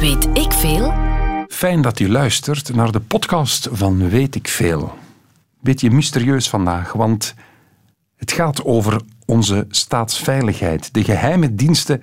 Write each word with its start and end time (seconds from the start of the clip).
Weet 0.00 0.28
ik 0.32 0.52
veel? 0.52 0.92
Fijn 1.48 1.82
dat 1.82 1.98
u 1.98 2.08
luistert 2.08 2.74
naar 2.74 2.92
de 2.92 3.00
podcast 3.00 3.68
van 3.72 4.08
Weet 4.08 4.34
ik 4.34 4.48
veel. 4.48 4.94
Beetje 5.60 5.90
mysterieus 5.90 6.48
vandaag, 6.48 6.92
want 6.92 7.34
het 8.16 8.32
gaat 8.32 8.64
over 8.64 9.00
onze 9.26 9.66
staatsveiligheid, 9.68 10.94
de 10.94 11.04
geheime 11.04 11.54
diensten 11.54 12.02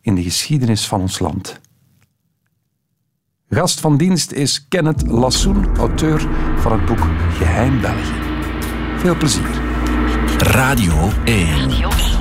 in 0.00 0.14
de 0.14 0.22
geschiedenis 0.22 0.86
van 0.86 1.00
ons 1.00 1.18
land. 1.18 1.60
Gast 3.48 3.80
van 3.80 3.96
dienst 3.96 4.32
is 4.32 4.68
Kenneth 4.68 5.06
Lassoen, 5.06 5.76
auteur 5.76 6.28
van 6.56 6.72
het 6.72 6.84
boek 6.84 7.06
Geheim 7.32 7.80
België. 7.80 8.20
Veel 8.96 9.16
plezier. 9.16 9.60
Radio 10.38 11.10
1. 11.24 12.17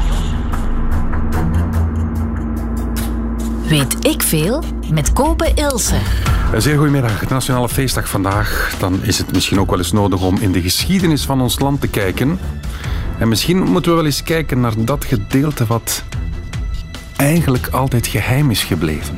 Weet 3.68 4.06
ik 4.06 4.24
veel? 4.24 4.64
Met 4.92 5.14
Kopen 5.14 5.56
Ilse. 5.56 6.00
Een 6.54 6.62
zeer 6.62 6.76
goedemiddag. 6.78 7.20
Het 7.20 7.30
Nationale 7.30 7.70
Feestdag 7.70 8.10
vandaag. 8.10 8.76
Dan 8.80 9.04
is 9.04 9.18
het 9.18 9.34
misschien 9.34 9.60
ook 9.60 9.70
wel 9.70 9.78
eens 9.78 9.92
nodig 9.92 10.22
om 10.22 10.38
in 10.38 10.52
de 10.52 10.62
geschiedenis 10.62 11.26
van 11.26 11.42
ons 11.42 11.60
land 11.60 11.82
te 11.82 11.88
kijken. 11.88 12.40
En 13.20 13.28
misschien 13.28 13.64
moeten 13.64 13.92
we 13.92 13.98
wel 13.98 14.06
eens 14.06 14.24
kijken 14.24 14.60
naar 14.60 14.86
dat 14.86 15.06
gedeelte 15.06 15.66
wat 15.66 16.04
eigenlijk 17.16 17.68
altijd 17.68 18.08
geheim 18.08 18.52
is 18.52 18.64
gebleven. 18.64 19.18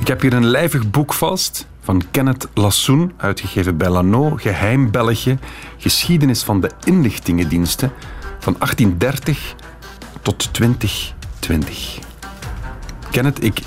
Ik 0.00 0.06
heb 0.06 0.20
hier 0.20 0.32
een 0.32 0.46
lijvig 0.46 0.90
boek 0.90 1.12
vast 1.12 1.66
van 1.82 2.02
Kenneth 2.10 2.48
Lassoen, 2.54 3.12
uitgegeven 3.16 3.76
bij 3.76 3.88
Lano, 3.88 4.36
Geheim 4.36 4.90
België, 4.90 5.38
Geschiedenis 5.78 6.42
van 6.42 6.60
de 6.60 6.70
inlichtingendiensten 6.84 7.92
van 8.38 8.54
1830 8.58 9.54
tot 10.22 10.52
2020. 10.52 11.98
Kenneth, 13.10 13.44
ik 13.44 13.58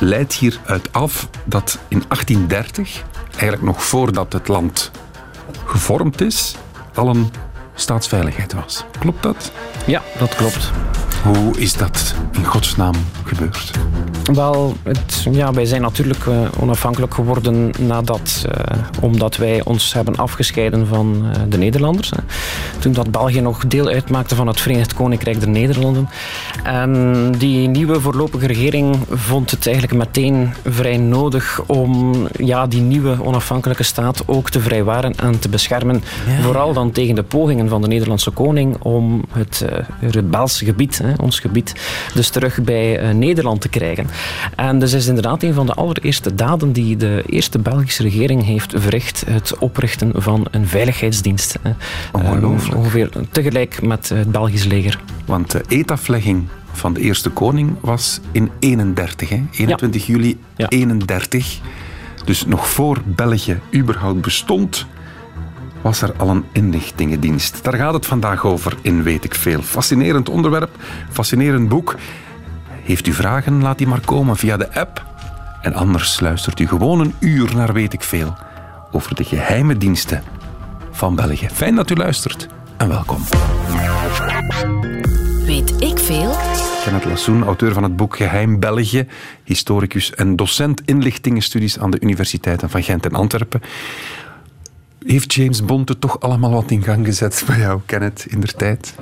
leid 0.00 0.32
hieruit 0.32 0.92
af 0.92 1.28
dat 1.44 1.78
in 1.88 2.02
1830, 2.08 3.02
eigenlijk 3.30 3.62
nog 3.62 3.84
voordat 3.84 4.32
het 4.32 4.48
land 4.48 4.90
gevormd 5.64 6.20
is, 6.20 6.54
al 6.94 7.08
een 7.08 7.30
staatsveiligheid 7.74 8.52
was. 8.52 8.84
Klopt 8.98 9.22
dat? 9.22 9.52
Ja, 9.86 10.02
dat 10.18 10.34
klopt. 10.34 10.70
Hoe 11.22 11.58
is 11.58 11.72
dat 11.76 12.14
in 12.32 12.44
godsnaam 12.44 12.94
gebeurd? 13.24 13.70
Wel, 14.32 14.76
het, 14.82 15.26
ja, 15.30 15.52
wij 15.52 15.64
zijn 15.64 15.80
natuurlijk 15.80 16.24
uh, 16.24 16.40
onafhankelijk 16.58 17.14
geworden 17.14 17.70
nadat, 17.78 18.46
uh, 18.46 18.54
omdat 19.00 19.36
wij 19.36 19.64
ons 19.64 19.92
hebben 19.92 20.16
afgescheiden 20.16 20.86
van 20.86 21.22
uh, 21.24 21.30
de 21.48 21.58
Nederlanders. 21.58 22.10
Hè. 22.10 22.16
Toen 22.78 22.92
dat 22.92 23.10
België 23.10 23.40
nog 23.40 23.66
deel 23.66 23.88
uitmaakte 23.88 24.34
van 24.34 24.46
het 24.46 24.60
Verenigd 24.60 24.94
Koninkrijk 24.94 25.40
der 25.40 25.48
Nederlanden. 25.48 26.08
En 26.64 27.32
die 27.38 27.68
nieuwe 27.68 28.00
voorlopige 28.00 28.46
regering 28.46 28.96
vond 29.10 29.50
het 29.50 29.66
eigenlijk 29.66 29.96
meteen 29.96 30.52
vrij 30.64 30.96
nodig 30.96 31.60
om 31.66 32.14
ja, 32.38 32.66
die 32.66 32.80
nieuwe 32.80 33.24
onafhankelijke 33.24 33.82
staat 33.82 34.22
ook 34.26 34.50
te 34.50 34.60
vrijwaren 34.60 35.14
en 35.16 35.38
te 35.38 35.48
beschermen. 35.48 36.02
Ja. 36.26 36.42
Vooral 36.42 36.72
dan 36.72 36.90
tegen 36.90 37.14
de 37.14 37.22
pogingen 37.22 37.68
van 37.68 37.82
de 37.82 37.88
Nederlandse 37.88 38.30
koning 38.30 38.76
om 38.82 39.24
het 39.32 39.64
rebelse 40.00 40.64
gebied, 40.64 41.02
hè, 41.10 41.22
ons 41.22 41.40
gebied, 41.40 41.72
dus 42.14 42.28
terug 42.28 42.62
bij 42.62 43.12
Nederland 43.12 43.60
te 43.60 43.68
krijgen. 43.68 44.06
En 44.56 44.78
dus 44.78 44.92
is 44.92 45.06
inderdaad 45.06 45.42
een 45.42 45.54
van 45.54 45.66
de 45.66 45.74
allereerste 45.74 46.34
daden 46.34 46.72
die 46.72 46.96
de 46.96 47.22
eerste 47.26 47.58
Belgische 47.58 48.02
regering 48.02 48.44
heeft 48.44 48.72
verricht. 48.76 49.24
Het 49.26 49.58
oprichten 49.58 50.12
van 50.14 50.46
een 50.50 50.66
veiligheidsdienst. 50.66 51.58
Ongelooflijk. 52.12 52.76
ongeveer 52.76 53.10
tegelijk 53.30 53.82
met 53.82 54.08
het 54.08 54.30
Belgisch 54.30 54.64
leger. 54.64 55.00
Want 55.24 55.50
de 55.50 55.64
eetaflegging 55.68 56.48
van 56.72 56.92
de 56.92 57.00
eerste 57.00 57.30
koning 57.30 57.76
was 57.80 58.20
in 58.32 58.50
31, 58.58 59.28
hè? 59.28 59.42
21 59.50 60.06
ja. 60.06 60.12
juli 60.12 60.38
ja. 60.56 60.68
31. 60.68 61.58
Dus 62.24 62.46
nog 62.46 62.68
voor 62.68 63.02
België 63.04 63.58
überhaupt 63.74 64.20
bestond, 64.20 64.86
was 65.82 66.02
er 66.02 66.12
al 66.16 66.28
een 66.28 66.44
inlichtingendienst. 66.52 67.64
Daar 67.64 67.74
gaat 67.74 67.94
het 67.94 68.06
vandaag 68.06 68.44
over 68.44 68.76
in 68.82 69.02
Weet 69.02 69.24
ik 69.24 69.34
Veel. 69.34 69.62
Fascinerend 69.62 70.28
onderwerp, 70.28 70.70
fascinerend 71.10 71.68
boek. 71.68 71.96
Heeft 72.82 73.06
u 73.06 73.12
vragen, 73.12 73.62
laat 73.62 73.78
die 73.78 73.86
maar 73.86 74.00
komen 74.04 74.36
via 74.36 74.56
de 74.56 74.74
app. 74.74 75.04
En 75.62 75.74
anders 75.74 76.20
luistert 76.20 76.60
u 76.60 76.66
gewoon 76.66 77.00
een 77.00 77.14
uur 77.18 77.54
naar 77.54 77.72
Weet 77.72 77.92
ik 77.92 78.02
Veel 78.02 78.36
over 78.90 79.14
de 79.14 79.24
geheime 79.24 79.76
diensten 79.76 80.22
van 80.90 81.14
België. 81.14 81.48
Fijn 81.52 81.74
dat 81.74 81.90
u 81.90 81.94
luistert 81.94 82.48
en 82.76 82.88
welkom. 82.88 83.22
Weet 85.46 85.82
ik 85.82 85.98
veel? 85.98 86.36
Kenneth 86.84 87.04
Lassoen, 87.04 87.44
auteur 87.44 87.72
van 87.72 87.82
het 87.82 87.96
boek 87.96 88.16
Geheim 88.16 88.60
België, 88.60 89.06
historicus 89.44 90.14
en 90.14 90.36
docent 90.36 90.82
inlichtingenstudies 90.84 91.78
aan 91.78 91.90
de 91.90 92.00
universiteiten 92.00 92.70
van 92.70 92.82
Gent 92.82 93.06
en 93.06 93.14
Antwerpen. 93.14 93.60
Heeft 95.06 95.34
James 95.34 95.64
Bond 95.64 96.00
toch 96.00 96.20
allemaal 96.20 96.50
wat 96.50 96.70
in 96.70 96.82
gang 96.82 97.06
gezet 97.06 97.44
bij 97.46 97.58
jou, 97.58 97.80
Kenneth, 97.86 98.26
in 98.28 98.40
der 98.40 98.54
tijd? 98.54 98.94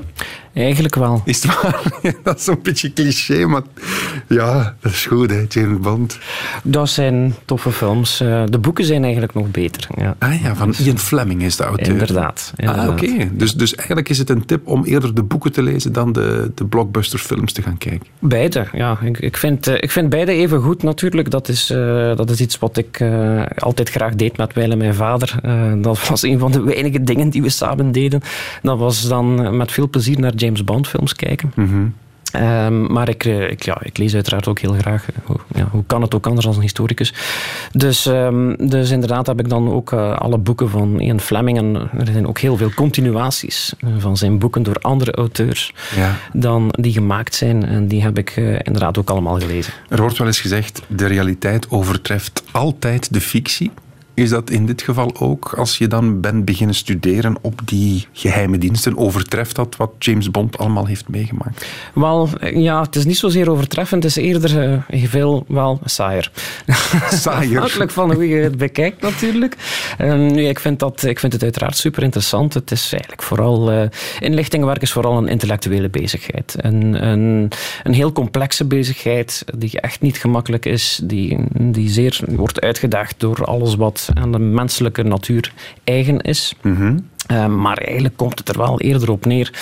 Eigenlijk 0.52 0.94
wel. 0.94 1.22
Is 1.24 1.42
het 1.42 1.62
waar? 1.62 1.82
dat 2.22 2.38
is 2.38 2.46
een 2.46 2.58
beetje 2.62 2.92
cliché, 2.92 3.46
maar 3.46 3.62
ja, 4.28 4.74
dat 4.80 4.92
is 4.92 5.06
goed, 5.06 5.30
hè, 5.30 5.44
James 5.48 5.78
Bond. 5.80 6.18
Dat 6.62 6.88
zijn 6.88 7.34
toffe 7.44 7.72
films. 7.72 8.16
De 8.18 8.58
boeken 8.60 8.84
zijn 8.84 9.02
eigenlijk 9.02 9.34
nog 9.34 9.50
beter. 9.50 9.86
Ja. 9.96 10.16
Ah 10.18 10.42
ja, 10.42 10.54
van 10.54 10.74
Ian 10.78 10.98
Fleming 10.98 11.42
is 11.42 11.56
de 11.56 11.64
auteur. 11.64 11.88
Inderdaad. 11.88 12.52
inderdaad. 12.56 12.86
Ah, 12.86 12.92
oké. 12.92 13.04
Okay. 13.04 13.30
Dus, 13.32 13.52
dus 13.54 13.74
eigenlijk 13.74 14.08
is 14.08 14.18
het 14.18 14.30
een 14.30 14.44
tip 14.44 14.66
om 14.66 14.84
eerder 14.84 15.14
de 15.14 15.22
boeken 15.22 15.52
te 15.52 15.62
lezen 15.62 15.92
dan 15.92 16.12
de, 16.12 16.50
de 16.54 16.64
blockbusterfilms 16.64 17.52
te 17.52 17.62
gaan 17.62 17.78
kijken? 17.78 18.06
Beide, 18.18 18.66
ja. 18.72 18.98
Ik, 19.00 19.18
ik, 19.18 19.36
vind, 19.36 19.66
ik 19.66 19.90
vind 19.90 20.08
beide 20.08 20.32
even 20.32 20.60
goed 20.60 20.82
natuurlijk. 20.82 21.30
Dat 21.30 21.48
is, 21.48 21.70
uh, 21.70 22.16
dat 22.16 22.30
is 22.30 22.40
iets 22.40 22.58
wat 22.58 22.76
ik 22.76 23.00
uh, 23.00 23.42
altijd 23.56 23.90
graag 23.90 24.14
deed 24.14 24.36
met 24.36 24.52
en 24.52 24.78
mijn 24.78 24.94
vader. 24.94 25.34
Uh, 25.44 25.72
dat 25.82 26.08
was 26.08 26.22
een 26.22 26.38
van 26.38 26.52
de 26.52 26.62
weinige 26.62 27.02
dingen 27.02 27.30
die 27.30 27.42
we 27.42 27.48
samen 27.48 27.92
deden. 27.92 28.20
Dat 28.62 28.78
was 28.78 29.08
dan 29.08 29.56
met 29.56 29.72
veel 29.72 29.88
plezier 29.88 30.20
naar 30.20 30.34
James 30.34 30.47
Bond 30.64 30.88
films 30.88 31.14
kijken. 31.14 31.52
Mm 31.54 31.68
-hmm. 31.68 31.94
Um, 32.36 32.92
maar 32.92 33.08
ik, 33.08 33.24
ik, 33.24 33.64
ja, 33.64 33.78
ik 33.82 33.98
lees 33.98 34.14
uiteraard 34.14 34.48
ook 34.48 34.58
heel 34.58 34.72
graag. 34.72 35.06
Hoe, 35.24 35.36
ja, 35.54 35.68
hoe 35.70 35.84
kan 35.86 36.02
het 36.02 36.14
ook 36.14 36.26
anders 36.26 36.46
als 36.46 36.56
een 36.56 36.62
historicus? 36.62 37.14
Dus, 37.72 38.06
um, 38.06 38.68
dus 38.68 38.90
inderdaad 38.90 39.26
heb 39.26 39.40
ik 39.40 39.48
dan 39.48 39.72
ook 39.72 39.92
uh, 39.92 40.16
alle 40.16 40.38
boeken 40.38 40.70
van 40.70 41.00
Ian 41.00 41.20
Fleming. 41.20 41.58
En 41.58 41.90
er 41.98 42.12
zijn 42.12 42.26
ook 42.26 42.38
heel 42.38 42.56
veel 42.56 42.70
continuaties 42.74 43.72
van 43.98 44.16
zijn 44.16 44.38
boeken 44.38 44.62
door 44.62 44.76
andere 44.80 45.12
auteurs 45.12 45.72
ja. 45.96 46.16
dan 46.32 46.68
die 46.70 46.92
gemaakt 46.92 47.34
zijn. 47.34 47.66
En 47.66 47.86
die 47.86 48.02
heb 48.02 48.18
ik 48.18 48.36
uh, 48.36 48.52
inderdaad 48.62 48.98
ook 48.98 49.10
allemaal 49.10 49.40
gelezen. 49.40 49.72
Er 49.88 50.00
wordt 50.00 50.18
wel 50.18 50.26
eens 50.26 50.40
gezegd, 50.40 50.82
de 50.86 51.06
realiteit 51.06 51.70
overtreft 51.70 52.42
altijd 52.50 53.12
de 53.12 53.20
fictie. 53.20 53.70
Is 54.18 54.30
dat 54.30 54.50
in 54.50 54.66
dit 54.66 54.82
geval 54.82 55.16
ook, 55.18 55.52
als 55.56 55.78
je 55.78 55.86
dan 55.86 56.20
bent 56.20 56.44
beginnen 56.44 56.74
studeren 56.74 57.36
op 57.40 57.60
die 57.64 58.06
geheime 58.12 58.58
diensten, 58.58 58.96
overtreft 58.96 59.56
dat 59.56 59.76
wat 59.76 59.90
James 59.98 60.30
Bond 60.30 60.58
allemaal 60.58 60.86
heeft 60.86 61.08
meegemaakt? 61.08 61.66
Wel, 61.94 62.28
ja, 62.54 62.82
het 62.82 62.96
is 62.96 63.04
niet 63.04 63.16
zozeer 63.16 63.50
overtreffend, 63.50 64.02
het 64.02 64.16
is 64.16 64.24
eerder 64.24 64.82
uh, 64.90 65.04
veel, 65.08 65.44
wel, 65.48 65.80
saaier. 65.84 66.30
Saaier? 67.10 67.56
Afhankelijk 67.62 67.90
van 67.90 68.12
hoe 68.12 68.28
je 68.28 68.42
het 68.42 68.56
bekijkt 68.56 69.02
natuurlijk. 69.02 69.56
Um, 70.00 70.32
nu, 70.32 70.44
ik 70.44 70.58
vind, 70.58 70.78
dat, 70.78 71.02
ik 71.02 71.18
vind 71.18 71.32
het 71.32 71.42
uiteraard 71.42 71.76
super 71.76 72.02
interessant. 72.02 72.54
Het 72.54 72.70
is 72.70 72.92
eigenlijk 72.92 73.22
vooral, 73.22 73.72
uh, 73.72 73.82
inlichtingenwerk 74.20 74.82
is 74.82 74.92
vooral 74.92 75.16
een 75.16 75.28
intellectuele 75.28 75.88
bezigheid. 75.88 76.54
Een, 76.56 77.06
een, 77.06 77.50
een 77.82 77.94
heel 77.94 78.12
complexe 78.12 78.64
bezigheid, 78.64 79.44
die 79.56 79.80
echt 79.80 80.00
niet 80.00 80.18
gemakkelijk 80.18 80.64
is, 80.64 81.00
die, 81.04 81.38
die 81.52 81.90
zeer 81.90 82.20
wordt 82.26 82.60
uitgedaagd 82.60 83.14
door 83.18 83.44
alles 83.44 83.74
wat 83.74 84.07
aan 84.14 84.32
de 84.32 84.38
menselijke 84.38 85.02
natuur 85.02 85.52
eigen 85.84 86.20
is. 86.20 86.54
-hmm. 86.60 86.96
Uh, 87.32 87.46
maar 87.46 87.76
eigenlijk 87.76 88.16
komt 88.16 88.38
het 88.38 88.48
er 88.48 88.58
wel 88.58 88.80
eerder 88.80 89.10
op 89.10 89.26
neer 89.26 89.52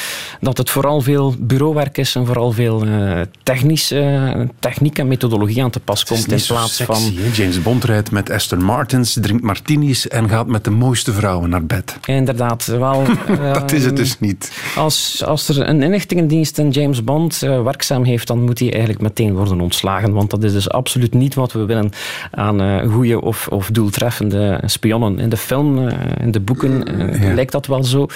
dat 0.41 0.59
het 0.59 0.71
vooral 0.71 1.01
veel 1.01 1.35
bureauwerk 1.39 1.99
is 1.99 2.15
en 2.15 2.27
vooral 2.27 2.53
veel 2.53 2.87
uh, 2.87 3.21
technische 3.43 4.33
uh, 4.37 4.43
techniek 4.59 4.99
en 4.99 5.09
methodologie 5.09 5.63
aan 5.63 5.71
te 5.71 5.81
pas 5.81 6.05
komt 6.05 6.33
in 6.33 6.43
plaats 6.47 6.77
sexy, 6.77 6.93
van. 6.93 7.31
James 7.33 7.63
Bond 7.63 7.85
rijdt 7.85 8.11
met 8.11 8.31
Aston 8.31 8.65
Martins, 8.65 9.19
drinkt 9.21 9.43
martinis 9.43 10.09
en 10.09 10.29
gaat 10.29 10.47
met 10.47 10.65
de 10.65 10.71
mooiste 10.71 11.13
vrouwen 11.13 11.51
naar 11.51 11.65
bed. 11.65 11.97
Inderdaad, 12.05 12.67
wel. 12.67 13.05
dat 13.53 13.73
is 13.73 13.85
het 13.85 13.97
dus 13.97 14.21
niet. 14.21 14.53
Als, 14.77 15.25
als 15.25 15.49
er 15.49 15.69
een 15.69 15.83
inlichtingendienst 15.83 16.59
in 16.59 16.71
James 16.71 17.05
Bond 17.05 17.39
werkzaam 17.39 18.05
heeft, 18.05 18.27
dan 18.27 18.43
moet 18.43 18.59
hij 18.59 18.71
eigenlijk 18.71 19.03
meteen 19.03 19.35
worden 19.35 19.61
ontslagen. 19.61 20.13
Want 20.13 20.31
dat 20.31 20.45
is 20.45 20.53
dus 20.53 20.71
absoluut 20.71 21.15
niet 21.15 21.35
wat 21.35 21.53
we 21.53 21.65
willen 21.65 21.91
aan 22.31 22.89
goede 22.91 23.21
of, 23.21 23.49
of 23.49 23.71
doeltreffende 23.71 24.61
spionnen. 24.65 25.19
In 25.19 25.29
de 25.29 25.37
film, 25.37 25.89
in 26.21 26.31
de 26.31 26.41
boeken, 26.41 26.85
ja. 27.21 27.35
lijkt 27.35 27.55
dat 27.57 27.67
wel 27.67 27.85
zo. 27.85 28.07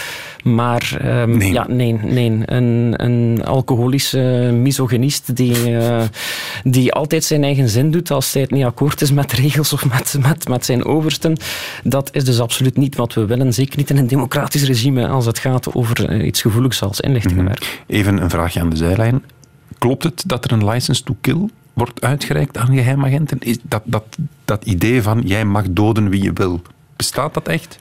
Maar 0.44 1.00
um, 1.04 1.36
nee. 1.36 1.52
ja, 1.52 1.66
nee, 1.68 1.92
nee. 1.92 2.42
Een, 2.44 2.92
een 2.96 3.44
alcoholische 3.44 4.50
misogynist 4.52 5.36
die, 5.36 5.70
uh, 5.70 6.02
die 6.64 6.92
altijd 6.92 7.24
zijn 7.24 7.44
eigen 7.44 7.68
zin 7.68 7.90
doet 7.90 8.10
als 8.10 8.32
hij 8.32 8.42
het 8.42 8.50
niet 8.50 8.64
akkoord 8.64 9.00
is 9.00 9.12
met 9.12 9.32
regels 9.32 9.72
of 9.72 9.84
met, 9.92 10.16
met, 10.20 10.48
met 10.48 10.64
zijn 10.64 10.84
oversten. 10.84 11.36
Dat 11.84 12.08
is 12.12 12.24
dus 12.24 12.40
absoluut 12.40 12.76
niet 12.76 12.96
wat 12.96 13.14
we 13.14 13.26
willen. 13.26 13.52
Zeker 13.52 13.78
niet 13.78 13.90
in 13.90 13.96
een 13.96 14.06
democratisch 14.06 14.64
regime 14.64 15.08
als 15.08 15.26
het 15.26 15.38
gaat 15.38 15.74
over 15.74 16.10
uh, 16.10 16.26
iets 16.26 16.40
gevoeligs 16.40 16.82
als 16.82 17.00
inlichtingenwerk. 17.00 17.82
Even 17.86 18.22
een 18.22 18.30
vraagje 18.30 18.60
aan 18.60 18.70
de 18.70 18.76
zijlijn. 18.76 19.22
Klopt 19.78 20.02
het 20.02 20.22
dat 20.26 20.44
er 20.44 20.52
een 20.52 20.68
license 20.68 21.02
to 21.02 21.16
kill 21.20 21.48
wordt 21.72 22.00
uitgereikt 22.00 22.56
aan 22.56 22.74
geheimagenten? 22.74 23.38
Is 23.38 23.58
dat, 23.62 23.82
dat, 23.84 24.04
dat 24.44 24.64
idee 24.64 25.02
van 25.02 25.20
jij 25.24 25.44
mag 25.44 25.64
doden 25.70 26.08
wie 26.08 26.22
je 26.22 26.32
wil, 26.32 26.62
bestaat 26.96 27.34
dat 27.34 27.48
echt? 27.48 27.78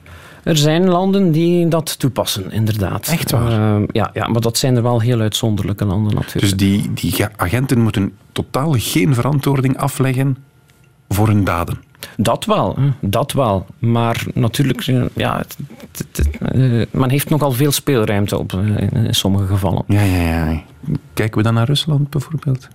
Er 0.50 0.57
zijn 0.57 0.88
landen 0.88 1.31
die 1.31 1.68
dat 1.68 2.00
toepassen, 2.00 2.51
inderdaad. 2.51 3.07
Echt 3.07 3.31
waar? 3.31 3.80
Uh, 3.80 3.88
ja, 3.92 4.10
ja, 4.13 4.28
maar 4.28 4.42
dat 4.42 4.57
zijn 4.57 4.75
er 4.75 4.84
wel 4.84 5.00
heel 5.00 5.19
uitzonderlijke 5.19 5.86
landen 5.86 6.13
natuurlijk. 6.13 6.40
Dus 6.40 6.56
die, 6.56 6.94
die 6.94 7.25
agenten 7.36 7.80
moeten 7.81 8.13
totaal 8.31 8.75
geen 8.78 9.13
verantwoording 9.13 9.78
afleggen 9.78 10.38
voor 11.10 11.28
hun 11.28 11.44
daden? 11.44 11.78
Dat 12.18 12.46
wel, 12.46 12.78
dat 13.01 13.31
wel. 13.31 13.66
Maar 13.80 14.24
natuurlijk, 14.34 14.88
eh, 14.88 15.04
ja, 15.16 15.38
het, 15.38 15.57
het, 15.92 16.18
het, 16.18 16.56
uh, 16.56 16.86
men 16.92 17.10
heeft 17.10 17.30
nogal 17.30 17.52
veel 17.52 17.72
speelruimte 17.72 18.38
op 18.38 18.54
in 18.54 19.07
sommige 19.10 19.45
gevallen. 19.45 19.84
Ja, 19.88 20.02
ja, 20.02 20.50
ja. 20.50 20.62
Kijken 21.13 21.38
we 21.38 21.44
dan 21.44 21.53
naar 21.53 21.68
Rusland 21.68 22.09
bijvoorbeeld? 22.09 22.68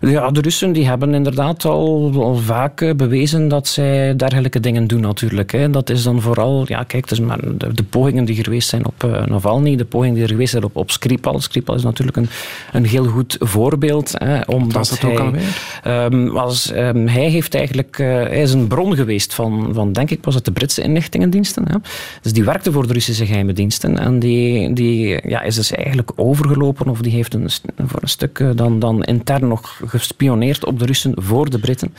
Ja, 0.00 0.30
de 0.30 0.40
Russen 0.40 0.72
die 0.72 0.86
hebben 0.86 1.14
inderdaad 1.14 1.64
al, 1.64 2.12
al 2.14 2.36
vaak 2.36 2.80
eh, 2.80 2.94
bewezen 2.94 3.48
dat 3.48 3.68
zij 3.68 4.16
dergelijke 4.16 4.60
dingen 4.60 4.86
doen 4.86 5.00
natuurlijk. 5.00 5.52
Hè. 5.52 5.70
Dat 5.70 5.90
is 5.90 6.02
dan 6.02 6.20
vooral, 6.20 6.64
ja 6.66 6.82
kijk, 6.82 7.08
dus 7.08 7.20
maar 7.20 7.40
de, 7.40 7.74
de, 7.74 7.82
pogingen 7.82 8.24
die 8.24 8.44
geweest 8.44 8.68
zijn 8.68 8.86
op 8.86 9.04
uh, 9.04 9.26
Navalny, 9.26 9.76
de 9.76 9.84
pogingen 9.84 10.14
die 10.14 10.22
er 10.22 10.28
geweest 10.28 10.50
zijn 10.50 10.64
op, 10.64 10.76
op 10.76 10.90
Skripal. 10.90 11.40
Skripal 11.40 11.74
is 11.74 11.82
natuurlijk 11.82 12.16
een, 12.16 12.28
een 12.72 12.84
heel 12.84 13.04
goed 13.04 13.36
voorbeeld. 13.38 14.12
Hè, 14.14 14.40
omdat 14.40 14.72
was 14.72 14.88
dat 14.88 15.00
hij, 15.00 15.10
ook 15.10 15.18
alweer? 15.18 15.56
Um, 15.86 16.30
was, 16.30 16.72
um, 16.72 17.06
hij 17.08 17.30
heeft 17.30 17.54
eigenlijk, 17.54 17.98
uh, 17.98 18.06
hij 18.06 18.42
is 18.42 18.52
een 18.52 18.66
bron 18.66 18.94
geweest 18.94 19.34
van, 19.34 19.70
van 19.72 19.92
denk 19.92 20.10
ik, 20.10 20.24
was 20.24 20.34
het 20.34 20.44
de 20.44 20.52
Britse 20.52 20.82
inlichtingendiensten. 20.82 21.64
Hè. 21.68 21.76
Dus 22.22 22.32
die 22.32 22.44
werkte 22.44 22.72
voor 22.72 22.86
de 22.86 22.92
Russische 22.92 23.26
geheime 23.26 23.52
diensten 23.52 23.98
en 23.98 24.18
die, 24.18 24.72
die 24.72 25.28
ja, 25.28 25.42
is 25.42 25.54
dus 25.54 25.72
eigenlijk 25.72 26.10
overgelopen 26.16 26.88
of 26.88 27.00
die 27.00 27.12
heeft 27.12 27.34
een, 27.34 27.50
voor 27.76 28.02
een 28.02 28.08
stuk 28.08 28.44
dan, 28.54 28.78
dan 28.78 29.04
intern 29.04 29.48
nog 29.48 29.80
gespioneerd 29.86 30.64
op 30.64 30.78
de 30.78 30.86
Russen 30.86 31.12
voor 31.16 31.50
de 31.50 31.58
Britten. 31.58 31.94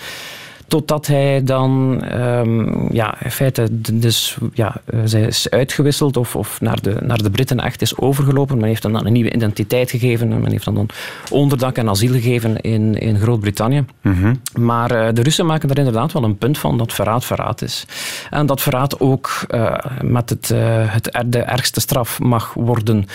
Totdat 0.69 1.07
hij 1.07 1.43
dan 1.43 2.03
um, 2.13 2.93
ja, 2.93 3.21
in 3.23 3.31
feite 3.31 3.67
dus, 3.93 4.37
ja, 4.53 4.81
zij 5.03 5.21
is 5.21 5.49
uitgewisseld 5.49 6.17
of, 6.17 6.35
of 6.35 6.61
naar, 6.61 6.81
de, 6.81 6.97
naar 7.01 7.23
de 7.23 7.29
Britten 7.29 7.59
echt 7.59 7.81
is 7.81 7.97
overgelopen. 7.97 8.57
Men 8.57 8.67
heeft 8.67 8.83
hem 8.83 8.93
dan 8.93 9.05
een 9.05 9.13
nieuwe 9.13 9.33
identiteit 9.33 9.89
gegeven. 9.89 10.27
Men 10.27 10.51
heeft 10.51 10.65
hem 10.65 10.75
dan 10.75 10.89
onderdak 11.29 11.75
en 11.75 11.89
asiel 11.89 12.11
gegeven 12.11 12.61
in, 12.61 12.95
in 12.95 13.19
Groot-Brittannië. 13.19 13.85
Mm 14.01 14.13
-hmm. 14.13 14.41
Maar 14.63 14.91
uh, 14.91 15.13
de 15.13 15.21
Russen 15.21 15.45
maken 15.45 15.69
er 15.69 15.77
inderdaad 15.77 16.11
wel 16.11 16.23
een 16.23 16.37
punt 16.37 16.57
van 16.57 16.77
dat 16.77 16.93
verraad 16.93 17.25
verraad 17.25 17.61
is. 17.61 17.85
En 18.29 18.45
dat 18.45 18.61
verraad 18.61 18.99
ook 18.99 19.45
uh, 19.49 19.75
met 20.01 20.29
het, 20.29 20.49
uh, 20.53 20.59
het, 20.93 21.23
de 21.25 21.41
ergste 21.41 21.79
straf 21.79 22.19
mag 22.19 22.53
worden 22.53 23.05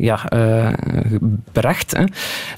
ja, 0.00 0.32
uh, 0.34 0.68
berecht. 1.52 1.96
Hè. 1.96 2.04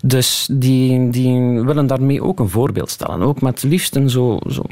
Dus 0.02 0.48
die, 0.52 1.10
die 1.10 1.60
willen 1.60 1.86
daarmee 1.86 2.22
ook 2.22 2.40
een 2.40 2.48
voorbeeld 2.48 2.90
stellen. 2.90 3.22
Ook 3.22 3.40
met 3.40 3.62
liefst 3.62 3.96
een 3.96 4.10
zo, 4.10 4.38
zo, 4.50 4.62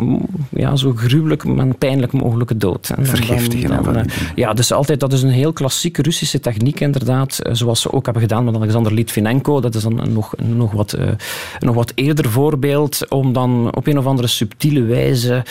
ja, 0.49 0.77
zo 0.77 0.93
gruwelijk 0.97 1.45
en 1.45 1.79
pijnlijk 1.79 2.13
mogelijke 2.13 2.57
dood. 2.57 2.93
En 2.97 3.07
Vergiftigen. 3.07 3.97
Uh, 3.97 4.03
ja, 4.35 4.53
dus 4.53 4.73
altijd, 4.73 5.01
dat 5.01 5.13
is 5.13 5.23
een 5.23 5.31
heel 5.31 5.53
klassieke 5.53 6.03
Russische 6.03 6.41
techniek 6.41 6.81
inderdaad. 6.81 7.41
Zoals 7.53 7.81
ze 7.81 7.93
ook 7.93 8.05
hebben 8.05 8.23
gedaan 8.23 8.45
met 8.45 8.55
Alexander 8.55 8.95
Litvinenko. 8.95 9.61
Dat 9.61 9.75
is 9.75 9.83
dan 9.83 10.01
een 10.01 10.13
nog, 10.13 10.35
nog, 10.37 10.73
wat, 10.73 10.97
uh, 10.99 11.09
nog 11.59 11.75
wat 11.75 11.93
eerder 11.95 12.31
voorbeeld. 12.31 13.09
Om 13.09 13.33
dan 13.33 13.75
op 13.75 13.87
een 13.87 13.99
of 13.99 14.07
andere 14.07 14.29
subtiele 14.29 14.83
wijze 14.83 15.45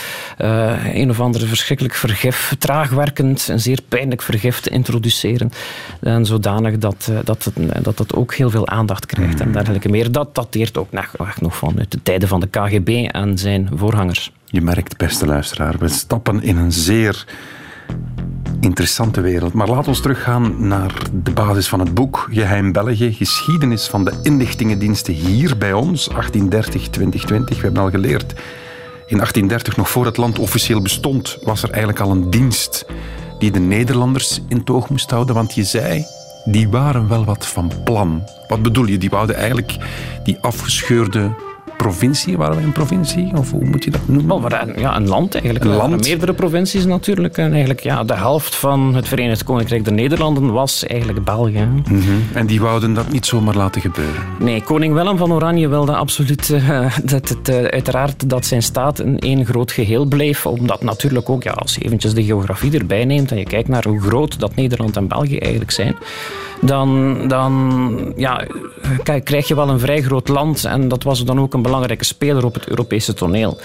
een 0.93 1.09
of 1.09 1.19
andere 1.19 1.45
verschrikkelijk 1.45 1.95
vergif, 1.95 2.55
traagwerkend 2.59 3.49
en 3.49 3.59
zeer 3.59 3.79
pijnlijk 3.87 4.21
vergif 4.21 4.59
te 4.59 4.69
introduceren. 4.69 5.51
En 5.99 6.25
zodanig 6.25 6.77
dat 6.77 7.08
dat 7.23 7.43
het, 7.43 7.83
dat 7.83 7.99
het 7.99 8.15
ook 8.15 8.33
heel 8.33 8.49
veel 8.49 8.67
aandacht 8.67 9.05
krijgt 9.05 9.39
en 9.39 9.51
dergelijke 9.51 9.89
meer. 9.89 10.11
Dat 10.11 10.35
dateert 10.35 10.77
ook 10.77 10.91
nog, 10.91 11.39
nog 11.39 11.55
vanuit 11.55 11.91
de 11.91 11.99
tijden 12.03 12.27
van 12.27 12.39
de 12.39 12.47
KGB 12.47 12.89
en 13.11 13.37
zijn 13.37 13.69
voorgangers. 13.73 14.31
Je 14.45 14.61
merkt, 14.61 14.97
beste 14.97 15.25
luisteraar, 15.25 15.77
we 15.77 15.87
stappen 15.87 16.41
in 16.41 16.57
een 16.57 16.71
zeer 16.71 17.25
interessante 18.59 19.21
wereld. 19.21 19.53
Maar 19.53 19.67
laten 19.67 19.93
we 19.93 19.99
teruggaan 19.99 20.67
naar 20.67 20.93
de 21.23 21.31
basis 21.31 21.67
van 21.67 21.79
het 21.79 21.93
boek 21.93 22.27
Geheim 22.31 22.71
België, 22.71 23.13
geschiedenis 23.13 23.87
van 23.87 24.05
de 24.05 24.13
inlichtingendiensten 24.23 25.13
hier 25.13 25.57
bij 25.57 25.73
ons, 25.73 26.09
1830-2020. 26.09 26.15
We 27.27 27.55
hebben 27.61 27.81
al 27.81 27.89
geleerd, 27.89 28.33
in 29.07 29.17
1830, 29.17 29.77
nog 29.77 29.89
voor 29.89 30.05
het 30.05 30.17
land 30.17 30.39
officieel 30.39 30.81
bestond, 30.81 31.37
was 31.43 31.63
er 31.63 31.69
eigenlijk 31.69 31.99
al 31.99 32.11
een 32.11 32.29
dienst 32.29 32.85
die 33.39 33.51
de 33.51 33.59
Nederlanders 33.59 34.41
in 34.47 34.63
toog 34.63 34.89
moest 34.89 35.11
houden. 35.11 35.35
Want 35.35 35.53
je 35.53 35.63
zei, 35.63 36.05
die 36.51 36.69
waren 36.69 37.07
wel 37.07 37.25
wat 37.25 37.47
van 37.47 37.71
plan. 37.83 38.23
Wat 38.47 38.61
bedoel 38.61 38.85
je? 38.85 38.97
Die 38.97 39.09
wouden 39.09 39.35
eigenlijk 39.35 39.77
die 40.23 40.37
afgescheurde 40.41 41.35
provincie, 41.83 42.37
waren 42.37 42.57
we 42.57 42.63
een 42.63 42.71
provincie? 42.71 43.31
Of 43.37 43.51
hoe 43.51 43.65
moet 43.65 43.83
je 43.83 43.91
dat 43.91 44.07
noemen? 44.07 44.41
Wel, 44.41 44.79
ja, 44.79 44.95
een 44.95 45.07
land 45.07 45.33
eigenlijk. 45.33 45.65
Een 45.65 45.71
land? 45.71 46.07
meerdere 46.07 46.33
provincies 46.33 46.85
natuurlijk. 46.85 47.37
En 47.37 47.51
eigenlijk, 47.51 47.79
ja, 47.79 48.03
de 48.03 48.13
helft 48.13 48.55
van 48.55 48.95
het 48.95 49.07
Verenigd 49.07 49.43
Koninkrijk 49.43 49.83
der 49.83 49.93
Nederlanden 49.93 50.51
was 50.51 50.85
eigenlijk 50.85 51.23
België. 51.23 51.63
Mm 51.63 51.83
-hmm. 51.85 52.23
En 52.33 52.45
die 52.45 52.61
wouden 52.61 52.93
dat 52.93 53.11
niet 53.11 53.25
zomaar 53.25 53.55
laten 53.55 53.81
gebeuren? 53.81 54.21
Nee, 54.39 54.63
koning 54.63 54.93
Willem 54.93 55.17
van 55.17 55.31
Oranje 55.33 55.67
wilde 55.67 55.95
absoluut 55.95 56.49
uh, 56.49 56.95
dat 57.03 57.29
het, 57.29 57.49
uh, 57.49 57.55
uiteraard 57.55 58.29
dat 58.29 58.45
zijn 58.45 58.63
staat 58.63 58.99
een 58.99 59.19
één 59.19 59.45
groot 59.45 59.71
geheel 59.71 60.05
bleef. 60.05 60.45
Omdat 60.45 60.83
natuurlijk 60.83 61.29
ook, 61.29 61.43
ja, 61.43 61.51
als 61.51 61.75
je 61.75 61.81
eventjes 61.81 62.13
de 62.13 62.23
geografie 62.23 62.77
erbij 62.77 63.05
neemt 63.05 63.31
en 63.31 63.37
je 63.37 63.45
kijkt 63.45 63.67
naar 63.67 63.83
hoe 63.87 64.01
groot 64.01 64.39
dat 64.39 64.55
Nederland 64.55 64.97
en 64.97 65.07
België 65.07 65.37
eigenlijk 65.37 65.71
zijn, 65.71 65.95
dan, 66.61 67.17
dan 67.27 68.13
ja, 68.15 68.45
krijg 69.23 69.47
je 69.47 69.55
wel 69.55 69.69
een 69.69 69.79
vrij 69.79 70.01
groot 70.01 70.27
land. 70.27 70.65
En 70.65 70.87
dat 70.87 71.03
was 71.03 71.25
dan 71.25 71.39
ook 71.39 71.53
een 71.53 71.61
belangrijke 71.69 72.05
speler 72.05 72.45
op 72.45 72.53
het 72.53 72.67
Europese 72.67 73.13
toneel. 73.13 73.57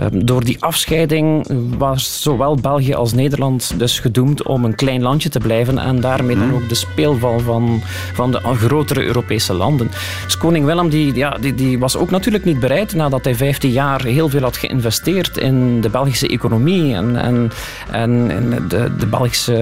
Uh, 0.00 0.06
door 0.24 0.44
die 0.44 0.62
afscheiding 0.62 1.46
was 1.78 2.22
zowel 2.22 2.54
België 2.54 2.94
als 2.94 3.12
Nederland 3.12 3.78
dus 3.78 3.98
gedoemd 3.98 4.42
om 4.42 4.64
een 4.64 4.74
klein 4.74 5.02
landje 5.02 5.28
te 5.28 5.38
blijven 5.38 5.78
en 5.78 6.00
daarmee 6.00 6.36
dan 6.36 6.54
ook 6.54 6.68
de 6.68 6.74
speelval 6.74 7.38
van, 7.40 7.80
van 8.12 8.30
de 8.30 8.40
grotere 8.56 9.02
Europese 9.02 9.54
landen. 9.54 9.90
Dus 10.24 10.38
koning 10.38 10.64
Willem 10.64 10.88
die, 10.88 11.14
ja, 11.14 11.30
die, 11.40 11.54
die 11.54 11.78
was 11.78 11.96
ook 11.96 12.10
natuurlijk 12.10 12.44
niet 12.44 12.60
bereid 12.60 12.94
nadat 12.94 13.24
hij 13.24 13.34
15 13.34 13.70
jaar 13.70 14.04
heel 14.04 14.28
veel 14.28 14.42
had 14.42 14.56
geïnvesteerd 14.56 15.36
in 15.36 15.80
de 15.80 15.88
Belgische 15.88 16.28
economie 16.28 16.94
en, 16.94 17.16
en, 17.16 17.50
en, 17.90 18.30
en 18.30 18.68
de, 18.68 18.96
de 18.98 19.06
Belgische 19.06 19.52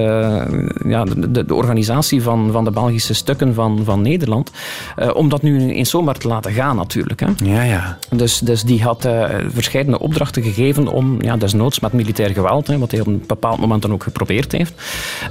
ja, 0.84 1.04
de, 1.04 1.44
de, 1.44 1.54
organisatie 1.54 2.22
van, 2.22 2.52
van 2.52 2.64
de 2.64 2.70
Belgische 2.70 3.14
stukken 3.14 3.54
van, 3.54 3.80
van 3.84 4.02
Nederland, 4.02 4.50
uh, 4.98 5.14
om 5.14 5.28
dat 5.28 5.42
nu 5.42 5.72
in 5.72 5.86
zomaar 5.86 6.14
te 6.14 6.28
laten 6.28 6.52
gaan 6.52 6.76
natuurlijk. 6.76 7.20
Hè. 7.20 7.26
Ja, 7.36 7.62
ja. 7.62 7.77
Dus, 8.10 8.38
dus 8.38 8.62
die 8.62 8.82
had 8.82 9.06
uh, 9.06 9.24
verschillende 9.48 9.98
opdrachten 9.98 10.42
gegeven 10.42 10.88
om, 10.88 11.22
ja, 11.22 11.36
desnoods 11.36 11.80
met 11.80 11.92
militair 11.92 12.30
geweld, 12.30 12.66
hè, 12.66 12.78
wat 12.78 12.90
hij 12.90 13.00
op 13.00 13.06
een 13.06 13.24
bepaald 13.26 13.58
moment 13.58 13.82
dan 13.82 13.92
ook 13.92 14.02
geprobeerd 14.02 14.52
heeft, 14.52 14.72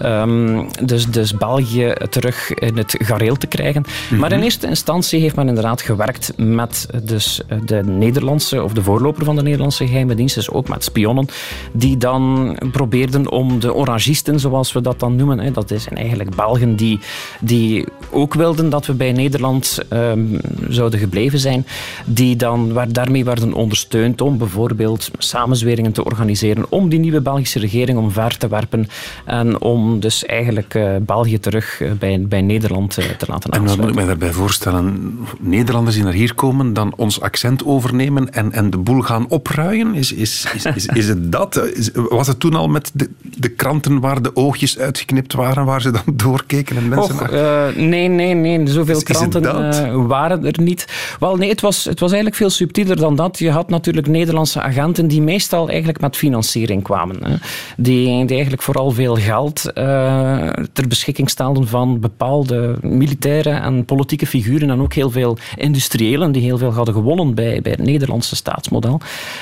um, 0.04 0.68
dus, 0.84 1.06
dus 1.06 1.38
België 1.38 1.94
terug 2.10 2.54
in 2.54 2.78
het 2.78 2.96
gareel 2.98 3.36
te 3.36 3.48
krijgen. 3.48 3.82
Mm 3.82 3.88
-hmm. 4.10 4.20
Maar 4.20 4.32
in 4.32 4.42
eerste 4.42 4.68
instantie 4.68 5.20
heeft 5.20 5.36
men 5.36 5.48
inderdaad 5.48 5.82
gewerkt 5.82 6.34
met 6.38 6.88
dus 7.04 7.42
de 7.66 7.84
Nederlandse, 7.84 8.64
of 8.64 8.74
de 8.74 8.84
voorloper 8.84 9.26
van 9.26 9.36
de 9.36 9.42
Nederlandse 9.44 9.88
geheime 9.88 10.16
dienst, 10.16 10.36
dus 10.36 10.50
ook 10.50 10.68
met 10.68 10.84
spionnen, 10.84 11.28
die 11.72 11.98
dan 11.98 12.56
probeerden 12.72 13.32
om 13.32 13.60
de 13.60 13.74
orangisten, 13.74 14.40
zoals 14.40 14.72
we 14.72 14.82
dat 14.82 15.00
dan 15.00 15.16
noemen, 15.16 15.40
hè, 15.40 15.52
dat 15.52 15.68
zijn 15.76 15.96
eigenlijk 15.96 16.36
Belgen 16.36 16.76
die, 16.76 17.00
die 17.40 17.86
ook 18.10 18.34
wilden 18.34 18.70
dat 18.70 18.86
we 18.86 18.94
bij 18.94 19.12
Nederland 19.12 19.80
um, 19.94 20.40
zouden 20.70 21.00
gebleven 21.00 21.40
zijn, 21.40 21.66
die 22.06 22.36
dan 22.38 22.74
waar, 22.74 22.92
daarmee 22.92 23.26
werden 23.26 23.54
ondersteund 23.54 24.22
om 24.22 24.38
bijvoorbeeld 24.38 25.10
samenzweringen 25.18 25.92
te 25.92 26.04
organiseren 26.04 26.66
om 26.70 26.90
die 26.90 27.00
nieuwe 27.00 27.22
Belgische 27.22 27.60
regering 27.60 27.98
omver 27.98 28.38
te 28.38 28.48
werpen 28.48 28.88
en 29.26 29.62
om 29.62 30.00
dus 30.00 30.26
eigenlijk 30.26 30.74
uh, 30.74 30.96
België 31.02 31.40
terug 31.40 31.80
uh, 31.80 31.92
bij, 31.92 32.26
bij 32.28 32.42
Nederland 32.42 33.00
uh, 33.00 33.06
te 33.06 33.26
laten 33.28 33.52
En 33.52 33.66
wat 33.66 33.78
moet 33.78 33.90
ik 33.90 33.96
mij 33.96 34.06
daarbij 34.06 34.32
voorstellen? 34.32 35.18
Nederlanders 35.40 35.96
die 35.96 36.06
naar 36.06 36.14
hier 36.14 36.34
komen, 36.34 36.74
dan 36.74 36.94
ons 36.96 37.22
accent 37.22 37.66
overnemen 37.66 38.34
en, 38.34 38.52
en 38.52 38.70
de 38.70 38.78
boel 38.78 39.02
gaan 39.02 39.30
opruien? 39.30 39.96
Is, 39.96 40.14
is, 40.14 40.48
is, 40.56 40.66
is, 40.66 40.86
is 40.86 41.08
het 41.08 41.32
dat? 41.32 41.66
Is, 41.74 41.90
was 41.94 42.28
het 42.28 42.40
toen 42.40 42.56
al 42.56 42.68
met 42.68 42.92
de, 42.94 43.10
de 43.22 43.50
kranten 43.50 44.00
waar 44.00 44.22
de 44.22 44.36
oogjes 44.36 44.80
uitgeknipt 44.80 45.34
waren, 45.34 45.66
waar 45.66 45.82
ze 45.82 45.92
dan 45.92 46.16
doorkeken 46.24 46.78
en 46.78 46.88
mensen... 46.88 47.16
Och, 47.16 47.32
nee, 47.76 48.08
nee, 48.08 48.34
nee. 48.34 48.68
Zoveel 48.68 49.02
kranten 49.02 50.08
waren 50.08 50.46
er 50.46 50.62
niet. 50.62 50.88
Wel, 51.20 51.36
nee, 51.36 51.50
het 51.50 51.62
was, 51.62 51.86
het 51.86 52.00
was 52.00 52.10
eigenlijk 52.10 52.27
veel 52.36 52.50
subtieler 52.50 52.96
dan 52.96 53.16
dat. 53.16 53.40
Je 53.40 53.52
had 53.52 53.70
natuurlijk 53.70 54.08
Nederlandse 54.08 54.62
agenten 54.62 55.08
die 55.08 55.22
meestal 55.22 55.68
eigenlijk 55.68 56.02
met 56.02 56.16
financiering 56.16 56.84
kwamen. 56.84 57.24
Hè. 57.24 57.36
Die, 57.78 58.26
die 58.26 58.34
eigenlijk 58.34 58.62
vooral 58.62 58.92
veel 58.92 59.16
geld 59.16 59.72
uh, 59.76 60.50
ter 60.74 60.88
beschikking 60.88 61.30
stelden 61.30 61.68
van 61.68 62.00
bepaalde 62.00 62.78
militaire 62.82 63.50
en 63.50 63.86
politieke 63.86 64.28
figuren 64.28 64.70
en 64.70 64.82
ook 64.82 64.94
heel 64.94 65.12
veel 65.12 65.38
industriëlen 65.56 66.32
die 66.32 66.42
heel 66.42 66.58
veel 66.58 66.74
hadden 66.74 66.94
gewonnen 66.94 67.34
bij, 67.34 67.62
bij 67.62 67.72
het 67.72 67.84
Nederlandse 67.84 68.36
staatsmodel. 68.36 69.00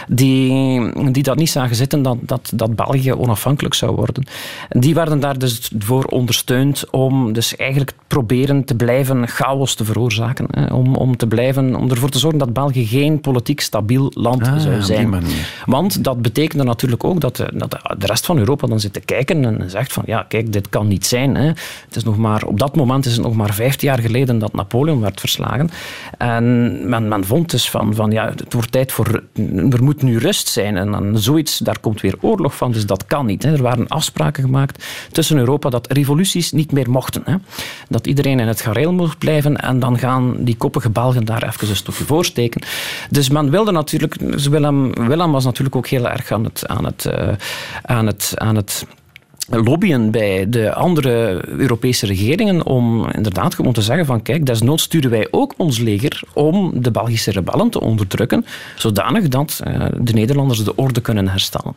Die, 0.07 1.11
die 1.11 1.23
dat 1.23 1.37
niet 1.37 1.49
zagen 1.49 1.75
zitten 1.75 2.01
dat, 2.01 2.17
dat, 2.21 2.51
dat 2.55 2.75
België 2.75 3.13
onafhankelijk 3.13 3.73
zou 3.73 3.95
worden. 3.95 4.23
Die 4.69 4.93
werden 4.93 5.19
daar 5.19 5.39
dus 5.39 5.71
voor 5.79 6.03
ondersteund 6.03 6.89
om 6.89 7.33
dus 7.33 7.55
eigenlijk 7.55 7.93
proberen 8.07 8.65
te 8.65 8.75
blijven 8.75 9.27
chaos 9.27 9.75
te 9.75 9.85
veroorzaken. 9.85 10.47
Hè. 10.49 10.73
Om, 10.73 10.95
om, 10.95 11.17
te 11.17 11.27
blijven, 11.27 11.75
om 11.75 11.89
ervoor 11.89 12.09
te 12.09 12.19
zorgen 12.19 12.39
dat 12.39 12.53
België 12.53 12.74
België 12.75 12.97
geen 12.97 13.21
politiek 13.21 13.59
stabiel 13.59 14.11
land 14.13 14.47
Ah, 14.47 14.57
zou 14.57 14.81
zijn. 14.81 15.23
Want 15.65 16.03
dat 16.03 16.21
betekende 16.21 16.63
natuurlijk 16.63 17.03
ook 17.03 17.21
dat 17.21 17.35
de, 17.35 17.51
dat 17.53 17.71
de 17.97 18.05
rest 18.05 18.25
van 18.25 18.37
Europa 18.37 18.67
dan 18.67 18.79
zit 18.79 18.93
te 18.93 18.99
kijken 18.99 19.45
en 19.45 19.69
zegt 19.69 19.93
van 19.93 20.03
ja, 20.05 20.25
kijk, 20.27 20.53
dit 20.53 20.69
kan 20.69 20.87
niet 20.87 21.05
zijn. 21.05 21.35
Hè. 21.35 21.45
Het 21.45 21.95
is 21.95 22.03
nog 22.03 22.17
maar, 22.17 22.43
op 22.43 22.59
dat 22.59 22.75
moment 22.75 23.05
is 23.05 23.13
het 23.13 23.21
nog 23.21 23.35
maar 23.35 23.53
15 23.53 23.87
jaar 23.87 23.99
geleden 23.99 24.39
dat 24.39 24.53
Napoleon 24.53 25.01
werd 25.01 25.19
verslagen. 25.19 25.69
En 26.17 26.89
men, 26.89 27.07
men 27.07 27.25
vond 27.25 27.51
dus 27.51 27.69
van, 27.69 27.95
van 27.95 28.11
ja, 28.11 28.25
het 28.25 28.53
wordt 28.53 28.71
tijd 28.71 28.91
voor, 28.91 29.23
er 29.71 29.83
moet 29.83 30.01
nu 30.01 30.17
rust 30.17 30.47
zijn. 30.47 30.77
En 30.77 30.91
dan 30.91 31.17
zoiets, 31.17 31.57
daar 31.57 31.79
komt 31.79 32.01
weer 32.01 32.15
oorlog 32.21 32.55
van, 32.55 32.71
dus 32.71 32.85
dat 32.85 33.05
kan 33.05 33.25
niet. 33.25 33.43
Hè. 33.43 33.51
Er 33.53 33.61
waren 33.61 33.87
afspraken 33.87 34.43
gemaakt 34.43 34.85
tussen 35.11 35.37
Europa 35.37 35.69
dat 35.69 35.91
revoluties 35.91 36.51
niet 36.51 36.71
meer 36.71 36.89
mochten. 36.89 37.21
Hè. 37.25 37.35
Dat 37.89 38.07
iedereen 38.07 38.39
in 38.39 38.47
het 38.47 38.61
gareel 38.61 38.93
moest 38.93 39.17
blijven 39.17 39.57
en 39.57 39.79
dan 39.79 39.97
gaan 39.97 40.35
die 40.39 40.57
koppige 40.57 40.89
Belgen 40.89 41.25
daar 41.25 41.47
even 41.47 41.69
een 41.69 41.75
stokje 41.75 42.03
voor 42.03 42.25
Dus 43.09 43.29
men 43.29 43.49
wilde 43.49 43.71
natuurlijk, 43.71 44.15
Willem, 44.49 45.07
Willem 45.07 45.31
was 45.31 45.45
natuurlijk 45.45 45.75
ook 45.75 45.87
heel 45.87 46.09
erg 46.09 46.31
aan 46.31 46.43
het, 46.43 46.67
aan 46.67 46.85
het, 46.85 47.05
eh, 47.05 47.29
aan 47.81 48.05
het, 48.05 48.33
aan 48.35 48.55
het 48.55 48.85
lobbyen 49.49 50.11
bij 50.11 50.49
de 50.49 50.73
andere 50.73 51.43
Europese 51.47 52.05
regeringen 52.05 52.65
om 52.65 53.09
inderdaad 53.11 53.55
gewoon 53.55 53.73
te 53.73 53.81
zeggen 53.81 54.05
van 54.05 54.21
kijk, 54.21 54.45
desnoods 54.45 54.83
sturen 54.83 55.09
wij 55.09 55.27
ook 55.31 55.53
ons 55.57 55.79
leger 55.79 56.21
om 56.33 56.71
de 56.81 56.91
Belgische 56.91 57.31
rebellen 57.31 57.69
te 57.69 57.81
onderdrukken, 57.81 58.45
zodanig 58.75 59.27
dat 59.27 59.61
eh, 59.63 59.85
de 59.99 60.13
Nederlanders 60.13 60.63
de 60.63 60.75
orde 60.75 61.01
kunnen 61.01 61.27
herstellen. 61.27 61.75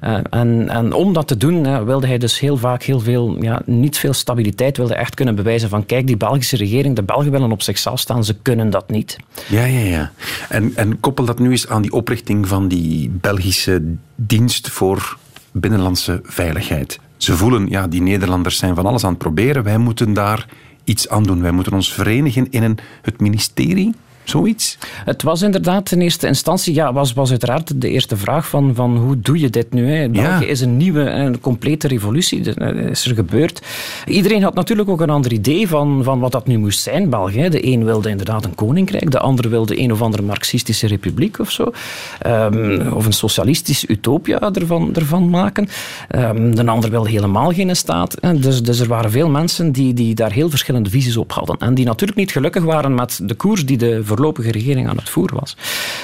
Eh, 0.00 0.18
en, 0.30 0.68
en 0.68 0.92
om 0.92 1.12
dat 1.12 1.28
te 1.28 1.36
doen 1.36 1.66
eh, 1.66 1.82
wilde 1.82 2.06
hij 2.06 2.18
dus 2.18 2.40
heel 2.40 2.56
vaak 2.56 2.82
heel 2.82 3.00
veel, 3.00 3.36
ja, 3.42 3.62
niet 3.64 3.98
veel 3.98 4.12
stabiliteit, 4.12 4.76
wilde 4.76 4.94
echt 4.94 5.14
kunnen 5.14 5.34
bewijzen 5.34 5.68
van 5.68 5.86
kijk, 5.86 6.06
die 6.06 6.16
Belgische 6.16 6.56
regering, 6.56 6.96
de 6.96 7.02
Belgen 7.02 7.30
willen 7.30 7.52
op 7.52 7.62
zichzelf 7.62 8.00
staan, 8.00 8.24
ze 8.24 8.34
kunnen 8.42 8.70
dat 8.70 8.90
niet. 8.90 9.16
Ja, 9.48 9.64
ja, 9.64 9.80
ja. 9.80 10.12
En, 10.48 10.72
en 10.74 11.00
koppel 11.00 11.24
dat 11.24 11.38
nu 11.38 11.50
eens 11.50 11.68
aan 11.68 11.82
die 11.82 11.92
oprichting 11.92 12.48
van 12.48 12.68
die 12.68 13.10
Belgische 13.10 13.82
dienst 14.14 14.70
voor 14.70 15.16
binnenlandse 15.52 16.20
veiligheid. 16.22 16.98
Ze 17.26 17.36
voelen, 17.36 17.68
ja, 17.68 17.86
die 17.86 18.02
Nederlanders 18.02 18.58
zijn 18.58 18.74
van 18.74 18.86
alles 18.86 19.04
aan 19.04 19.10
het 19.10 19.18
proberen. 19.18 19.62
Wij 19.62 19.78
moeten 19.78 20.12
daar 20.12 20.46
iets 20.84 21.08
aan 21.08 21.22
doen. 21.22 21.42
Wij 21.42 21.50
moeten 21.50 21.72
ons 21.72 21.92
verenigen 21.92 22.50
in 22.50 22.62
een, 22.62 22.78
het 23.02 23.20
ministerie, 23.20 23.94
zoiets. 24.28 24.78
Het 25.04 25.22
was 25.22 25.42
inderdaad 25.42 25.90
in 25.92 26.00
eerste 26.00 26.26
instantie, 26.26 26.74
ja, 26.74 26.92
was, 26.92 27.12
was 27.12 27.30
uiteraard 27.30 27.80
de 27.80 27.88
eerste 27.88 28.16
vraag 28.16 28.48
van, 28.48 28.74
van 28.74 28.96
hoe 28.96 29.20
doe 29.20 29.40
je 29.40 29.50
dit 29.50 29.72
nu? 29.72 29.90
Hè? 29.90 30.08
België 30.08 30.44
Ja. 30.44 30.50
is 30.50 30.60
een 30.60 30.76
nieuwe, 30.76 31.00
een 31.10 31.40
complete 31.40 31.88
revolutie, 31.88 32.40
dat 32.40 32.56
is 32.74 33.04
er 33.06 33.14
gebeurd. 33.14 33.62
Iedereen 34.06 34.42
had 34.42 34.54
natuurlijk 34.54 34.88
ook 34.88 35.00
een 35.00 35.10
ander 35.10 35.32
idee 35.32 35.68
van, 35.68 36.00
van 36.04 36.18
wat 36.18 36.32
dat 36.32 36.46
nu 36.46 36.58
moest 36.58 36.80
zijn, 36.80 37.10
België. 37.10 37.48
De 37.48 37.66
een 37.66 37.84
wilde 37.84 38.08
inderdaad 38.08 38.44
een 38.44 38.54
koninkrijk, 38.54 39.10
de 39.10 39.18
ander 39.18 39.50
wilde 39.50 39.80
een 39.80 39.92
of 39.92 40.02
andere 40.02 40.22
marxistische 40.22 40.86
republiek 40.86 41.38
of 41.38 41.50
zo. 41.50 41.70
Ehm, 42.18 42.92
of 42.92 43.06
een 43.06 43.12
socialistisch 43.12 43.88
utopia 43.88 44.52
ervan, 44.52 44.94
ervan 44.94 45.30
maken. 45.30 45.68
Ehm, 46.08 46.54
de 46.54 46.66
ander 46.66 46.90
wilde 46.90 47.10
helemaal 47.10 47.52
geen 47.52 47.76
staat. 47.76 48.16
hè. 48.20 48.38
Dus, 48.38 48.62
dus 48.62 48.80
er 48.80 48.88
waren 48.88 49.10
veel 49.10 49.28
mensen 49.28 49.72
die, 49.72 49.94
die 49.94 50.14
daar 50.14 50.32
heel 50.32 50.50
verschillende 50.50 50.90
visies 50.90 51.16
op 51.16 51.32
hadden. 51.32 51.56
En 51.58 51.74
die 51.74 51.84
natuurlijk 51.84 52.18
niet 52.18 52.32
gelukkig 52.32 52.64
waren 52.64 52.94
met 52.94 53.20
de 53.22 53.34
koers 53.34 53.66
die 53.66 53.76
de 53.76 54.04
voorlopige 54.16 54.50
regering 54.50 54.88
aan 54.88 54.96
het 54.96 55.08
voeren 55.08 55.38
was. 55.38 55.56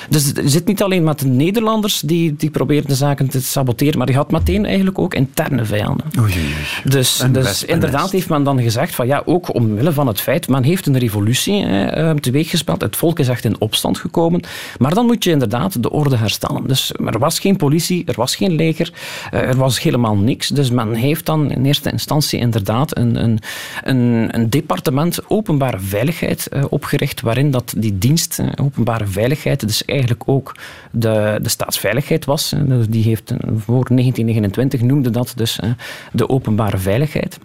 Dus 0.08 0.26
het 0.26 0.40
zit 0.44 0.66
niet 0.66 0.82
alleen 0.82 1.04
met 1.04 1.18
de 1.18 1.26
Nederlanders 1.26 2.00
die, 2.00 2.36
die 2.36 2.50
probeerden 2.50 2.88
de 2.88 2.94
zaken 2.94 3.28
te 3.28 3.42
saboteren, 3.42 3.98
maar 3.98 4.06
die 4.06 4.16
had 4.16 4.30
meteen 4.30 4.64
eigenlijk 4.64 4.98
ook 4.98 5.14
interne 5.14 5.64
vijanden. 5.64 6.06
Oei, 6.18 6.32
oei. 6.32 6.54
Dus, 6.84 7.24
dus 7.30 7.64
inderdaad 7.64 8.10
heeft 8.10 8.28
men 8.28 8.44
dan 8.44 8.62
gezegd 8.62 8.94
van 8.94 9.06
ja, 9.06 9.22
ook 9.24 9.54
omwille 9.54 9.92
van 9.92 10.06
het 10.06 10.20
feit, 10.20 10.48
men 10.48 10.62
heeft 10.62 10.86
een 10.86 10.98
revolutie 10.98 11.64
eh, 11.64 12.10
eh, 12.10 12.16
teweeggespeld. 12.16 12.80
Het 12.80 12.96
volk 12.96 13.18
is 13.18 13.28
echt 13.28 13.44
in 13.44 13.60
opstand 13.60 13.98
gekomen. 13.98 14.40
Maar 14.78 14.94
dan 14.94 15.06
moet 15.06 15.24
je 15.24 15.30
inderdaad 15.30 15.82
de 15.82 15.90
orde 15.90 16.16
herstellen. 16.16 16.66
Dus 16.66 16.92
er 16.92 17.18
was 17.18 17.38
geen 17.38 17.56
politie, 17.56 18.04
er 18.04 18.14
was 18.16 18.36
geen 18.36 18.52
leger, 18.52 18.92
eh, 19.30 19.40
er 19.40 19.56
was 19.56 19.82
helemaal 19.82 20.16
niks. 20.16 20.48
Dus 20.48 20.70
men 20.70 20.94
heeft 20.94 21.26
dan 21.26 21.50
in 21.50 21.64
eerste 21.64 21.90
instantie 21.90 22.38
inderdaad 22.38 22.96
een, 22.96 23.22
een, 23.22 23.38
een, 23.82 24.28
een 24.30 24.50
departement 24.50 25.28
openbare 25.28 25.78
veiligheid 25.78 26.48
eh, 26.48 26.64
opgericht, 26.68 27.20
waarin 27.20 27.50
dat 27.50 27.74
die 27.76 27.98
dienst 28.02 28.38
eh, 28.38 28.46
openbare 28.64 29.06
veiligheid, 29.06 29.60
dus 29.60 29.84
eigenlijk 29.84 30.22
ook 30.26 30.56
de, 30.90 31.38
de 31.42 31.48
staatsveiligheid 31.48 32.24
was. 32.24 32.52
Eh, 32.52 32.60
Die 32.88 33.04
heeft 33.04 33.34
voor 33.56 33.86
1929 33.88 34.80
noemde 34.80 35.10
dat 35.10 35.32
dus 35.36 35.60
eh, 35.60 35.70
de 36.12 36.28
openbare 36.28 36.78
veiligheid. 36.78 37.38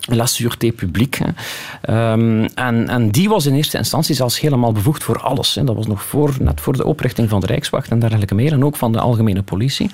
La 0.00 0.26
sûreté 0.26 0.74
publique. 0.76 1.34
Ehm, 1.82 2.48
en, 2.54 2.88
en 2.88 3.10
die 3.10 3.28
was 3.28 3.46
in 3.46 3.54
eerste 3.54 3.78
instantie 3.78 4.14
zelfs 4.14 4.40
helemaal 4.40 4.72
bevoegd 4.72 5.04
voor 5.04 5.18
alles. 5.18 5.58
Dat 5.64 5.76
was 5.76 5.86
nog 5.86 6.02
voor, 6.02 6.34
net 6.40 6.60
voor 6.60 6.76
de 6.76 6.84
oprichting 6.84 7.28
van 7.28 7.40
de 7.40 7.46
Rijkswacht 7.46 7.90
en 7.90 7.98
dergelijke 7.98 8.34
meer. 8.34 8.52
En 8.52 8.64
ook 8.64 8.76
van 8.76 8.92
de 8.92 9.00
algemene 9.00 9.42
politie. 9.42 9.90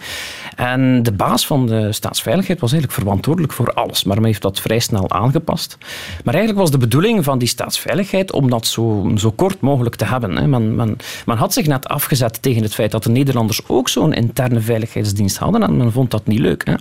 En 0.57 1.02
de 1.02 1.12
baas 1.12 1.47
van 1.47 1.66
de 1.66 1.92
staatsveiligheid 1.92 2.61
was 2.61 2.73
eigenlijk 2.73 3.00
verantwoordelijk 3.02 3.52
voor 3.52 3.73
alles. 3.73 4.04
Maar 4.04 4.16
men 4.16 4.25
heeft 4.25 4.42
dat 4.42 4.61
vrij 4.61 4.78
snel 4.78 5.11
aangepast. 5.11 5.78
Maar 6.25 6.35
eigenlijk 6.35 6.59
was 6.59 6.71
de 6.71 6.78
bedoeling 6.78 7.25
van 7.25 7.38
die 7.38 7.49
staatsveiligheid 7.49 8.33
om 8.33 8.50
dat 8.50 8.66
zo, 8.66 9.12
zo 9.16 9.31
kort 9.31 9.61
mogelijk 9.61 9.97
te 9.97 10.02
hebben. 10.05 10.37
hè. 10.37 10.47
Men, 10.47 10.75
men, 10.75 10.97
men 11.27 11.37
had 11.37 11.53
zich 11.53 11.67
net 11.67 11.89
afgezet 11.89 12.43
tegen 12.43 12.63
het 12.63 12.75
feit 12.75 12.91
dat 12.91 13.03
de 13.03 13.11
Nederlanders 13.11 13.61
ook 13.67 13.89
zo'n 13.89 14.13
interne 14.13 14.61
veiligheidsdienst 14.61 15.37
hadden. 15.37 15.63
En 15.63 15.77
men 15.77 15.93
vond 15.93 16.11
dat 16.11 16.27
niet 16.27 16.39
leuk. 16.39 16.65
Hè. 16.67 16.75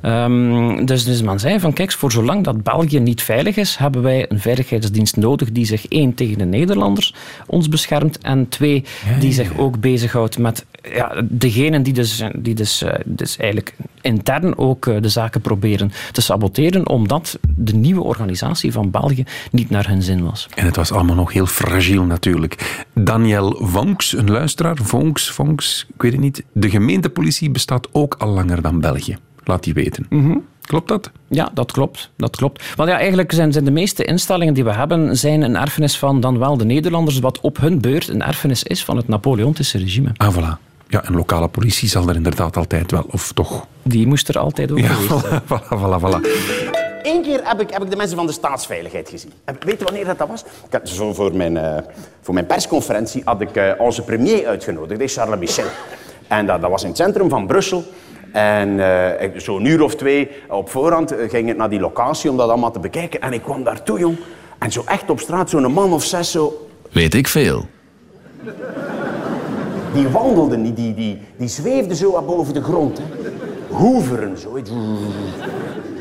Ehm, 0.00 0.84
dus, 0.84 1.04
dus 1.04 1.22
men 1.22 1.40
zei 1.40 1.60
van 1.60 1.72
kijk, 1.72 1.92
voor 1.92 2.12
zolang 2.12 2.44
dat 2.44 2.62
België 2.62 2.98
niet 2.98 3.22
veilig 3.22 3.56
is, 3.56 3.76
hebben 3.76 4.02
wij 4.02 4.26
een 4.28 4.40
veiligheidsdienst 4.40 5.16
nodig 5.16 5.52
die 5.52 5.64
zich 5.64 5.86
één 5.86 6.14
tegen 6.14 6.38
de 6.38 6.44
Nederlanders 6.44 7.14
ons 7.46 7.68
beschermt 7.68 8.18
en 8.18 8.48
twee 8.48 8.84
die 9.20 9.32
zich 9.32 9.58
ook 9.58 9.80
bezighoudt 9.80 10.38
met 10.38 10.64
ja, 10.82 11.22
degenen 11.28 11.82
die 11.82 11.92
dus, 11.92 12.22
die 12.36 12.54
dus, 12.54 12.82
eh, 12.82 12.94
dus 13.04 13.36
eigenlijk 13.36 13.74
intern 14.00 14.58
ook 14.58 14.86
eh, 14.86 14.96
de 15.00 15.08
zaken 15.08 15.40
proberen 15.40 15.92
te 16.12 16.20
saboteren, 16.20 16.88
omdat 16.88 17.38
de 17.56 17.74
nieuwe 17.74 18.02
organisatie 18.02 18.72
van 18.72 18.90
België 18.90 19.24
niet 19.50 19.70
naar 19.70 19.88
hun 19.88 20.02
zin 20.02 20.24
was. 20.24 20.48
En 20.54 20.64
het 20.66 20.76
was 20.76 20.92
allemaal 20.92 21.16
nog 21.16 21.32
heel 21.32 21.46
fragiel 21.46 22.04
natuurlijk. 22.04 22.59
Daniel 22.94 23.58
Vonks, 23.60 24.16
een 24.16 24.30
luisteraar, 24.30 24.76
Vonks, 24.82 25.30
Vonks, 25.30 25.86
ik 25.94 26.02
weet 26.02 26.12
het 26.12 26.20
niet. 26.20 26.42
De 26.52 26.70
gemeentepolitie 26.70 27.50
bestaat 27.50 27.88
ook 27.92 28.14
al 28.18 28.28
langer 28.28 28.62
dan 28.62 28.80
België. 28.80 29.16
Laat 29.44 29.62
die 29.64 29.74
weten. 29.74 30.06
Klopt 30.60 30.88
dat? 30.88 31.10
Ja, 31.28 31.50
dat 31.54 31.72
klopt. 31.72 32.10
Dat 32.16 32.36
klopt. 32.36 32.74
Want 32.76 32.88
ja, 32.88 32.98
eigenlijk 32.98 33.32
zijn, 33.32 33.52
zijn 33.52 33.64
de 33.64 33.70
meeste 33.70 34.04
instellingen 34.04 34.54
die 34.54 34.64
we 34.64 34.72
hebben, 34.72 35.16
zijn 35.16 35.42
een 35.42 35.56
erfenis 35.56 35.98
van 35.98 36.20
dan 36.20 36.38
wel 36.38 36.56
de 36.56 36.64
Nederlanders, 36.64 37.18
wat 37.18 37.40
op 37.40 37.56
hun 37.56 37.80
beurt 37.80 38.08
een 38.08 38.22
erfenis 38.22 38.62
is 38.62 38.84
van 38.84 38.96
het 38.96 39.08
Napoleontische 39.08 39.78
regime. 39.78 40.10
Ah, 40.16 40.36
voilà. 40.36 40.68
Ja, 40.88 41.08
een 41.08 41.14
lokale 41.14 41.48
politie 41.48 41.88
zal 41.88 42.08
er 42.08 42.16
inderdaad 42.16 42.56
altijd 42.56 42.90
wel, 42.90 43.06
of 43.10 43.32
toch? 43.32 43.66
Die 43.82 44.06
moest 44.06 44.28
er 44.28 44.38
altijd 44.38 44.72
ook 44.72 44.78
Ja, 44.78 44.96
voilà, 45.00 45.68
voilà, 45.68 46.00
voilà. 46.00 46.79
Eén 47.02 47.22
keer 47.22 47.40
heb 47.44 47.60
ik, 47.60 47.70
heb 47.70 47.82
ik 47.82 47.90
de 47.90 47.96
mensen 47.96 48.16
van 48.16 48.26
de 48.26 48.32
staatsveiligheid 48.32 49.08
gezien. 49.08 49.32
En 49.44 49.56
weet 49.64 49.78
je 49.78 49.84
wanneer 49.84 50.04
dat, 50.04 50.18
dat 50.18 50.28
was? 50.28 50.42
Ik 50.66 50.72
had, 50.72 50.88
zo 50.88 51.12
voor, 51.14 51.36
mijn, 51.36 51.56
eh, 51.56 51.76
voor 52.20 52.34
mijn 52.34 52.46
persconferentie 52.46 53.22
had 53.24 53.40
ik 53.40 53.56
eh, 53.56 53.72
onze 53.78 54.02
premier 54.02 54.46
uitgenodigd, 54.46 55.12
Charles 55.12 55.38
Michel. 55.38 55.64
En 56.28 56.46
dat, 56.46 56.60
dat 56.60 56.70
was 56.70 56.82
in 56.82 56.88
het 56.88 56.96
centrum 56.96 57.28
van 57.28 57.46
Brussel. 57.46 57.84
En 58.32 58.78
ik- 59.20 59.40
zo'n 59.40 59.64
uur 59.64 59.82
of 59.82 59.94
twee 59.96 60.30
op 60.48 60.70
voorhand 60.70 61.14
ging 61.28 61.48
ik 61.50 61.56
naar 61.56 61.70
die 61.70 61.80
locatie 61.80 62.30
om 62.30 62.36
dat 62.36 62.48
allemaal 62.48 62.70
te 62.72 62.78
bekijken. 62.78 63.20
En 63.20 63.32
ik 63.32 63.42
kwam 63.42 63.64
daartoe, 63.64 63.98
jong. 63.98 64.16
En 64.58 64.72
zo 64.72 64.82
echt 64.86 65.10
op 65.10 65.20
straat, 65.20 65.50
zo'n 65.50 65.72
man 65.72 65.92
of 65.92 66.04
zes, 66.04 66.30
zo, 66.30 66.66
Weet 66.92 67.14
ik 67.14 67.28
veel. 67.28 67.66
die 69.94 70.08
wandelde 70.08 70.56
niet, 70.56 70.76
die, 70.76 70.94
die, 70.94 71.18
die 71.36 71.48
zweefde 71.48 71.94
zo 71.94 72.22
boven 72.22 72.54
de 72.54 72.62
grond. 72.62 72.98
Hè. 72.98 73.04
Hoeveren, 73.68 74.38
zo. 74.38 74.56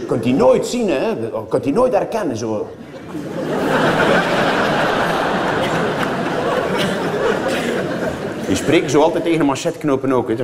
Kunt 0.09 0.23
die 0.23 0.33
nooit 0.33 0.65
zien, 0.65 0.89
hè. 0.89 1.29
Kunt 1.49 1.63
die 1.63 1.73
nooit 1.73 1.93
herkennen, 1.93 2.37
zo. 2.37 2.69
Die 8.47 8.55
spreken 8.55 8.89
zo 8.89 9.01
altijd 9.01 9.23
tegen 9.23 9.39
de 9.39 9.45
machetknopen 9.45 10.11
ook, 10.11 10.27
hè. 10.27 10.35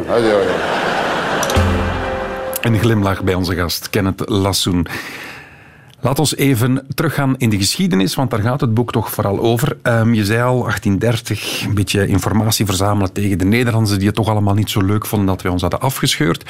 Een 2.62 2.79
glimlach 2.79 3.24
bij 3.24 3.34
onze 3.34 3.55
gast, 3.55 3.89
Kenneth 3.89 4.29
Lassoen. 4.29 4.88
Laat 6.01 6.19
ons 6.19 6.36
even 6.36 6.88
teruggaan 6.93 7.36
in 7.38 7.50
de 7.50 7.57
geschiedenis, 7.57 8.15
want 8.15 8.31
daar 8.31 8.39
gaat 8.39 8.62
het 8.62 8.74
boek 8.74 8.91
toch 8.91 9.12
vooral 9.12 9.39
over. 9.39 9.77
Ehm, 9.81 10.13
je 10.13 10.25
zei 10.25 10.41
al, 10.41 10.63
1830, 10.63 11.63
een 11.65 11.74
beetje 11.74 12.07
informatie 12.07 12.65
verzamelen 12.65 13.13
tegen 13.13 13.38
de 13.38 13.45
Nederlanders 13.45 13.98
die 13.98 14.07
het 14.07 14.15
toch 14.15 14.29
allemaal 14.29 14.53
niet 14.53 14.69
zo 14.69 14.81
leuk 14.81 15.05
vonden 15.05 15.27
dat 15.27 15.41
wij 15.41 15.51
ons 15.51 15.62
hadden 15.62 15.81
afgescheurd. 15.81 16.43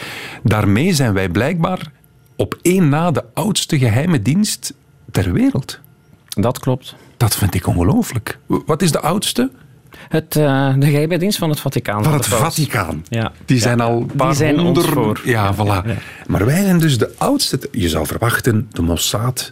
Daarmee 0.43 0.93
zijn 0.93 1.13
wij 1.13 1.29
blijkbaar 1.29 1.91
op 2.35 2.57
één 2.61 2.89
na 2.89 3.11
de 3.11 3.23
oudste 3.33 3.77
geheime 3.77 4.21
dienst 4.21 4.73
ter 5.11 5.33
wereld. 5.33 5.79
Dat 6.27 6.59
klopt. 6.59 6.95
Dat 7.17 7.35
vind 7.35 7.53
ik 7.53 7.67
ongelooflijk. 7.67 8.39
Wat 8.45 8.81
is 8.81 8.91
de 8.91 8.99
oudste? 8.99 9.51
Het, 10.09 10.35
eh, 10.35 10.73
de 10.77 10.85
geheime 10.89 11.17
dienst 11.17 11.37
van 11.37 11.49
het 11.49 11.59
Vaticaan. 11.59 12.03
Van 12.03 12.13
het. 12.13 12.27
Vaticaan. 12.27 13.05
Ja. 13.09 13.31
Die 13.45 13.55
Ja. 13.55 13.61
zijn 13.61 13.81
al 13.81 13.99
een 13.99 14.05
paar 14.05 14.27
Die 14.27 14.35
zijn 14.37 14.53
ons 14.59 14.63
honderd... 14.63 14.87
voor. 14.87 15.21
Ja, 15.23 15.55
voilà. 15.55 15.89
Maar 16.27 16.45
wij 16.45 16.63
zijn 16.63 16.79
dus 16.79 16.97
de 16.97 17.13
oudste. 17.17 17.59
Je 17.71 17.89
zou 17.89 18.05
verwachten, 18.05 18.67
de 18.71 18.81
Mossad... 18.81 19.51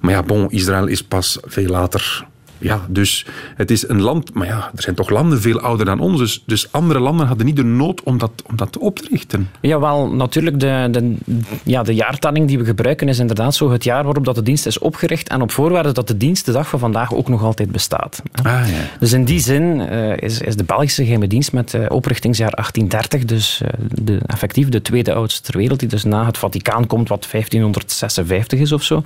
Maar 0.00 0.12
ja, 0.12 0.22
bon, 0.22 0.50
Israël 0.50 0.86
is 0.86 1.02
pas 1.04 1.38
veel 1.42 1.68
later 1.68 2.26
ja, 2.64 2.86
dus 2.88 3.26
het 3.56 3.70
is 3.70 3.88
een 3.88 4.00
land... 4.00 4.34
Maar 4.34 4.46
ja, 4.46 4.70
er 4.76 4.82
zijn 4.82 4.94
toch 4.94 5.10
landen 5.10 5.40
veel 5.40 5.60
ouder 5.60 5.86
dan 5.86 6.00
ons. 6.00 6.18
Dus, 6.18 6.42
dus 6.46 6.72
andere 6.72 7.00
landen 7.00 7.26
hadden 7.26 7.46
niet 7.46 7.56
de 7.56 7.64
nood 7.64 8.02
om 8.02 8.18
dat, 8.18 8.30
om 8.46 8.56
dat 8.56 8.78
op 8.78 8.98
te 8.98 9.08
richten. 9.10 9.50
Jawel, 9.60 10.08
natuurlijk. 10.08 10.60
De, 10.60 10.88
de, 10.90 11.14
ja, 11.64 11.82
de 11.82 11.94
jaartelling 11.94 12.48
die 12.48 12.58
we 12.58 12.64
gebruiken 12.64 13.08
is 13.08 13.18
inderdaad 13.18 13.54
zo 13.54 13.70
het 13.70 13.84
jaar 13.84 14.04
waarop 14.04 14.24
dat 14.24 14.34
de 14.34 14.42
dienst 14.42 14.66
is 14.66 14.78
opgericht 14.78 15.28
en 15.28 15.42
op 15.42 15.50
voorwaarde 15.50 15.92
dat 15.92 16.08
de 16.08 16.16
dienst 16.16 16.46
de 16.46 16.52
dag 16.52 16.68
van 16.68 16.78
vandaag 16.78 17.14
ook 17.14 17.28
nog 17.28 17.42
altijd 17.42 17.72
bestaat. 17.72 18.22
Ah, 18.32 18.44
ja. 18.44 18.62
Dus 18.98 19.12
in 19.12 19.24
die 19.24 19.40
zin 19.40 19.62
uh, 19.62 20.16
is, 20.16 20.40
is 20.40 20.56
de 20.56 20.64
Belgische 20.64 21.02
geheime 21.02 21.26
dienst 21.26 21.52
met 21.52 21.74
uh, 21.74 21.86
oprichtingsjaar 21.88 22.50
1830 22.50 23.24
dus 23.24 23.60
uh, 23.62 23.68
de, 24.02 24.20
effectief 24.26 24.68
de 24.68 24.82
tweede 24.82 25.14
oudste 25.14 25.42
ter 25.42 25.58
wereld, 25.58 25.80
die 25.80 25.88
dus 25.88 26.04
na 26.04 26.26
het 26.26 26.38
Vaticaan 26.38 26.86
komt, 26.86 27.08
wat 27.08 27.26
1556 27.30 28.60
is 28.60 28.72
of 28.72 28.82
zo. 28.82 29.02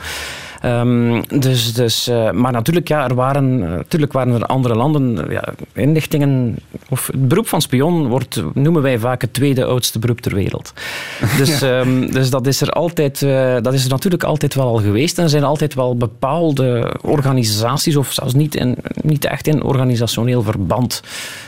Um, 0.64 1.22
dus, 1.40 1.74
dus, 1.74 2.08
uh, 2.08 2.30
maar 2.30 2.52
natuurlijk, 2.52 2.88
ja, 2.88 3.08
er 3.08 3.14
waren, 3.14 3.58
natuurlijk 3.58 4.12
waren 4.12 4.34
er 4.34 4.46
andere 4.46 4.74
landen. 4.74 5.30
Ja, 5.30 5.44
inlichtingen, 5.72 6.56
of 6.88 7.06
het 7.06 7.28
beroep 7.28 7.48
van 7.48 7.60
spion 7.60 8.06
wordt, 8.08 8.42
noemen 8.54 8.82
wij 8.82 8.98
vaak 8.98 9.20
het 9.20 9.32
tweede 9.32 9.64
oudste 9.64 9.98
beroep 9.98 10.20
ter 10.20 10.34
wereld. 10.34 10.72
Dus, 11.38 11.58
ja. 11.58 11.80
um, 11.80 12.12
dus 12.12 12.30
dat, 12.30 12.46
is 12.46 12.60
er 12.60 12.70
altijd, 12.70 13.20
uh, 13.20 13.56
dat 13.62 13.74
is 13.74 13.84
er 13.84 13.90
natuurlijk 13.90 14.24
altijd 14.24 14.54
wel 14.54 14.66
al 14.66 14.76
geweest. 14.76 15.18
En 15.18 15.24
er 15.24 15.30
zijn 15.30 15.44
altijd 15.44 15.74
wel 15.74 15.96
bepaalde 15.96 16.94
organisaties, 17.02 17.96
of 17.96 18.12
zelfs 18.12 18.34
niet, 18.34 18.54
in, 18.54 18.76
niet 19.02 19.24
echt 19.24 19.46
in 19.46 19.62
organisationeel 19.62 20.42
verband, 20.42 21.02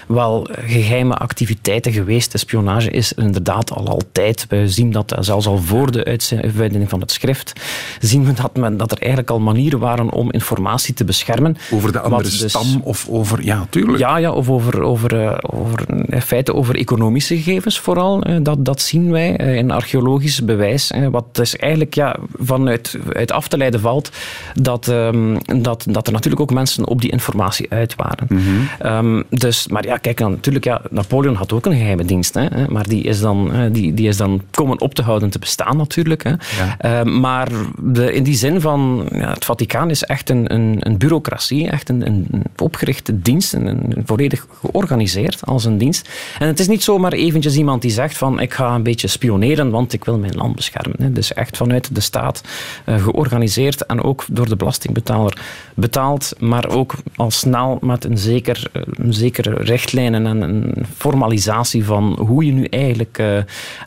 wel 0.07 0.49
geheime 0.53 1.15
activiteiten 1.15 1.93
geweest. 1.93 2.33
De 2.33 2.39
spionage 2.39 2.91
is 2.91 3.17
er 3.17 3.23
inderdaad 3.23 3.73
al 3.73 3.89
altijd. 3.89 4.47
We 4.49 4.69
zien 4.69 4.93
dat 4.93 5.17
zelfs 5.21 5.47
al 5.47 5.59
voor 5.59 5.93
de 5.93 6.05
uitvinding 6.05 6.89
van 6.89 7.01
het 7.01 7.11
schrift, 7.11 7.53
zien 8.01 8.25
we 8.25 8.33
dat, 8.33 8.57
men, 8.57 8.77
dat 8.77 8.93
er 8.93 9.00
eigenlijk 9.01 9.31
al 9.31 9.41
manieren 9.41 9.79
waren 9.79 10.11
om 10.11 10.33
informatie 10.33 10.95
te 10.95 11.05
beschermen. 11.05 11.57
Over 11.71 11.93
de 11.93 12.01
andere 12.01 12.23
dus, 12.23 12.49
stam 12.49 12.81
of 12.85 13.07
over... 13.09 13.45
Ja, 13.45 13.67
tuurlijk. 13.71 13.99
Ja, 13.99 14.17
ja 14.17 14.33
of 14.33 14.49
over, 14.49 14.83
over, 14.83 15.39
over, 15.55 15.85
in 16.07 16.23
feite 16.23 16.55
over 16.55 16.77
economische 16.77 17.37
gegevens 17.37 17.79
vooral. 17.79 18.25
Dat, 18.43 18.65
dat 18.65 18.81
zien 18.81 19.11
wij 19.11 19.33
in 19.37 19.71
archeologisch 19.71 20.45
bewijs. 20.45 20.93
Wat 21.11 21.25
dus 21.33 21.57
eigenlijk 21.57 21.95
ja, 21.95 22.17
vanuit 22.39 22.99
uit 23.13 23.33
af 23.33 23.49
te 23.49 23.57
leiden 23.57 23.81
valt 23.81 24.11
dat, 24.55 24.87
um, 24.87 25.39
dat, 25.63 25.85
dat 25.89 26.07
er 26.07 26.13
natuurlijk 26.13 26.43
ook 26.43 26.53
mensen 26.53 26.87
op 26.87 27.01
die 27.01 27.11
informatie 27.11 27.71
uit 27.71 27.95
waren. 27.97 28.27
Mm 28.29 28.39
-hmm. 28.39 28.93
um, 28.93 29.25
dus, 29.29 29.69
maar 29.69 29.87
ja, 29.87 29.97
kijk, 29.97 30.19
dan, 30.19 30.31
natuurlijk, 30.31 30.65
ja, 30.65 30.81
Napoleon 30.91 31.35
had 31.35 31.53
ook 31.53 31.67
een 31.67 31.77
geheime 31.77 32.05
dienst. 32.05 32.35
Hè, 32.35 32.69
maar 32.69 32.89
die 32.89 33.03
is, 33.03 33.21
dan, 33.21 33.69
die, 33.73 33.95
die 33.95 34.09
is 34.09 34.17
dan 34.17 34.43
komen 34.51 34.81
op 34.81 34.95
te 34.95 35.03
houden 35.03 35.31
te 35.31 35.39
bestaan 35.39 35.77
natuurlijk. 35.77 36.25
Hè. 36.25 36.31
Ja. 36.31 37.05
Uh, 37.05 37.13
maar 37.21 37.49
de, 37.79 38.13
in 38.13 38.23
die 38.23 38.35
zin 38.35 38.61
van 38.61 38.90
ja, 39.13 39.33
het 39.33 39.45
Vaticaan 39.45 39.91
is 39.91 40.03
echt 40.05 40.31
een, 40.31 40.55
een, 40.55 40.77
een 40.79 40.99
bureaucratie, 40.99 41.69
echt 41.69 41.89
een, 41.89 42.07
een 42.07 42.27
opgerichte 42.57 43.21
dienst, 43.21 43.53
een, 43.53 43.67
een, 43.67 44.03
volledig 44.05 44.47
georganiseerd 44.61 45.47
als 45.47 45.65
een 45.65 45.79
dienst. 45.79 46.09
En 46.39 46.47
het 46.47 46.59
is 46.59 46.69
niet 46.69 46.83
zomaar 46.83 47.13
eventjes 47.13 47.57
iemand 47.57 47.83
die 47.83 47.91
zegt 47.91 48.19
van 48.19 48.41
ik 48.41 48.55
ga 48.55 48.75
een 48.75 48.83
beetje 48.83 49.09
spioneren, 49.09 49.71
want 49.71 49.93
ik 49.93 50.05
wil 50.05 50.19
mijn 50.19 50.37
land 50.37 50.57
beschermen. 50.57 50.97
Hè. 51.03 51.13
Dus 51.13 51.33
echt 51.33 51.57
vanuit 51.57 51.95
de 51.95 52.01
staat 52.01 52.43
uh, 52.87 53.03
georganiseerd 53.03 53.87
en 53.87 54.03
ook 54.03 54.25
door 54.31 54.49
de 54.49 54.57
belastingbetaler 54.57 55.39
betaald, 55.75 56.33
maar 56.39 56.69
ook 56.69 56.95
al 57.17 57.31
snel 57.31 57.79
met 57.81 58.05
een, 58.05 58.19
zeker, 58.19 58.71
een 58.73 59.15
zekere 59.15 59.55
richtlijnen 59.55 60.27
en 60.27 60.41
een 60.43 60.87
formalisatie 60.97 61.85
van 61.85 62.19
hoe 62.27 62.45
je 62.45 62.53
nu 62.53 62.65
eigenlijk 62.65 63.19
uh, 63.21 63.39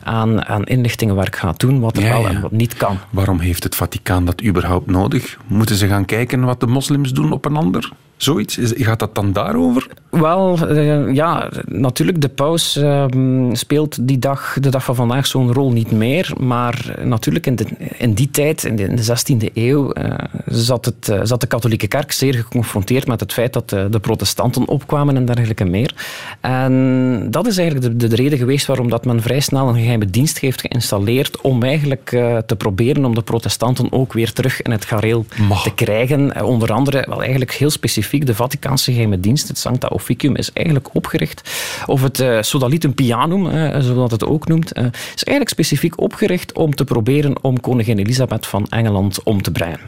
aan, 0.02 0.44
aan 0.44 0.64
inlichtingenwerk 0.64 1.36
gaat 1.36 1.60
doen, 1.60 1.80
wat 1.80 1.96
er 1.96 2.02
ja, 2.02 2.08
wel 2.08 2.20
ja. 2.20 2.28
en 2.28 2.40
wat 2.40 2.50
niet 2.50 2.74
kan. 2.74 2.98
Waarom 3.10 3.40
heeft 3.40 3.62
het 3.62 3.74
Vaticaan 3.74 4.24
dat 4.24 4.42
überhaupt 4.44 4.86
nodig? 4.94 5.38
Moeten 5.46 5.76
ze 5.76 5.86
gaan 5.86 6.04
kijken 6.04 6.44
wat 6.44 6.60
de 6.60 6.66
moslims 6.66 7.12
doen 7.12 7.32
op 7.32 7.44
een 7.44 7.56
ander? 7.56 7.92
Zoiets? 8.24 8.58
Gaat 8.60 8.98
dat 8.98 9.14
dan 9.14 9.32
daarover? 9.32 9.88
Wel, 10.10 10.70
uh, 10.70 11.14
ja, 11.14 11.50
natuurlijk. 11.66 12.20
De 12.20 12.28
paus 12.28 12.76
uh, 12.76 13.04
speelt 13.52 14.08
die 14.08 14.18
dag, 14.18 14.56
de 14.60 14.68
dag 14.68 14.84
van 14.84 14.94
vandaag 14.94 15.26
zo'n 15.26 15.52
rol 15.52 15.72
niet 15.72 15.90
meer. 15.90 16.32
Maar 16.40 16.94
natuurlijk, 17.02 17.46
in, 17.46 17.56
de, 17.56 17.66
in 17.98 18.12
die 18.12 18.30
tijd, 18.30 18.64
in 18.64 18.76
de, 18.76 18.82
in 18.82 18.96
de 18.96 19.04
16e 19.04 19.52
eeuw, 19.54 19.92
uh, 19.96 20.14
zat, 20.46 20.84
het, 20.84 21.12
zat 21.22 21.40
de 21.40 21.46
katholieke 21.46 21.86
kerk 21.86 22.12
zeer 22.12 22.34
geconfronteerd 22.34 23.06
met 23.06 23.20
het 23.20 23.32
feit 23.32 23.52
dat 23.52 23.70
de, 23.70 23.88
de 23.90 24.00
protestanten 24.00 24.68
opkwamen 24.68 25.16
en 25.16 25.24
dergelijke 25.24 25.64
meer. 25.64 25.94
En 26.40 27.26
dat 27.30 27.46
is 27.46 27.58
eigenlijk 27.58 28.00
de, 28.00 28.08
de, 28.08 28.16
reden 28.16 28.38
geweest 28.38 28.66
waarom 28.66 28.90
dat 28.90 29.04
men 29.04 29.22
vrij 29.22 29.40
snel 29.40 29.68
een 29.68 29.80
geheime 29.80 30.06
dienst 30.06 30.38
heeft 30.38 30.60
geïnstalleerd 30.60 31.40
om 31.40 31.62
eigenlijk 31.62 32.08
te 32.46 32.56
proberen 32.56 33.04
om 33.04 33.14
de 33.14 33.22
protestanten 33.22 33.92
ook 33.92 34.12
weer 34.12 34.32
terug 34.32 34.62
in 34.62 34.70
het 34.70 34.84
gareel 34.84 35.26
te 35.62 35.74
krijgen. 35.74 36.44
Onder 36.44 36.72
andere, 36.72 37.04
wel 37.08 37.20
eigenlijk 37.20 37.52
heel 37.52 37.70
specifiek 37.70 38.13
de 38.22 38.34
Vaticaanse 38.34 38.92
geheime 38.92 39.20
dienst, 39.20 39.48
het 39.48 39.58
Sancta 39.58 39.88
Officium, 39.88 40.36
is 40.36 40.52
eigenlijk 40.52 40.94
opgericht, 40.94 41.50
of 41.86 42.02
het 42.02 42.20
uh, 42.20 42.42
Sodalitum 42.42 42.94
Pianum, 42.94 43.46
uh, 43.46 43.80
zoals 43.80 44.12
het 44.12 44.24
ook 44.24 44.48
noemt, 44.48 44.78
uh, 44.78 44.84
is 44.84 45.24
eigenlijk 45.24 45.48
specifiek 45.48 46.00
opgericht 46.00 46.52
om 46.52 46.74
te 46.74 46.84
proberen 46.84 47.44
om 47.44 47.60
koningin 47.60 47.98
Elisabeth 47.98 48.46
van 48.46 48.66
Engeland 48.68 49.22
om 49.22 49.42
te 49.42 49.50
brengen. 49.50 49.80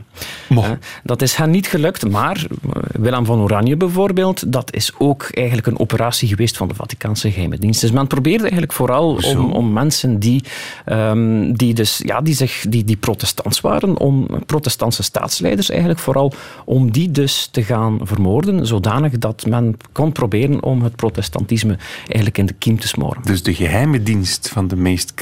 dat 1.05 1.23
is 1.23 1.35
hen 1.35 1.51
niet 1.51 1.67
gelukt, 1.67 2.11
maar 2.11 2.47
Willem 2.93 3.25
van 3.25 3.41
Oranje 3.41 3.77
bijvoorbeeld, 3.77 4.53
dat 4.53 4.75
is 4.75 4.93
ook 4.99 5.29
eigenlijk 5.33 5.67
een 5.67 5.79
operatie 5.79 6.29
geweest 6.29 6.57
van 6.57 6.69
de 6.69 6.75
Vaticaanse 6.75 7.31
geheime 7.31 7.59
dienst. 7.59 7.81
Dus 7.81 7.91
men 7.91 8.07
probeerde 8.07 8.43
eigenlijk 8.43 8.73
vooral 8.73 9.19
om, 9.25 9.53
om, 9.53 9.73
mensen 9.73 10.19
die, 10.19 10.45
um, 10.87 11.57
die, 11.57 11.75
dus, 11.75 12.01
ja, 12.05 12.21
die, 12.21 12.35
zich, 12.35 12.65
die, 12.69 12.85
die 12.85 12.97
protestants 12.97 13.61
waren, 13.61 13.99
om 13.99 14.29
protestantse 14.47 15.03
staatsleiders 15.03 15.71
eigenlijk 15.71 16.01
vooral, 16.01 16.33
om 16.65 16.93
die 16.93 17.11
dus 17.11 17.49
te 17.51 17.63
gaan 17.63 18.06
vermoorden, 18.07 18.67
zodanig 18.67 19.19
dat 19.19 19.47
men 19.47 19.77
kon 19.93 20.13
proberen 20.13 20.63
om 20.63 20.83
het 20.83 20.97
protestantisme 20.97 21.79
eigenlijk 22.07 22.39
in 22.39 22.47
de 22.47 22.53
kiem 22.53 22.79
te 22.79 22.89
smoren. 22.89 23.23
Dus 23.23 23.43
de 23.43 23.55
geheime 23.55 24.03
dienst 24.03 24.49
van 24.49 24.69
de 24.69 24.77
meest 24.77 25.13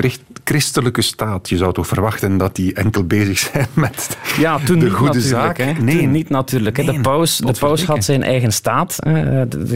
christelijke 0.44 1.02
staat, 1.02 1.48
je 1.48 1.56
zou 1.56 1.72
toch 1.72 1.86
verwachten 1.86 2.36
dat 2.36 2.56
die 2.56 2.74
enkel 2.74 3.04
bezig 3.04 3.38
zijn 3.38 3.66
met 3.84 4.18
ja, 4.38 4.58
toen 4.58 4.78
de 4.78 4.84
niet 4.84 4.94
goede 4.94 5.20
zaak? 5.20 5.58
Hè. 5.58 5.72
Nee, 5.72 5.98
toen 5.98 6.10
niet 6.10 6.28
natuurlijk. 6.28 6.76
Hè. 6.76 6.84
De 6.84 7.00
paus, 7.00 7.36
de 7.36 7.54
paus 7.58 7.84
had 7.84 8.04
zijn 8.04 8.22
eigen 8.22 8.52
staat. 8.52 8.96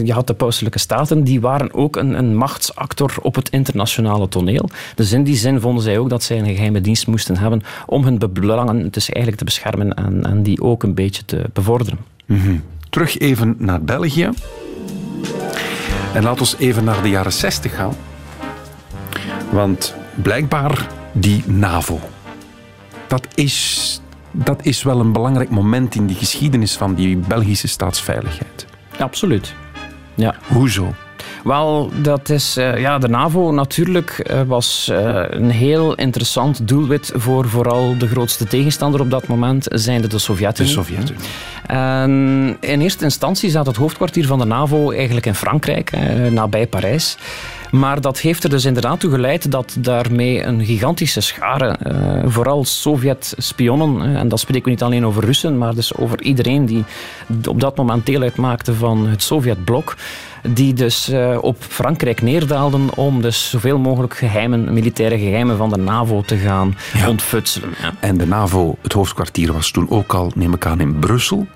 Je 0.03 0.13
had 0.13 0.27
de 0.27 0.33
pauselijke 0.33 0.79
staten, 0.79 1.23
die 1.23 1.41
waren 1.41 1.73
ook 1.73 1.95
een, 1.95 2.17
een 2.17 2.35
machtsactor 2.35 3.13
op 3.21 3.35
het 3.35 3.49
internationale 3.49 4.27
toneel. 4.27 4.69
Dus 4.95 5.11
in 5.11 5.23
die 5.23 5.35
zin 5.35 5.59
vonden 5.59 5.83
zij 5.83 5.97
ook 5.97 6.09
dat 6.09 6.23
zij 6.23 6.39
een 6.39 6.55
geheime 6.55 6.81
dienst 6.81 7.07
moesten 7.07 7.37
hebben 7.37 7.61
om 7.85 8.03
hun 8.03 8.19
belangen 8.33 8.91
dus 8.91 9.09
eigenlijk 9.09 9.37
te 9.37 9.43
beschermen 9.43 9.93
en, 9.93 10.25
en 10.25 10.43
die 10.43 10.61
ook 10.61 10.83
een 10.83 10.93
beetje 10.93 11.25
te 11.25 11.43
bevorderen. 11.53 11.99
Mm 12.25 12.39
-hmm. 12.41 12.61
Terug 12.99 13.19
even 13.19 13.55
naar 13.57 13.81
België. 13.81 14.29
En 16.13 16.23
laten 16.23 16.45
we 16.45 16.63
even 16.63 16.83
naar 16.83 17.01
de 17.01 17.09
jaren 17.09 17.33
60 17.33 17.75
gaan. 17.75 17.93
Want 19.51 19.95
blijkbaar 20.15 20.87
die 21.11 21.43
NAVO. 21.47 21.99
Dat 23.07 23.27
is, 23.35 24.01
dat 24.31 24.65
is 24.65 24.83
wel 24.83 24.99
een 24.99 25.11
belangrijk 25.11 25.49
moment 25.49 25.95
in 25.95 26.07
die 26.07 26.15
geschiedenis 26.15 26.77
van 26.77 26.95
die 26.95 27.17
Belgische 27.17 27.67
staatsveiligheid. 27.67 28.65
Absoluut. 28.97 29.53
Ja. 30.15 30.35
Hoezo? 30.47 30.93
Wel, 31.43 31.91
dat 32.01 32.29
is, 32.29 32.57
uh, 32.57 32.79
ja, 32.79 32.97
de 32.97 33.07
NAVO 33.07 33.51
natuurlijk 33.51 34.29
uh, 34.31 34.41
was 34.47 34.89
uh, 34.91 35.23
een 35.29 35.49
heel 35.49 35.95
interessant 35.95 36.67
doelwit 36.67 37.11
voor 37.15 37.49
vooral 37.49 37.97
de 37.97 38.07
grootste 38.07 38.47
tegenstander 38.47 39.01
op 39.01 39.09
dat 39.09 39.27
moment, 39.27 39.67
zijnde 39.69 40.07
de 40.07 40.17
Sovjet-Unie. 40.17 40.75
De 40.75 40.81
Sovjet-Unie. 40.81 41.21
En 41.65 42.57
in 42.59 42.81
eerste 42.81 43.03
instantie 43.03 43.49
zat 43.49 43.65
het 43.65 43.75
hoofdkwartier 43.75 44.25
van 44.25 44.39
de 44.39 44.45
NAVO 44.45 44.91
eigenlijk 44.91 45.25
in 45.25 45.35
Frankrijk, 45.35 45.91
nabij 46.31 46.67
Parijs. 46.67 47.17
Maar 47.71 48.01
dat 48.01 48.19
heeft 48.19 48.43
er 48.43 48.49
dus 48.49 48.65
inderdaad 48.65 48.99
toe 48.99 49.11
geleid 49.11 49.51
dat 49.51 49.75
daarmee 49.79 50.43
een 50.43 50.65
gigantische 50.65 51.21
schare, 51.21 51.77
uh, 51.87 51.93
vooral 52.25 52.65
Sovjet-spionnen, 52.65 54.15
en 54.15 54.27
dat 54.27 54.39
spreken 54.39 54.63
we 54.63 54.69
niet 54.69 54.83
alleen 54.83 55.05
over 55.05 55.25
Russen, 55.25 55.57
maar 55.57 55.75
dus 55.75 55.95
over 55.95 56.21
iedereen 56.21 56.65
die 56.65 56.83
op 57.47 57.59
dat 57.59 57.77
moment 57.77 58.05
deel 58.05 58.21
uitmaakte 58.21 58.73
van 58.73 59.07
het 59.07 59.23
Sovjetblok, 59.23 59.95
die 60.47 60.73
dus 60.73 61.09
uh, 61.09 61.37
op 61.41 61.57
Frankrijk 61.59 62.21
neerdaalden 62.21 62.95
om 62.95 63.21
dus 63.21 63.49
zoveel 63.49 63.77
mogelijk 63.77 64.17
geheimen, 64.17 64.73
militaire 64.73 65.19
geheimen 65.19 65.57
van 65.57 65.69
de 65.69 65.77
NAVO 65.77 66.21
te 66.21 66.37
gaan 66.37 66.75
ja. 66.93 67.09
ontfutselen. 67.09 67.69
Ja. 67.81 67.93
En 67.99 68.17
de 68.17 68.27
NAVO, 68.27 68.75
het 68.81 68.93
hoofdkwartier, 68.93 69.53
was 69.53 69.71
toen 69.71 69.89
ook 69.89 70.13
al, 70.13 70.31
neem 70.35 70.53
ik 70.53 70.65
aan, 70.65 70.79
in 70.79 70.99
Brussel. 70.99 71.47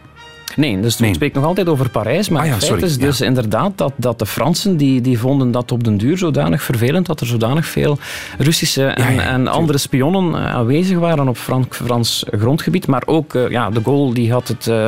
Nee, 0.56 0.80
dus 0.80 0.98
nee. 0.98 1.10
ik 1.10 1.16
spreek 1.16 1.34
nog 1.34 1.46
altijd 1.46 1.70
over 1.70 1.90
Parijs, 1.90 2.30
maar 2.30 2.42
ah, 2.42 2.48
ja, 2.48 2.54
het 2.54 2.66
feit 2.66 2.82
is 2.82 2.98
dus 2.98 3.18
ja. 3.18 3.26
inderdaad 3.26 3.72
dat, 3.76 3.94
dat 3.96 4.20
de 4.20 4.26
Fransen 4.26 4.78
die, 4.78 5.02
die 5.02 5.20
vonden 5.20 5.52
dat 5.52 5.72
op 5.72 5.84
den 5.84 5.98
duur 5.98 6.18
zodanig 6.18 6.64
vervelend 6.64 7.06
dat 7.06 7.20
er 7.20 7.28
zodanig 7.28 7.66
veel 7.66 7.98
Russische 8.38 8.86
en, 8.86 9.14
ja, 9.14 9.22
en 9.22 9.48
andere 9.48 9.78
spionnen 9.78 10.36
aanwezig 10.36 10.98
waren 10.98 11.28
op 11.28 11.38
Frank, 11.38 11.76
Frans 11.76 12.26
grondgebied. 12.32 12.88
Maar 12.88 13.04
ook 13.06 13.34
uh, 13.34 13.50
ja, 13.50 13.70
de 13.70 13.82
Gaulle, 13.84 14.14
die 14.14 14.32
had 14.32 14.48
het, 14.48 14.68
uh, 14.68 14.88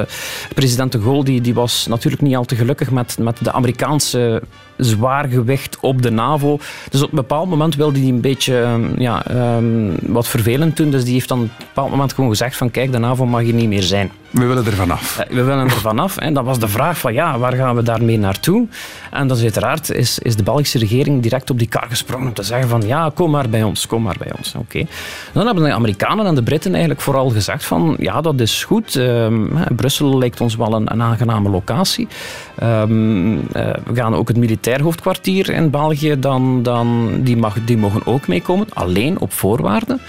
president 0.54 0.92
de 0.92 1.02
Gaulle, 1.02 1.24
die, 1.24 1.42
die 1.42 1.54
was 1.54 1.88
natuurlijk 1.88 2.22
niet 2.22 2.36
al 2.36 2.46
te 2.46 2.56
gelukkig 2.56 2.92
met, 2.92 3.18
met 3.20 3.44
de 3.44 3.52
Amerikaanse 3.52 4.42
zwaar 4.78 5.28
gewicht 5.28 5.78
op 5.80 6.02
de 6.02 6.12
NAVO. 6.12 6.60
Dus 6.90 7.04
op 7.04 7.10
een 7.10 7.16
bepaald 7.16 7.50
moment 7.50 7.76
wilde 7.76 8.00
hij 8.00 8.08
een 8.08 8.22
beetje 8.22 8.62
ehm, 8.62 9.02
ja, 9.02 9.26
ehm, 9.28 9.92
wat 10.02 10.28
vervelend 10.28 10.78
doen. 10.78 10.90
Dus 10.90 11.04
die 11.04 11.14
heeft 11.14 11.28
dan 11.28 11.40
op 11.40 11.46
een 11.46 11.66
bepaald 11.68 11.90
moment 11.90 12.14
gewoon 12.14 12.30
gezegd 12.30 12.58
van 12.58 12.72
kijk, 12.72 12.92
de 12.92 12.98
NAVO 12.98 13.26
mag 13.26 13.42
hier 13.42 13.54
niet 13.54 13.70
meer 13.70 13.84
zijn. 13.84 14.12
We 14.36 14.46
willen 14.46 14.66
er 14.66 14.74
vanaf. 14.74 15.20
Eh, 15.20 15.36
We 15.36 15.44
willen 15.44 15.64
er 15.64 15.72
vanaf. 15.72 16.18
En 16.18 16.34
dat 16.34 16.46
was 16.46 16.60
de 16.60 16.68
vraag 16.68 16.98
van 16.98 17.14
ja, 17.14 17.40
waar 17.40 17.54
gaan 17.54 17.76
we 17.76 17.84
daarmee 17.84 18.18
naartoe? 18.18 18.68
En 19.12 19.28
dat 19.28 19.38
is 19.38 19.44
uiteraard 19.44 19.92
is, 19.92 20.20
is 20.20 20.36
de 20.36 20.44
Belgische 20.44 20.78
regering 20.78 21.22
direct 21.22 21.50
op 21.50 21.60
die 21.60 21.68
kar 21.68 21.86
gesprongen 21.90 22.28
om 22.28 22.34
te 22.34 22.44
zeggen 22.44 22.70
van 22.70 22.82
ja, 22.82 23.12
kom 23.14 23.32
maar 23.32 23.50
bij 23.50 23.64
ons, 23.64 23.88
kom 23.88 24.02
maar 24.02 24.16
bij 24.20 24.32
ons. 24.38 24.54
Oké. 24.58 24.86
Dan 25.34 25.46
hebben 25.46 25.64
de 25.64 25.74
Amerikanen 25.74 26.26
en 26.26 26.36
de 26.36 26.44
Britten 26.44 26.72
eigenlijk 26.72 27.02
vooral 27.02 27.30
gezegd 27.30 27.66
van 27.66 27.96
ja, 28.00 28.22
dat 28.22 28.40
is 28.40 28.64
goed. 28.64 28.96
Ehm, 28.96 29.76
Brussel 29.76 30.18
lijkt 30.18 30.42
ons 30.42 30.56
wel 30.56 30.74
een, 30.74 30.92
een 30.92 31.02
aangename 31.02 31.50
locatie. 31.50 32.08
Eh, 32.56 32.84
we 32.84 33.94
gaan 33.94 34.16
ook 34.16 34.28
het 34.28 34.38
militair 34.38 34.65
hoofdkwartier 34.74 35.50
in 35.50 35.70
België, 35.70 36.20
dan, 36.20 36.64
dan, 36.64 37.10
die, 37.24 37.38
mag, 37.38 37.56
die 37.66 37.78
mogen 37.78 38.06
ook 38.08 38.28
meekomen. 38.28 38.68
Alleen 38.74 39.20
op 39.20 39.34
voorwaarde 39.34 40.00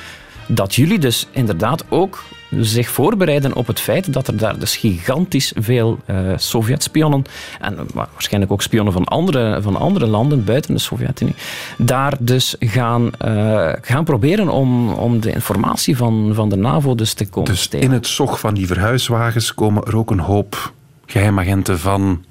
dat 0.49 0.75
jullie 0.75 0.99
dus 0.99 1.27
inderdaad 1.31 1.85
ook 1.89 2.23
zich 2.61 2.89
voorbereiden 2.89 3.55
op 3.55 3.67
het 3.67 3.81
feit 3.81 4.13
dat 4.13 4.27
er 4.29 4.37
daar 4.37 4.59
dus 4.59 4.77
gigantisch 4.77 5.53
veel 5.57 5.99
eh 6.05 6.17
Sovjet-spionnen 6.37 7.23
en 7.61 7.77
wa- 7.95 8.09
waarschijnlijk 8.13 8.53
ook 8.53 8.63
spionnen 8.63 8.93
van 8.93 9.05
andere, 9.05 9.63
van 9.63 9.77
andere 9.77 10.07
landen 10.07 10.45
buiten 10.45 10.75
de 10.75 10.81
Sovjet-Unie, 10.81 11.35
daar 11.79 12.13
dus 12.21 12.57
gaan, 12.59 13.11
eh, 13.19 13.73
gaan 13.81 14.05
proberen 14.05 14.49
om, 14.49 14.89
om 14.93 15.21
de 15.21 15.33
informatie 15.33 15.97
van, 15.97 16.31
van 16.35 16.49
de 16.49 16.57
NAVO 16.57 16.95
dus 16.95 17.13
te 17.15 17.29
komen 17.29 17.51
Dus 17.51 17.61
stelen. 17.61 17.85
in 17.85 17.93
het 17.93 18.07
zog 18.07 18.41
van 18.41 18.55
die 18.55 18.67
verhuiswagens 18.67 19.55
komen 19.55 19.83
er 19.85 19.97
ook 19.97 20.11
een 20.11 20.21
hoop 20.21 20.73
geheimagenten 21.07 21.79
van 21.79 22.25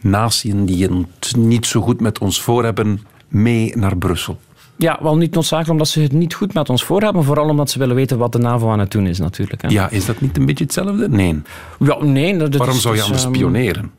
naties 0.00 0.54
die 0.56 0.82
het 0.82 1.36
niet 1.36 1.66
zo 1.66 1.80
goed 1.80 2.00
met 2.00 2.18
ons 2.18 2.42
voor 2.42 2.64
hebben, 2.64 3.00
mee 3.28 3.76
naar 3.76 3.96
Brussel. 3.96 4.38
Ja, 4.76 4.98
wel 5.02 5.16
niet 5.16 5.34
noodzakelijk 5.34 5.70
omdat 5.70 5.88
ze 5.88 6.00
het 6.00 6.12
niet 6.12 6.34
goed 6.34 6.54
met 6.54 6.70
ons 6.70 6.84
voor 6.84 7.02
hebben, 7.02 7.24
vooral 7.24 7.48
omdat 7.48 7.70
ze 7.70 7.78
willen 7.78 7.94
weten 7.96 8.18
wat 8.18 8.32
de 8.32 8.38
NAVO 8.38 8.70
aan 8.70 8.78
het 8.78 8.90
doen 8.90 9.06
is 9.06 9.18
natuurlijk. 9.18 9.62
Hè. 9.62 9.68
Ja, 9.68 9.90
is 9.90 10.06
dat 10.06 10.20
niet 10.20 10.36
een 10.36 10.46
beetje 10.46 10.64
hetzelfde? 10.64 11.08
Nee. 11.08 11.40
Ja, 11.78 11.96
nee, 12.04 12.36
dat 12.36 12.56
Waarom 12.56 12.76
is 12.76 12.82
zou 12.82 12.94
je 12.94 13.00
dus, 13.00 13.08
anders 13.10 13.26
ehm, 13.26 13.34
spioneren? 13.34 13.90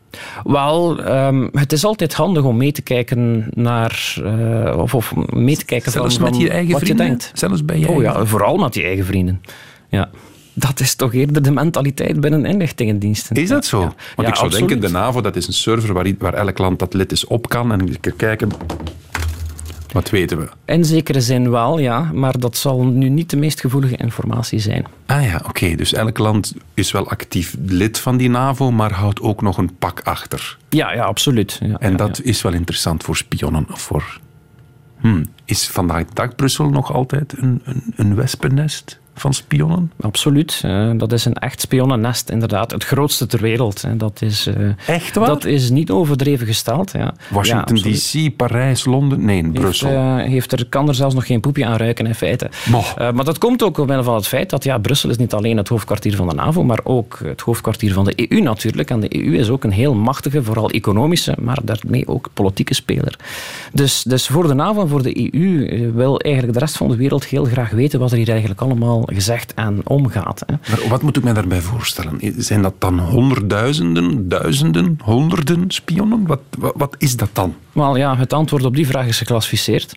Wel, 0.43 1.01
ehm, 1.03 1.47
het 1.51 1.71
is 1.71 1.85
altijd 1.85 2.13
handig 2.13 2.43
om 2.43 2.57
mee 2.57 2.71
te 2.71 2.81
kijken 2.81 3.47
naar. 3.53 4.13
eh, 4.23 4.77
of, 4.77 4.93
of 4.95 5.13
mee 5.29 5.57
te 5.57 5.65
kijken 5.65 5.91
Zelfs 5.91 6.15
van, 6.17 6.23
met 6.23 6.37
je 6.37 6.49
eigen 6.49 6.71
wat 6.71 6.81
vrienden? 6.81 7.05
je 7.05 7.11
denkt. 7.11 7.31
Zelfs 7.33 7.65
bij 7.65 7.79
je 7.79 7.89
Oh 7.89 8.01
ja, 8.01 8.25
vooral 8.25 8.57
met 8.57 8.75
je 8.75 8.83
eigen 8.83 9.05
vrienden. 9.05 9.41
Ja. 9.89 10.09
Dat 10.59 10.79
is 10.79 10.95
toch 10.95 11.13
eerder 11.13 11.41
de 11.41 11.51
mentaliteit 11.51 12.19
binnen 12.19 12.45
inlichtingendiensten. 12.45 13.35
Is 13.35 13.49
dat 13.49 13.65
zo? 13.65 13.79
Ja. 13.79 13.85
Want 13.85 13.95
Ja, 14.15 14.27
ik 14.27 14.35
zou 14.35 14.45
absoluut. 14.47 14.69
denken, 14.69 14.87
de 14.87 14.93
NAVO 14.93 15.21
dat 15.21 15.35
is 15.35 15.47
een 15.47 15.53
server 15.53 15.93
waar, 15.93 16.13
waar 16.19 16.33
elk 16.33 16.57
land 16.57 16.79
dat 16.79 16.93
lid 16.93 17.11
is 17.11 17.25
op 17.25 17.49
kan. 17.49 17.71
En 17.71 17.87
ik 17.87 18.01
kan 18.01 18.15
kijken, 18.15 18.49
wat 19.91 20.09
weten 20.09 20.37
we? 20.39 20.49
In 20.65 20.85
zekere 20.85 21.21
zin 21.21 21.49
wel, 21.49 21.79
ja. 21.79 22.11
Maar 22.13 22.39
dat 22.39 22.57
zal 22.57 22.85
nu 22.85 23.09
niet 23.09 23.29
de 23.29 23.37
meest 23.37 23.59
gevoelige 23.59 23.95
informatie 23.95 24.59
zijn. 24.59 24.85
Ah 25.05 25.23
ja, 25.23 25.41
oké. 25.47 25.75
Dus 25.75 25.93
elk 25.93 26.17
land 26.17 26.53
is 26.73 26.91
wel 26.91 27.09
actief 27.09 27.55
lid 27.65 27.99
van 27.99 28.17
die 28.17 28.29
NAVO, 28.29 28.71
maar 28.71 28.91
houdt 28.93 29.21
ook 29.21 29.41
nog 29.41 29.57
een 29.57 29.75
pak 29.77 29.99
achter. 30.03 30.57
Ja, 30.69 30.93
ja 30.93 31.03
absoluut. 31.03 31.59
Ja, 31.63 31.77
En 31.79 31.91
ja, 31.91 31.97
dat 31.97 32.21
is 32.21 32.41
wel 32.41 32.53
interessant 32.53 33.03
voor 33.03 33.17
spionnen 33.17 33.65
of 33.71 33.81
voor... 33.81 34.19
Hmm. 34.99 35.25
Is 35.45 35.67
vandaag 35.67 36.05
de 36.05 36.13
dag 36.13 36.35
Brussel 36.35 36.69
nog 36.69 36.93
altijd 36.93 37.35
een, 37.37 37.61
een, 37.63 37.93
een 37.95 38.15
wespennest 38.15 38.98
van 39.19 39.33
spionnen? 39.33 39.91
Absoluut. 40.01 40.61
Eh, 40.65 40.89
dat 40.97 41.11
is 41.11 41.25
een 41.25 41.33
echt 41.33 41.61
spionnennest, 41.61 42.29
inderdaad. 42.29 42.71
Het 42.71 42.83
grootste 42.83 43.25
ter 43.27 43.41
wereld. 43.41 43.81
hè. 43.81 43.97
Dat 43.97 44.21
is, 44.21 44.45
eh, 44.47 44.55
Echt 44.95 45.15
waar? 45.15 45.27
dat 45.27 45.45
is 45.45 45.69
niet 45.69 45.91
overdreven 45.91 46.47
gesteld. 46.47 46.91
Ja. 46.91 47.13
Washington. 47.29 47.75
DC, 47.77 48.35
Parijs, 48.35 48.85
Londen? 48.85 49.25
Nee, 49.25 49.41
Heeft, 49.41 49.53
Brussel. 49.53 49.89
eh, 49.89 50.15
heeft 50.15 50.51
er, 50.51 50.65
kan 50.69 50.87
er 50.87 50.95
zelfs 50.95 51.15
nog 51.15 51.25
geen 51.25 51.39
poepje 51.39 51.65
aan 51.65 51.75
ruiken, 51.77 52.05
in 52.07 52.15
feite. 52.15 52.49
Eh, 52.97 53.11
maar 53.11 53.25
dat 53.25 53.37
komt 53.37 53.63
ook 53.63 53.77
omwille 53.77 54.03
van 54.03 54.15
het 54.15 54.27
feit 54.27 54.49
dat 54.49 54.63
ja, 54.63 54.77
Brussel 54.77 55.09
is 55.09 55.17
niet 55.17 55.33
alleen 55.33 55.57
het 55.57 55.67
hoofdkwartier 55.67 56.15
van 56.15 56.27
de 56.27 56.35
NAVO, 56.35 56.63
maar 56.63 56.79
ook 56.83 57.19
het 57.23 57.41
hoofdkwartier 57.41 57.93
van 57.93 58.05
de 58.05 58.13
EU 58.31 58.41
natuurlijk. 58.41 58.89
En 58.89 58.99
de 58.99 59.15
EU 59.25 59.37
is 59.37 59.49
ook 59.49 59.63
een 59.63 59.71
heel 59.71 59.93
machtige, 59.95 60.43
vooral 60.43 60.69
economische, 60.69 61.35
maar 61.41 61.57
daarmee 61.63 62.07
ook 62.07 62.29
politieke 62.33 62.73
speler. 62.73 63.15
Dus, 63.73 64.03
dus 64.03 64.27
voor 64.27 64.47
de 64.47 64.53
NAVO 64.53 64.81
en 64.81 64.87
voor 64.89 65.03
de 65.03 65.33
EU 65.33 65.91
wil 65.93 66.19
eigenlijk 66.19 66.53
de 66.53 66.59
rest 66.59 66.77
van 66.77 66.87
de 66.87 66.95
wereld 66.95 67.25
heel 67.25 67.45
graag 67.45 67.69
weten 67.69 67.99
wat 67.99 68.11
er 68.11 68.17
hier 68.17 68.29
eigenlijk 68.29 68.61
allemaal 68.61 69.08
gezegd 69.13 69.53
en 69.53 69.81
omgaat. 69.83 70.43
Hè. 70.45 70.55
Maar 70.69 70.89
wat 70.89 71.01
moet 71.01 71.17
ik 71.17 71.23
mij 71.23 71.33
daarbij 71.33 71.61
voorstellen? 71.61 72.19
Zijn 72.37 72.61
dat 72.61 72.73
dan 72.77 72.99
honderdduizenden, 72.99 74.29
duizenden, 74.29 74.97
honderden 75.03 75.63
spionnen? 75.67 76.27
Wat, 76.27 76.41
wat, 76.57 76.73
wat 76.75 76.95
is 76.97 77.15
dat 77.15 77.29
dan? 77.33 77.55
Wel 77.71 77.95
ja, 77.95 78.17
het 78.17 78.33
antwoord 78.33 78.65
op 78.65 78.75
die 78.75 78.87
vraag 78.87 79.07
is 79.07 79.17
geclassificeerd. 79.17 79.95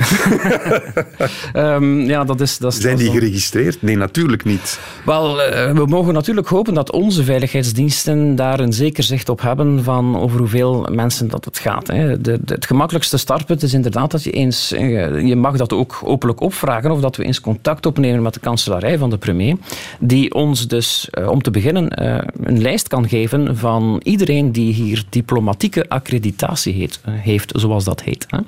Ehm, 1.52 2.00
ja, 2.00 2.24
dat 2.24 2.40
is, 2.40 2.58
dat 2.58 2.72
is, 2.72 2.80
Zijn 2.80 2.96
die 2.96 3.10
geregistreerd? 3.10 3.82
Nee, 3.82 3.96
natuurlijk 3.96 4.44
niet. 4.44 4.78
Wel, 5.04 5.42
eh, 5.42 5.72
we 5.72 5.86
mogen 5.86 6.14
natuurlijk 6.14 6.48
hopen 6.48 6.74
dat 6.74 6.90
onze 6.92 7.24
veiligheidsdiensten 7.24 8.36
daar 8.36 8.60
een 8.60 8.72
zeker 8.72 9.02
zicht 9.02 9.28
op 9.28 9.40
hebben 9.40 9.84
van 9.84 10.18
over 10.18 10.38
hoeveel 10.38 10.86
mensen 10.92 11.28
dat 11.28 11.44
het 11.44 11.58
gaat. 11.58 11.86
Hè. 11.86 12.20
De, 12.20 12.38
de- 12.44 12.54
het 12.54 12.66
gemakkelijkste 12.66 13.16
startpunt 13.16 13.62
is 13.62 13.74
inderdaad 13.74 14.10
dat 14.10 14.24
je 14.24 14.30
eens, 14.30 14.72
eh, 14.72 15.26
je 15.26 15.36
mag 15.36 15.56
dat 15.56 15.72
ook 15.72 16.00
openlijk 16.04 16.40
opvragen, 16.40 16.90
of 16.90 17.00
dat 17.00 17.16
we 17.16 17.24
eens 17.24 17.40
contact 17.40 17.86
opnemen 17.86 18.22
met 18.22 18.34
de 18.34 18.40
kanselarij 18.40 18.98
van 18.98 19.10
de 19.10 19.18
premier, 19.18 19.56
die 20.00 20.34
ons 20.34 20.66
dus, 20.68 21.08
eh, 21.10 21.28
om 21.28 21.42
te 21.42 21.50
beginnen, 21.50 22.02
een 22.42 22.60
lijst 22.62 22.88
kan 22.88 23.08
geven 23.08 23.56
van 23.56 24.00
iedereen 24.02 24.52
die 24.52 24.72
hier 24.72 25.04
diplomatieke 25.08 25.88
accreditatie 25.88 26.72
heet, 26.74 27.00
heeft, 27.10 27.52
zoals 27.56 27.84
dat 27.84 28.02
heet. 28.02 28.26
Hè. 28.28 28.38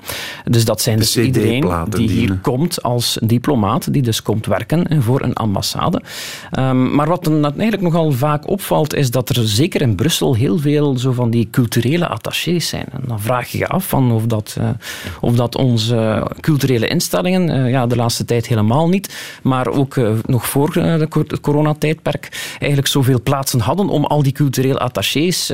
Dus 0.43 0.65
dat 0.65 0.81
zijn 0.81 0.95
De 0.95 1.01
dus 1.01 1.17
iedereen 1.17 1.42
Die 1.89 2.09
hier 2.09 2.37
komt 2.41 2.83
als 2.83 3.17
diplomaat, 3.23 3.93
die 3.93 4.01
dus 4.01 4.21
komt 4.21 4.45
werken 4.45 5.03
voor 5.03 5.21
een 5.21 5.33
ambassade. 5.33 6.01
Ehm, 6.51 6.95
maar 6.95 7.07
wat 7.07 7.23
dan 7.23 7.43
eigenlijk 7.43 7.81
nogal 7.81 8.11
vaak 8.11 8.47
opvalt, 8.47 8.93
is 8.93 9.11
dat 9.11 9.29
er 9.29 9.47
zeker 9.47 9.81
in 9.81 9.95
Brussel 9.95 10.35
heel 10.35 10.57
veel 10.57 10.97
zo 10.97 11.11
van 11.11 11.29
die 11.29 11.47
culturele 11.51 12.07
attachés 12.07 12.67
zijn. 12.67 12.85
En 12.91 13.01
dan 13.07 13.21
vraag 13.21 13.47
je 13.47 13.57
je 13.57 13.67
af 13.67 13.87
van 13.87 14.11
of 14.11 14.25
dat, 14.25 14.55
eh, 14.59 14.69
of 15.21 15.35
dat 15.35 15.55
onze 15.55 16.27
culturele 16.39 16.87
instellingen, 16.87 17.49
eh, 17.49 17.69
ja, 17.69 17.87
de 17.87 17.95
laatste 17.95 18.25
tijd 18.25 18.47
helemaal 18.47 18.89
niet, 18.89 19.37
maar 19.43 19.67
ook 19.67 19.97
eh, 19.97 20.11
nog 20.25 20.47
voor 20.47 20.73
het 20.73 21.39
coronatijdperk, 21.41 22.55
eigenlijk 22.59 22.87
zoveel 22.87 23.21
plaatsen 23.21 23.59
hadden 23.59 23.89
om 23.89 24.05
al 24.05 24.23
die 24.23 24.31
culturele 24.31 24.79
attachés 24.79 25.51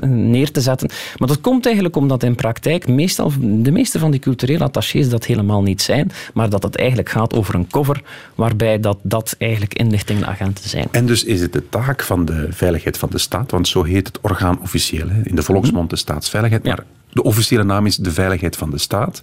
neer 0.00 0.50
te 0.50 0.60
zetten. 0.60 0.90
Maar 1.16 1.28
dat 1.28 1.40
komt 1.40 1.64
eigenlijk 1.64 1.96
omdat 1.96 2.22
in 2.22 2.34
praktijk 2.34 2.88
meestal 2.88 3.32
de 3.40 3.72
meeste 3.72 3.98
van 3.98 4.10
die 4.10 4.20
culturele 4.20 4.64
attachés 4.64 5.05
dat 5.08 5.24
helemaal 5.24 5.62
niet 5.62 5.82
zijn, 5.82 6.10
maar 6.34 6.48
dat 6.50 6.62
het 6.62 6.76
eigenlijk 6.76 7.08
gaat 7.08 7.34
over 7.34 7.54
een 7.54 7.68
cover 7.70 8.02
waarbij 8.34 8.80
dat, 8.80 8.98
dat 9.02 9.34
eigenlijk 9.38 9.74
inlichtingenagenten 9.74 10.68
zijn. 10.68 10.88
En 10.90 11.06
dus 11.06 11.24
is 11.24 11.40
het 11.40 11.52
de 11.52 11.68
taak 11.68 12.02
van 12.02 12.24
de 12.24 12.46
veiligheid 12.50 12.98
van 12.98 13.08
de 13.10 13.18
staat, 13.18 13.50
want 13.50 13.68
zo 13.68 13.82
heet 13.82 14.06
het 14.06 14.20
orgaan 14.20 14.60
officieel, 14.60 15.08
hè? 15.08 15.20
in 15.22 15.34
de 15.34 15.42
volksmond 15.42 15.90
de 15.90 15.96
staatsveiligheid, 15.96 16.64
Ja. 16.64 16.74
maar 16.74 16.84
de 17.12 17.22
officiële 17.22 17.64
naam 17.64 17.86
is 17.86 17.96
de 17.96 18.10
veiligheid 18.12 18.56
van 18.56 18.70
de 18.70 18.78
staat. 18.78 19.22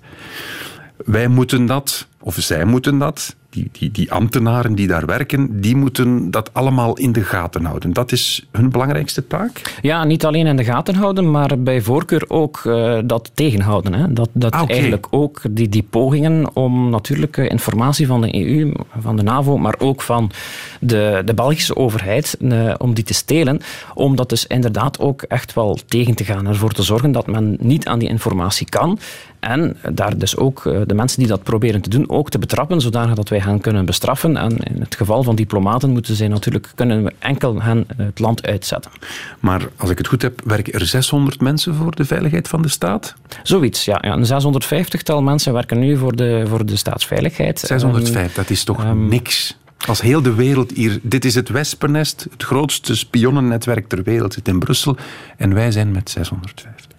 Wij 1.05 1.27
moeten 1.27 1.65
dat, 1.65 2.07
of 2.19 2.35
zij 2.39 2.65
moeten 2.65 2.97
dat, 2.97 3.35
die, 3.53 3.69
die, 3.71 3.91
die 3.91 4.11
ambtenaren 4.11 4.75
die 4.75 4.87
daar 4.87 5.05
werken, 5.05 5.61
die 5.61 5.75
moeten 5.75 6.31
dat 6.31 6.49
allemaal 6.53 6.97
in 6.97 7.11
de 7.11 7.23
gaten 7.23 7.65
houden. 7.65 7.93
Dat 7.93 8.11
is 8.11 8.47
hun 8.51 8.69
belangrijkste 8.69 9.27
taak. 9.27 9.77
Ja, 9.81 10.03
niet 10.03 10.25
alleen 10.25 10.47
in 10.47 10.55
de 10.55 10.63
gaten 10.63 10.95
houden, 10.95 11.31
maar 11.31 11.59
bij 11.59 11.81
voorkeur 11.81 12.25
ook 12.27 12.61
eh, 12.65 12.99
dat 13.05 13.31
tegenhouden. 13.33 13.93
Hè. 13.93 14.13
Dat, 14.13 14.29
dat 14.31 14.53
Ah, 14.53 14.69
eigenlijk 14.69 15.07
ook 15.09 15.41
die, 15.49 15.69
die 15.69 15.85
pogingen 15.89 16.55
om 16.55 16.89
natuurlijk 16.89 17.37
eh, 17.37 17.49
informatie 17.49 18.07
van 18.07 18.21
de 18.21 18.35
EU, 18.45 18.71
van 18.99 19.15
de 19.15 19.23
NAVO, 19.23 19.57
maar 19.57 19.75
ook 19.77 20.01
van 20.01 20.31
de, 20.79 21.21
de 21.25 21.33
Belgische 21.33 21.75
overheid, 21.75 22.37
eh, 22.39 22.73
om 22.77 22.93
die 22.93 23.03
te 23.03 23.13
stelen, 23.13 23.61
om 23.93 24.15
dat 24.15 24.29
dus 24.29 24.47
inderdaad 24.47 24.99
ook 24.99 25.21
echt 25.21 25.53
wel 25.53 25.77
tegen 25.87 26.15
te 26.15 26.23
gaan. 26.23 26.45
en 26.45 26.47
Ervoor 26.47 26.71
te 26.71 26.83
zorgen 26.83 27.11
dat 27.11 27.27
men 27.27 27.57
niet 27.59 27.87
aan 27.87 27.99
die 27.99 28.09
informatie 28.09 28.69
kan. 28.69 28.99
En 29.43 29.77
daar 29.93 30.17
dus 30.17 30.37
ook 30.37 30.65
eh, 30.65 30.81
de 30.85 30.93
mensen 30.93 31.19
die 31.19 31.27
dat 31.27 31.43
proberen 31.43 31.81
te 31.81 31.89
doen, 31.89 32.09
ook 32.09 32.29
te 32.29 32.39
betrappen, 32.39 32.81
zodanig 32.81 33.15
dat 33.15 33.29
wij 33.29 33.39
hen 33.39 33.61
kunnen 33.61 33.85
bestraffen. 33.85 34.37
En 34.37 34.57
in 34.57 34.81
het 34.81 34.95
geval 34.95 35.23
van 35.23 35.35
diplomaten 35.35 35.89
moeten 35.89 36.15
zij 36.15 36.27
natuurlijk, 36.27 36.71
kunnen 36.75 37.03
we 37.03 37.13
enkel 37.19 37.61
hen 37.61 37.85
het 37.97 38.19
land 38.19 38.47
uitzetten. 38.47 38.91
Maar 39.39 39.67
als 39.75 39.89
ik 39.89 39.97
het 39.97 40.07
goed 40.07 40.21
heb, 40.21 40.41
werken 40.45 40.73
er 40.73 40.85
600 40.85 41.41
mensen 41.41 41.75
voor 41.75 41.95
de 41.95 42.05
veiligheid 42.05 42.47
van 42.47 42.61
de 42.61 42.67
staat? 42.67 43.13
Zoiets, 43.43 43.85
ja. 43.85 43.97
ja. 44.01 44.13
Een 44.13 44.53
650-tal 44.63 45.21
mensen 45.21 45.53
werken 45.53 45.79
nu 45.79 45.97
voor 45.97 46.15
de, 46.15 46.43
voor 46.47 46.65
de 46.65 46.75
staatsveiligheid. 46.75 47.59
605, 47.59 48.33
dat 48.33 48.49
is 48.49 48.63
toch 48.63 48.83
ehm, 48.83 49.07
niks. 49.07 49.57
Als 49.87 50.01
heel 50.01 50.21
de 50.21 50.33
wereld 50.33 50.71
hier... 50.71 50.99
Dit 51.01 51.25
is 51.25 51.35
het 51.35 51.49
wespennest, 51.49 52.27
het 52.31 52.43
grootste 52.43 52.95
spionnennetwerk 52.95 53.87
ter 53.87 54.03
wereld 54.03 54.33
zit 54.33 54.47
in 54.47 54.59
Brussel. 54.59 54.97
En 55.37 55.53
wij 55.53 55.71
zijn 55.71 55.91
met 55.91 56.09
650. 56.09 56.92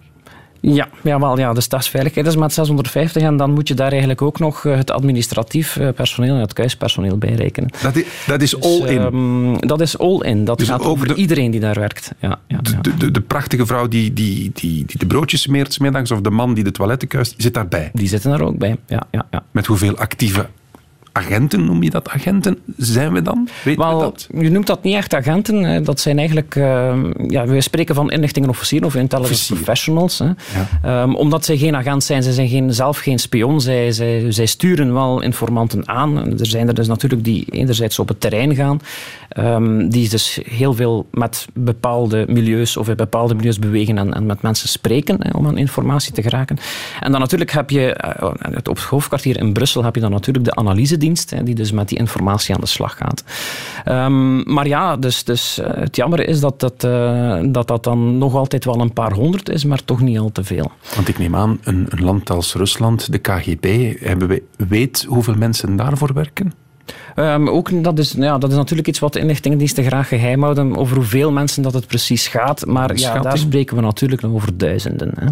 Ja, 0.59 0.87
ja, 1.03 1.19
wel, 1.19 1.37
ja, 1.39 1.53
de 1.53 1.61
staatsveiligheid 1.61 2.27
is 2.27 2.35
met 2.35 2.53
650 2.53 3.21
en 3.23 3.37
dan 3.37 3.51
moet 3.51 3.67
je 3.67 3.73
daar 3.73 3.89
eigenlijk 3.89 4.21
ook 4.21 4.39
nog 4.39 4.65
eh, 4.65 4.75
het 4.75 4.91
administratief 4.91 5.75
eh, 5.77 5.89
personeel 5.95 6.35
en 6.35 6.41
het 6.41 6.53
kuispersoneel 6.53 7.17
bij 7.17 7.33
rekenen. 7.33 7.69
Dat 7.81 7.95
is, 7.95 8.05
dat 8.27 8.41
is 8.41 8.61
all 8.61 8.81
Dus, 8.81 8.89
in. 8.89 8.97
ehm, 8.99 9.67
dat 9.67 9.81
is 9.81 9.97
all 9.97 10.19
in. 10.21 10.45
Dat 10.45 10.57
Dus 10.57 10.67
gaat 10.67 10.81
over 10.83 11.07
de- 11.07 11.13
iedereen 11.15 11.51
die 11.51 11.59
daar 11.59 11.75
werkt. 11.79 12.11
Ja, 12.19 12.39
ja, 12.47 12.59
ja. 12.63 12.81
De, 12.81 12.97
de, 12.97 13.11
de 13.11 13.21
prachtige 13.21 13.65
vrouw 13.65 13.87
die, 13.87 14.13
die, 14.13 14.51
die, 14.53 14.85
die 14.85 14.97
de 14.97 15.05
broodjes 15.05 15.41
smeert 15.41 15.73
's 15.73 15.77
middags 15.79 16.11
of 16.11 16.21
de 16.21 16.29
man 16.29 16.53
die 16.53 16.63
de 16.63 16.71
toiletten 16.71 17.07
kuist, 17.07 17.33
zit 17.37 17.53
daarbij. 17.53 17.89
Die 17.93 18.07
zitten 18.07 18.29
daar 18.29 18.41
ook 18.41 18.57
bij. 18.57 18.77
Ja, 18.87 19.03
ja, 19.11 19.25
ja. 19.31 19.43
Met 19.51 19.65
hoeveel 19.65 19.97
actieve 19.97 20.47
agenten, 21.15 21.65
noem 21.65 21.83
je 21.83 21.89
dat 21.89 22.09
agenten, 22.09 22.57
zijn 22.77 23.13
we 23.13 23.21
dan? 23.21 23.47
Weet 23.63 23.75
je 23.75 23.81
Wel, 23.81 23.99
dat? 23.99 24.27
je 24.37 24.49
noemt 24.49 24.67
dat 24.67 24.83
niet 24.83 24.95
echt 24.95 25.13
agenten. 25.13 25.63
hè. 25.63 25.81
Dat 25.81 25.99
zijn 25.99 26.17
eigenlijk... 26.17 26.55
eh, 26.55 26.93
ja, 27.27 27.45
we 27.45 27.61
spreken 27.61 27.95
van 27.95 28.11
inlichtingenofficieren 28.11 28.87
of 28.87 28.95
intelligence 28.95 29.53
professionals. 29.53 30.19
Hè. 30.19 30.29
Ehm, 30.83 31.13
omdat 31.13 31.45
zij 31.45 31.57
geen 31.57 31.75
agent 31.75 32.03
zijn. 32.03 32.23
Zij 32.23 32.31
zijn 32.33 32.47
geen, 32.47 32.73
zelf 32.73 32.97
geen 32.97 33.19
spion. 33.19 33.61
Zij, 33.61 33.91
zij, 33.91 34.25
zij 34.31 34.45
sturen 34.45 34.93
wel 34.93 35.21
informanten 35.21 35.87
aan. 35.87 36.39
Er 36.39 36.45
zijn 36.45 36.67
er 36.67 36.73
dus 36.73 36.87
natuurlijk 36.87 37.23
die 37.23 37.45
enerzijds 37.49 37.99
op 37.99 38.07
het 38.07 38.21
terrein 38.21 38.55
gaan. 38.55 38.79
ehm, 39.29 39.89
die 39.89 40.09
dus 40.09 40.39
heel 40.49 40.73
veel 40.73 41.07
met 41.11 41.47
bepaalde 41.53 42.25
milieus 42.29 42.77
of 42.77 42.87
in 42.89 42.95
bepaalde 42.95 43.35
milieus 43.35 43.59
bewegen 43.59 43.97
en, 43.97 44.13
en 44.13 44.25
met 44.25 44.41
mensen 44.41 44.69
spreken 44.69 45.17
hè, 45.19 45.29
om 45.37 45.47
aan 45.47 45.57
informatie 45.57 46.13
te 46.13 46.21
geraken. 46.21 46.57
En 46.99 47.11
dan 47.11 47.19
natuurlijk 47.19 47.51
heb 47.51 47.69
je, 47.69 47.93
eh, 47.93 48.23
op 48.53 48.65
het 48.75 48.79
hoofdkwartier 48.79 49.37
in 49.39 49.53
Brussel 49.53 49.83
heb 49.83 49.95
je 49.95 50.01
dan 50.01 50.11
natuurlijk 50.11 50.45
de 50.45 50.55
analysedienst, 50.55 51.03
die 51.43 51.55
dus 51.55 51.71
met 51.71 51.89
die 51.89 51.97
informatie 51.97 52.55
aan 52.55 52.61
de 52.61 52.67
slag 52.67 52.97
gaat. 52.97 53.23
Ehm, 53.83 54.53
maar 54.53 54.67
ja, 54.67 54.97
dus, 54.97 55.23
dus 55.23 55.59
eh, 55.59 55.73
het 55.73 55.95
jammer 55.95 56.27
is 56.27 56.39
dat 56.39 56.59
dat, 56.59 56.83
eh, 56.83 57.39
dat 57.45 57.67
dat 57.67 57.83
dan 57.83 58.17
nog 58.17 58.35
altijd 58.35 58.65
wel 58.65 58.81
een 58.81 58.93
paar 58.93 59.13
honderd 59.13 59.49
is, 59.49 59.65
maar 59.65 59.83
toch 59.83 60.01
niet 60.01 60.19
al 60.19 60.31
te 60.31 60.43
veel. 60.43 60.71
Want 60.95 61.07
ik 61.07 61.17
neem 61.17 61.35
aan, 61.35 61.59
een, 61.63 61.85
een 61.89 62.03
land 62.03 62.29
als 62.29 62.53
Rusland, 62.53 63.11
de 63.11 63.17
KGB, 63.17 63.93
hebben 63.99 64.27
we, 64.27 64.43
weet 64.67 65.05
hoeveel 65.07 65.35
mensen 65.35 65.75
daarvoor 65.75 66.13
werken? 66.13 66.64
Ehm, 67.15 67.47
ook, 67.47 67.83
dat, 67.83 67.99
is, 67.99 68.11
ja, 68.17 68.37
dat 68.37 68.49
is 68.49 68.55
natuurlijk 68.55 68.87
iets 68.87 68.99
wat 68.99 69.13
de 69.13 69.19
inlichtingendiensten 69.19 69.83
graag 69.83 70.07
geheim 70.07 70.43
houden, 70.43 70.75
over 70.75 70.95
hoeveel 70.95 71.31
mensen 71.31 71.63
dat 71.63 71.73
het 71.73 71.87
precies 71.87 72.27
gaat. 72.27 72.65
Maar 72.65 72.97
ja, 72.97 73.19
daar 73.19 73.37
spreken 73.37 73.75
we 73.75 73.81
natuurlijk 73.81 74.21
nog 74.21 74.33
over 74.33 74.57
duizenden. 74.57 75.11
Hè. 75.19 75.27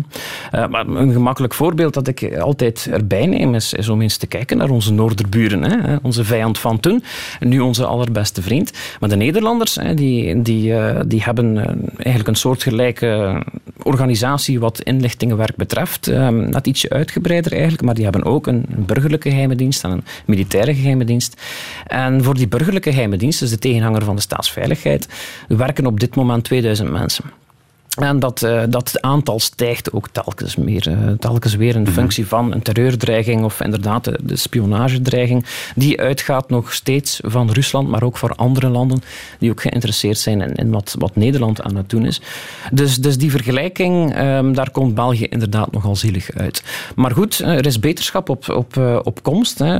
Eh, 0.51 0.69
maar 0.69 0.87
een 0.87 1.11
gemakkelijk 1.11 1.53
voorbeeld 1.53 1.93
dat 1.93 2.07
ik 2.07 2.37
altijd 2.37 2.87
erbij 2.91 3.25
neem, 3.25 3.55
is, 3.55 3.73
is 3.73 3.89
om 3.89 4.01
eens 4.01 4.17
te 4.17 4.27
kijken 4.27 4.57
naar 4.57 4.69
onze 4.69 4.93
noorderburen. 4.93 5.63
Hè. 5.63 5.95
Onze 6.01 6.23
vijand 6.23 6.59
van 6.59 6.79
toen, 6.79 7.03
en 7.39 7.49
nu 7.49 7.59
onze 7.59 7.85
allerbeste 7.85 8.41
vriend. 8.41 8.71
Maar 8.99 9.09
de 9.09 9.15
Nederlanders, 9.15 9.75
hè, 9.75 9.93
die, 9.93 10.41
die, 10.41 10.75
eh, 10.75 11.01
die 11.05 11.23
hebben 11.23 11.57
eh, 11.57 11.65
eigenlijk 11.95 12.27
een 12.27 12.35
soortgelijke 12.35 13.41
organisatie 13.83 14.59
wat 14.59 14.81
inlichtingenwerk 14.81 15.55
betreft. 15.55 16.07
Eh, 16.07 16.27
net 16.27 16.67
ietsje 16.67 16.89
uitgebreider 16.89 17.51
eigenlijk, 17.51 17.81
maar 17.81 17.93
die 17.93 18.03
hebben 18.03 18.23
ook 18.23 18.47
een, 18.47 18.65
een 18.75 18.85
burgerlijke 18.85 19.29
geheime 19.29 19.55
dienst 19.55 19.83
en 19.83 19.91
een 19.91 20.03
militaire 20.25 20.75
geheime 20.75 21.05
dienst. 21.05 21.41
En 21.87 22.23
voor 22.23 22.33
die 22.33 22.47
burgerlijke 22.47 22.91
geheime 22.91 23.17
dienst, 23.17 23.39
dus 23.39 23.49
de 23.49 23.59
tegenhanger 23.59 24.03
van 24.03 24.15
de 24.15 24.21
staatsveiligheid, 24.21 25.07
werken 25.47 25.85
op 25.85 25.99
dit 25.99 26.15
moment 26.15 26.43
2000 26.43 26.91
mensen. 26.91 27.25
En 28.01 28.19
dat, 28.19 28.43
eh, 28.43 28.61
dat 28.69 29.01
aantal 29.01 29.39
stijgt 29.39 29.93
ook 29.93 30.07
telkens 30.11 30.55
meer. 30.55 30.87
eh, 30.87 31.11
telkens 31.19 31.55
weer 31.55 31.75
in 31.75 31.87
functie 31.87 32.27
van 32.27 32.53
een 32.53 32.61
terreurdreiging 32.61 33.43
of 33.43 33.61
inderdaad 33.61 34.03
de, 34.03 34.19
de 34.23 34.35
spionagedreiging. 34.35 35.45
Die 35.75 35.99
uitgaat 36.01 36.49
nog 36.49 36.73
steeds 36.73 37.19
van 37.23 37.51
Rusland, 37.51 37.87
maar 37.87 38.03
ook 38.03 38.17
voor 38.17 38.35
andere 38.35 38.69
landen 38.69 39.01
die 39.39 39.51
ook 39.51 39.61
geïnteresseerd 39.61 40.17
zijn 40.17 40.41
in, 40.41 40.55
in 40.55 40.71
wat, 40.71 40.95
wat 40.99 41.15
Nederland 41.15 41.61
aan 41.61 41.75
het 41.75 41.89
doen 41.89 42.05
is. 42.05 42.21
Dus, 42.71 42.97
dus 42.97 43.17
die 43.17 43.31
vergelijking, 43.31 44.13
ehm, 44.13 44.53
daar 44.53 44.71
komt 44.71 44.95
België 44.95 45.25
inderdaad 45.25 45.71
nogal 45.71 45.95
zielig 45.95 46.31
uit. 46.31 46.63
Maar 46.95 47.11
goed, 47.11 47.39
eh, 47.39 47.57
er 47.57 47.65
is 47.65 47.79
beterschap 47.79 48.29
op, 48.29 48.49
op, 48.49 49.01
op 49.03 49.23
komst. 49.23 49.59
Hè. 49.59 49.71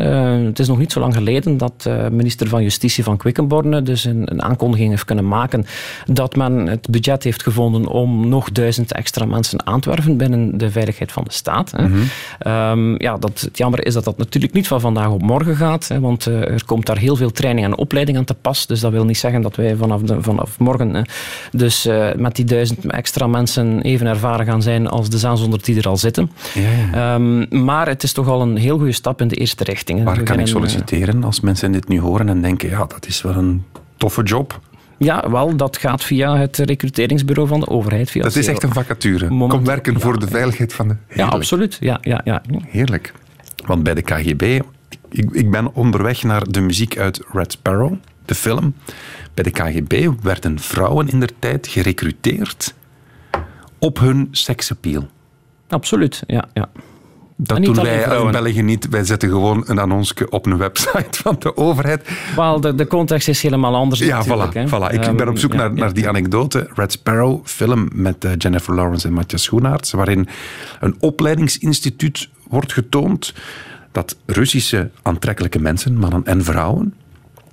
Het 0.46 0.60
is 0.60 0.68
nog 0.68 0.78
niet 0.78 0.92
zo 0.92 1.00
lang 1.00 1.14
geleden 1.14 1.58
dat 1.58 1.90
minister 2.12 2.48
van 2.48 2.64
Justitie 2.64 3.04
van 3.04 3.18
Quickenborne 3.18 3.82
dus 3.82 4.04
een, 4.04 4.32
een 4.32 4.42
aankondiging 4.42 4.90
heeft 4.90 5.06
kunnen 5.06 5.28
maken 5.28 5.66
dat 6.06 6.36
men 6.36 6.68
het 6.68 6.90
budget 6.90 7.24
heeft 7.24 7.44
gevonden 7.44 7.88
om 7.88 8.03
nog 8.10 8.52
duizend 8.52 8.92
extra 8.94 9.26
mensen 9.26 9.66
aan 9.66 9.80
te 9.80 9.90
werven 9.90 10.18
binnen 10.18 10.58
de 10.58 10.72
veiligheid 10.72 11.12
van 11.12 11.24
de 11.24 11.32
staat. 11.32 11.72
Hè. 11.72 11.88
Ehm, 12.40 13.04
ja, 13.04 13.18
dat, 13.18 13.40
het 13.40 13.58
jammer 13.58 13.86
is 13.86 13.94
dat 13.94 14.04
dat 14.04 14.18
natuurlijk 14.18 14.54
niet 14.54 14.68
van 14.68 14.82
vandaag 14.82 15.10
op 15.10 15.22
morgen 15.22 15.56
gaat, 15.56 15.88
hè, 15.88 16.00
want 16.00 16.28
eh, 16.28 16.52
er 16.52 16.66
komt 16.66 16.86
daar 16.86 16.98
heel 16.98 17.16
veel 17.16 17.32
training 17.32 17.66
en 17.66 17.78
opleiding 17.78 18.18
aan 18.18 18.24
te 18.24 18.34
pas. 18.34 18.66
Dus 18.66 18.80
dat 18.80 18.92
wil 18.92 19.06
niet 19.06 19.18
zeggen 19.18 19.42
dat 19.42 19.56
wij 19.56 19.76
vanaf, 19.76 20.02
de, 20.02 20.22
vanaf 20.22 20.60
morgen 20.60 20.94
hè, 20.94 21.02
dus 21.52 21.86
eh, 21.86 22.08
met 22.16 22.36
die 22.36 22.46
duizend 22.46 22.86
extra 22.86 23.28
mensen 23.28 23.82
even 23.82 24.08
ervaren 24.08 24.46
gaan 24.46 24.62
zijn 24.62 24.88
als 24.88 25.10
de 25.10 25.18
600 25.18 25.66
die 25.66 25.78
er 25.78 25.88
al 25.88 25.98
zitten. 25.98 26.32
Ehm, 26.94 27.64
maar 27.66 27.88
het 27.88 28.04
is 28.04 28.14
toch 28.14 28.28
al 28.28 28.42
een 28.42 28.58
heel 28.58 28.78
goede 28.78 28.92
stap 28.92 29.22
in 29.22 29.28
de 29.28 29.36
eerste 29.36 29.64
richting. 29.64 30.00
hè. 30.00 30.06
Waar 30.06 30.24
kan 30.24 30.40
ik 30.40 30.46
eh, 30.46 30.52
solliciteren 30.52 31.24
als 31.24 31.40
mensen 31.40 31.72
dit 31.72 31.88
nu 31.88 32.00
horen 32.00 32.30
en 32.30 32.42
denken, 32.42 32.70
ja, 32.70 32.86
dat 32.86 33.08
is 33.08 33.22
wel 33.22 33.36
een 33.36 33.64
toffe 33.98 34.24
job. 34.24 34.60
Ja, 35.04 35.30
wel, 35.30 35.56
dat 35.56 35.78
gaat 35.78 36.04
via 36.04 36.38
het 36.38 36.58
recruteringsbureau 36.58 37.48
van 37.48 37.60
de 37.60 37.68
overheid. 37.68 38.12
Via 38.12 38.24
Dat 38.24 38.36
is 38.36 38.48
echt 38.48 38.64
een 38.64 38.74
vacature. 38.74 39.30
Moment- 39.30 39.52
Kom 39.52 39.66
werken 39.66 40.00
voor 40.02 40.20
de 40.20 40.28
veiligheid 40.28 40.74
van 40.74 40.88
de... 40.88 40.94
Ja, 40.94 41.06
Heerlijk. 41.08 41.34
absoluut. 41.34 41.78
Ja, 41.80 41.98
ja, 42.02 42.22
ja. 42.24 42.42
Heerlijk. 42.68 43.14
Want 43.66 43.84
bij 43.84 43.94
de 43.94 44.02
KGB, 44.02 44.42
ik, 45.10 45.32
ik 45.32 45.52
ben 45.52 45.74
onderweg 45.74 46.24
naar 46.24 46.44
de 46.52 46.62
muziek 46.62 46.98
uit 46.98 47.22
Red 47.32 47.52
Sparrow, 47.52 47.94
de 48.26 48.36
film. 48.36 48.74
Bij 49.34 49.44
de 49.44 49.52
KGB 49.52 50.10
werden 50.22 50.60
vrouwen 50.60 51.10
in 51.10 51.20
der 51.20 51.32
tijd 51.40 51.68
gerecruiteerd 51.68 52.74
op 53.80 54.00
hun 54.00 54.28
seksappeal. 54.32 55.08
Absoluut, 55.68 56.24
ja. 56.28 56.46
ja. 56.54 56.70
Dat 57.38 57.58
En 57.58 57.64
doen 57.64 57.76
wij 57.76 58.04
in. 58.26 58.32
België 58.32 58.62
niet. 58.62 58.90
Wij 58.90 59.04
zetten 59.04 59.30
gewoon 59.30 59.64
een 59.68 59.80
annonsje 59.80 60.30
op 60.30 60.46
een 60.46 60.58
website 60.58 61.08
van 61.24 61.36
de 61.40 61.58
overheid. 61.58 62.10
Wel, 62.36 62.62
de, 62.62 62.76
de 62.76 62.88
context 62.88 63.28
is 63.28 63.42
helemaal 63.42 63.76
anders 63.76 64.00
Ja, 64.00 64.18
natuurlijk. 64.18 64.52
voilà. 64.52 64.54
hè. 64.54 64.68
voilà. 64.68 64.94
Ik 64.94 65.04
Ehm, 65.06 65.16
ben 65.16 65.28
op 65.30 65.38
zoek 65.38 65.52
ja, 65.52 65.58
naar, 65.58 65.74
ja, 65.74 65.80
naar 65.80 65.94
die 65.94 66.08
anekdote. 66.08 66.70
Red 66.76 66.92
Sparrow, 66.92 67.42
film 67.46 67.88
met 67.94 68.26
eh, 68.26 68.32
Jennifer 68.38 68.76
Lawrence 68.76 69.08
en 69.08 69.14
Matthias 69.14 69.44
Schoenaerts, 69.44 69.92
waarin 69.92 70.28
een 70.80 70.96
opleidingsinstituut 71.00 72.30
wordt 72.50 72.74
getoond 72.74 73.34
dat 73.92 74.16
Russische 74.26 74.90
aantrekkelijke 75.02 75.60
mensen, 75.60 75.98
mannen 75.98 76.26
en 76.26 76.44
vrouwen, 76.44 76.94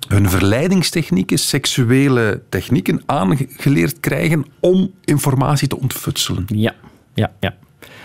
hun 0.07 0.29
verleidingstechnieken, 0.29 1.37
seksuele 1.39 2.41
technieken 2.49 3.01
aangeleerd 3.05 3.99
krijgen 3.99 4.45
om 4.59 4.91
informatie 5.05 5.67
te 5.67 5.79
ontfutselen. 5.79 6.45
Ja, 6.47 6.73
ja, 7.13 7.31
ja. 7.39 7.55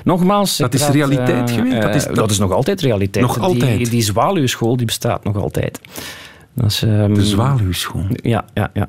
Nogmaals... 0.04 0.56
Dat 0.56 0.74
is 0.74 0.88
realiteit 0.88 1.50
eh, 1.50 1.54
geweest? 1.56 1.80
Dat 1.80 1.90
eh, 1.90 1.96
is- 1.96 2.06
dat 2.06 2.30
is 2.30 2.38
nog 2.38 2.52
altijd 2.52 2.80
realiteit. 2.80 3.24
Nog 3.24 3.34
Die- 3.34 3.42
altijd? 3.42 3.90
Die, 3.90 4.02
zwaluwschool 4.02 4.76
die 4.76 4.86
bestaat 4.86 5.24
nog 5.24 5.36
altijd. 5.36 5.80
Dat 6.54 6.70
is, 6.70 6.82
ehm, 6.82 7.14
De 7.14 7.24
zwaluwschool. 7.24 8.06
Ja, 8.10 8.44
ja, 8.54 8.70
ja. 8.74 8.88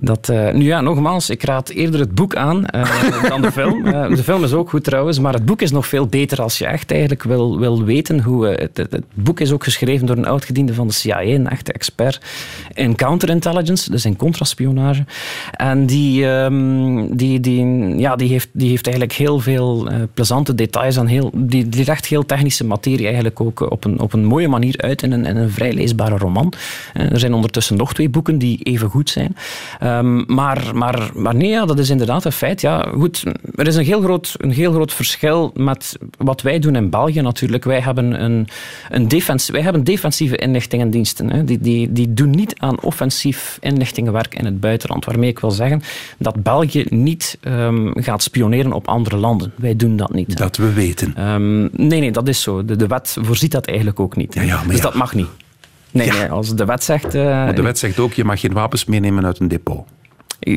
Dat, 0.00 0.28
eh, 0.28 0.52
nu 0.52 0.64
ja, 0.64 0.80
nogmaals, 0.80 1.30
ik 1.30 1.42
raad 1.42 1.68
eerder 1.68 2.00
het 2.00 2.14
boek 2.14 2.36
aan 2.36 2.66
eh, 2.66 3.28
dan 3.28 3.42
de 3.42 3.52
film. 3.52 3.86
Eh, 3.86 4.08
de 4.08 4.22
film 4.22 4.44
is 4.44 4.52
ook 4.52 4.70
goed 4.70 4.84
trouwens, 4.84 5.18
maar 5.18 5.32
het 5.32 5.44
boek 5.44 5.62
is 5.62 5.70
nog 5.70 5.86
veel 5.86 6.06
beter 6.06 6.42
als 6.42 6.58
je 6.58 6.66
echt 6.66 6.90
eigenlijk 6.90 7.22
wil, 7.22 7.58
wil 7.58 7.84
weten 7.84 8.20
hoe... 8.20 8.46
het, 8.46 8.76
het, 8.76 9.04
boek 9.14 9.40
is 9.40 9.52
ook 9.52 9.64
geschreven 9.64 10.06
door 10.06 10.16
een 10.16 10.26
oud-gediende 10.26 10.74
van 10.74 10.86
de 10.86 10.92
CIA, 10.92 11.22
een 11.22 11.48
echte 11.48 11.72
expert 11.72 12.20
in 12.74 12.94
counterintelligence, 12.94 13.90
dus 13.90 14.04
in 14.04 14.16
contraspionage. 14.16 15.04
En 15.50 15.86
die, 15.86 16.30
ehm, 16.30 17.06
die, 17.16 17.40
die, 17.40 17.64
ja, 17.98 18.16
die, 18.16 18.28
heeft, 18.28 18.48
die 18.52 18.68
heeft 18.68 18.86
eigenlijk 18.86 19.16
heel 19.16 19.40
veel 19.40 19.88
plezante 20.14 20.54
details 20.54 20.96
en 20.96 21.06
heel, 21.06 21.30
die, 21.34 21.68
die 21.68 21.84
legt 21.84 22.06
heel 22.06 22.26
technische 22.26 22.64
materie 22.64 23.06
eigenlijk 23.06 23.40
ook 23.40 23.70
op 23.70 23.84
een, 23.84 24.00
op 24.00 24.12
een 24.12 24.24
mooie 24.24 24.48
manier 24.48 24.74
uit 24.76 25.02
in 25.02 25.12
een, 25.12 25.24
in 25.24 25.36
een 25.36 25.50
vrij 25.50 25.72
leesbare 25.72 26.16
roman. 26.16 26.52
Er 26.92 27.18
zijn 27.18 27.34
ondertussen 27.34 27.76
nog 27.76 27.94
twee 27.94 28.08
boeken 28.08 28.38
die 28.38 28.62
even 28.62 28.88
goed 28.88 29.10
zijn. 29.10 29.36
Ehm, 29.88 30.34
maar, 30.34 30.70
maar, 30.74 31.10
maar 31.14 31.34
nee, 31.34 31.50
ja, 31.50 31.64
dat 31.64 31.78
is 31.78 31.90
inderdaad 31.90 32.24
een 32.24 32.32
feit. 32.32 32.60
Ja, 32.60 32.88
goed, 32.94 33.22
er 33.54 33.66
is 33.66 33.76
een 33.76 33.84
heel, 33.84 34.00
groot, 34.00 34.34
een 34.36 34.50
heel 34.50 34.72
groot 34.72 34.92
verschil 34.92 35.50
met 35.54 35.96
wat 36.18 36.42
wij 36.42 36.58
doen 36.58 36.76
in 36.76 36.90
België 36.90 37.20
natuurlijk. 37.20 37.64
Wij 37.64 37.80
hebben, 37.80 38.22
een, 38.24 38.48
een 38.90 39.08
defens, 39.08 39.50
wij 39.50 39.62
hebben 39.62 39.84
defensieve 39.84 40.36
inlichtingendiensten. 40.36 41.30
Hè. 41.30 41.44
Die, 41.44 41.58
die, 41.58 41.92
die 41.92 42.14
doen 42.14 42.30
niet 42.30 42.54
aan 42.58 42.80
offensief 42.80 43.58
inlichtingenwerk 43.60 44.34
in 44.34 44.44
het 44.44 44.60
buitenland. 44.60 45.04
Waarmee 45.04 45.30
ik 45.30 45.38
wil 45.38 45.50
zeggen 45.50 45.82
dat 46.18 46.42
België 46.42 46.86
niet 46.88 47.38
ehm, 47.40 47.90
gaat 47.94 48.22
spioneren 48.22 48.72
op 48.72 48.88
andere 48.88 49.16
landen. 49.16 49.52
Wij 49.56 49.76
doen 49.76 49.96
dat 49.96 50.12
niet. 50.12 50.36
Dat 50.36 50.56
we 50.56 50.72
weten. 50.72 51.12
Ehm, 51.16 51.60
nee, 51.60 52.00
nee, 52.00 52.12
dat 52.12 52.28
is 52.28 52.42
zo. 52.42 52.64
De, 52.64 52.76
de 52.76 52.86
wet 52.86 53.16
voorziet 53.20 53.52
dat 53.52 53.66
eigenlijk 53.66 54.00
ook 54.00 54.16
niet. 54.16 54.34
Ja, 54.34 54.42
ja, 54.42 54.56
maar 54.56 54.68
dus 54.72 54.80
dat 54.80 54.94
mag 54.94 55.14
niet. 55.14 55.28
Nee, 55.98 56.06
Ja. 56.06 56.18
nee, 56.18 56.30
als 56.30 56.54
de 56.54 56.64
wet 56.64 56.84
zegt... 56.84 57.14
eh, 57.14 57.24
Maar 57.24 57.54
de 57.54 57.62
wet 57.62 57.78
zegt 57.78 57.98
ook, 57.98 58.12
je 58.12 58.24
mag 58.24 58.40
geen 58.40 58.52
wapens 58.52 58.84
meenemen 58.84 59.26
uit 59.26 59.38
een 59.40 59.48
depot. 59.48 59.86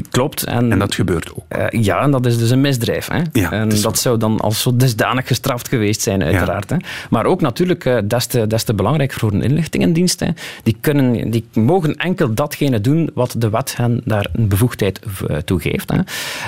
Klopt. 0.09 0.43
En, 0.43 0.71
En 0.71 0.79
dat 0.79 0.95
gebeurt 0.95 1.31
ook. 1.31 1.43
eh, 1.47 1.83
ja, 1.83 2.01
en 2.01 2.11
dat 2.11 2.25
is 2.25 2.37
dus 2.37 2.49
een 2.49 2.61
misdrijf. 2.61 3.07
Hè? 3.07 3.21
Ja, 3.31 3.51
en 3.51 3.69
dat 3.81 3.97
zou 3.99 4.17
dan 4.17 4.39
als 4.39 4.61
zo 4.61 4.75
dusdanig 4.75 5.27
gestraft 5.27 5.67
geweest 5.67 6.01
zijn, 6.01 6.23
uiteraard. 6.23 6.69
Hè? 6.69 6.75
Maar 7.09 7.25
ook 7.25 7.41
natuurlijk, 7.41 7.85
eh, 7.85 7.97
des, 8.03 8.25
te, 8.25 8.47
des 8.47 8.63
te 8.63 8.73
belangrijk 8.73 9.13
voor 9.13 9.31
een 9.31 9.41
inlichtingendienst. 9.41 10.19
Hè? 10.19 10.27
Die, 10.63 10.77
kunnen, 10.81 11.31
die 11.31 11.45
mogen 11.53 11.95
enkel 11.95 12.33
datgene 12.33 12.81
doen 12.81 13.09
wat 13.13 13.35
de 13.37 13.49
wet 13.49 13.77
hen 13.77 14.01
daar 14.05 14.27
een 14.33 14.47
bevoegdheid 14.47 14.99
eh, 15.27 15.37
toe 15.37 15.59
geeft. 15.61 15.91
Hè? 15.91 15.99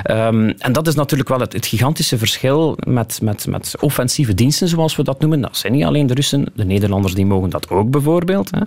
Ehm, 0.04 0.52
en 0.58 0.74
dat 0.74 0.88
is 0.88 0.96
natuurlijk 0.96 1.30
wel 1.30 1.40
het, 1.40 1.54
het 1.54 1.66
gigantische 1.66 2.18
verschil 2.18 2.78
met, 2.88 3.20
met, 3.22 3.48
met 3.48 3.76
offensieve 3.80 4.34
diensten, 4.34 4.68
zoals 4.68 4.96
we 4.96 5.04
dat 5.04 5.20
noemen. 5.20 5.42
Dat 5.42 5.58
zijn 5.58 5.74
niet 5.74 5.84
alleen 5.84 6.08
de 6.08 6.14
Russen, 6.14 6.46
de 6.56 6.66
Nederlanders 6.66 7.14
die 7.14 7.26
mogen 7.26 7.50
dat 7.50 7.70
ook 7.70 7.90
bijvoorbeeld. 7.90 8.52
Hè? 8.52 8.62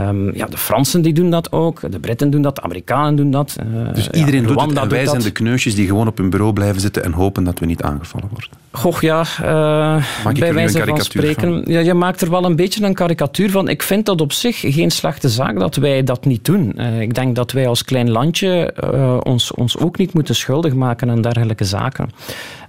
Ehm, 0.00 0.36
ja, 0.36 0.46
de 0.46 0.56
Fransen 0.58 1.02
die 1.02 1.12
doen 1.12 1.30
dat 1.30 1.52
ook, 1.52 1.92
de 1.92 1.98
Britten 1.98 2.30
doen 2.30 2.42
dat, 2.42 2.54
de 2.56 2.62
Amerikanen 2.62 3.16
doen 3.16 3.30
dat. 3.30 3.56
Dus 3.94 4.04
ja, 4.04 4.12
iedereen 4.12 4.46
doet 4.46 4.60
het 4.60 4.76
en 4.76 4.88
wij 4.88 5.06
zijn 5.06 5.22
de 5.22 5.30
kneusjes 5.30 5.74
die 5.74 5.86
gewoon 5.86 6.08
op 6.08 6.18
hun 6.18 6.30
bureau 6.30 6.52
blijven 6.52 6.80
zitten 6.80 7.04
en 7.04 7.12
hopen 7.12 7.44
dat 7.44 7.58
we 7.58 7.66
niet 7.66 7.82
aangevallen 7.82 8.28
worden. 8.28 8.63
Goh, 8.76 9.00
ja, 9.00 9.24
eh, 9.42 10.32
bij 10.38 10.54
wijze 10.54 10.84
van 10.84 11.00
spreken. 11.00 11.62
Ja, 11.66 11.80
je 11.80 11.94
maakt 11.94 12.20
er 12.20 12.30
wel 12.30 12.44
een 12.44 12.56
beetje 12.56 12.84
een 12.84 12.94
karikatuur 12.94 13.50
van. 13.50 13.68
Ik 13.68 13.82
vind 13.82 14.06
dat 14.06 14.20
op 14.20 14.32
zich 14.32 14.60
geen 14.60 14.90
slechte 14.90 15.28
zaak 15.28 15.58
dat 15.58 15.76
wij 15.76 16.04
dat 16.04 16.24
niet 16.24 16.44
doen. 16.44 16.72
Eh, 16.76 17.00
ik 17.00 17.14
denk 17.14 17.36
dat 17.36 17.52
wij 17.52 17.68
als 17.68 17.84
klein 17.84 18.10
landje 18.10 18.72
eh, 18.72 19.16
ons, 19.22 19.52
ons 19.52 19.78
ook 19.78 19.98
niet 19.98 20.14
moeten 20.14 20.34
schuldig 20.34 20.74
maken 20.74 21.10
aan 21.10 21.22
dergelijke 21.22 21.64
zaken. 21.64 22.08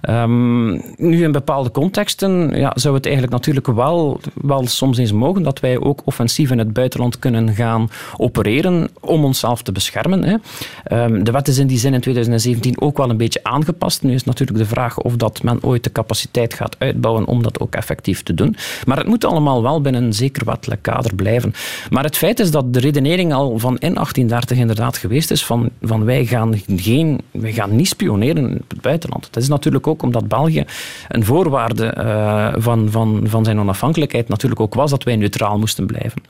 Ehm, 0.00 0.70
nu, 0.96 1.22
in 1.22 1.32
bepaalde 1.32 1.70
contexten 1.70 2.50
ja, 2.54 2.72
zou 2.74 2.94
het 2.94 3.04
eigenlijk 3.04 3.34
natuurlijk 3.34 3.66
wel, 3.66 4.20
wel 4.34 4.66
soms 4.66 4.98
eens 4.98 5.12
mogen 5.12 5.42
dat 5.42 5.60
wij 5.60 5.80
ook 5.80 6.00
offensief 6.04 6.50
in 6.50 6.58
het 6.58 6.72
buitenland 6.72 7.18
kunnen 7.18 7.54
gaan 7.54 7.90
opereren 8.16 8.88
om 9.00 9.24
onszelf 9.24 9.62
te 9.62 9.72
beschermen. 9.72 10.24
Hè. 10.24 10.36
Ehm, 10.84 11.22
de 11.22 11.30
wet 11.30 11.48
is 11.48 11.58
in 11.58 11.66
die 11.66 11.78
zin 11.78 11.94
in 11.94 12.00
2017 12.00 12.80
ook 12.80 12.96
wel 12.96 13.10
een 13.10 13.16
beetje 13.16 13.40
aangepast. 13.42 14.02
Nu 14.02 14.14
is 14.14 14.24
natuurlijk 14.24 14.58
de 14.58 14.66
vraag 14.66 14.98
of 14.98 15.16
dat 15.16 15.42
men 15.42 15.58
ooit 15.62 15.84
de 15.84 15.94
capaciteit 15.96 16.54
gaat 16.54 16.76
uitbouwen 16.78 17.26
om 17.26 17.42
dat 17.42 17.60
ook 17.60 17.74
effectief 17.74 18.22
te 18.22 18.34
doen. 18.34 18.56
Maar 18.86 18.96
het 18.96 19.06
moet 19.06 19.24
allemaal 19.24 19.62
wel 19.62 19.80
binnen 19.80 20.02
een 20.04 20.12
zeker 20.12 20.44
wettelijk 20.44 20.82
kader 20.82 21.14
blijven. 21.14 21.54
Maar 21.90 22.04
het 22.04 22.16
feit 22.16 22.40
is 22.40 22.50
dat 22.50 22.72
de 22.72 22.80
redenering 22.80 23.32
al 23.32 23.58
van 23.58 23.72
in 23.78 23.94
1830 23.94 24.58
inderdaad 24.58 24.96
geweest 24.96 25.30
is 25.30 25.44
van, 25.44 25.70
van 25.82 26.04
wij, 26.04 26.24
gaan 26.26 26.54
geen, 26.66 27.20
wij 27.30 27.52
gaan 27.52 27.76
niet 27.76 27.88
spioneren 27.88 28.48
in 28.50 28.64
het 28.68 28.80
buitenland. 28.80 29.28
Dat 29.30 29.42
is 29.42 29.48
natuurlijk 29.48 29.86
ook 29.86 30.02
omdat 30.02 30.28
België 30.28 30.64
een 31.08 31.24
voorwaarde 31.24 31.86
eh, 31.86 32.54
van, 32.56 32.88
van, 32.90 33.20
van 33.24 33.44
zijn 33.44 33.58
onafhankelijkheid 33.60 34.28
natuurlijk 34.28 34.60
ook 34.60 34.74
was 34.74 34.90
dat 34.90 35.02
wij 35.04 35.16
neutraal 35.16 35.58
moesten 35.58 35.86
blijven. 35.86 36.22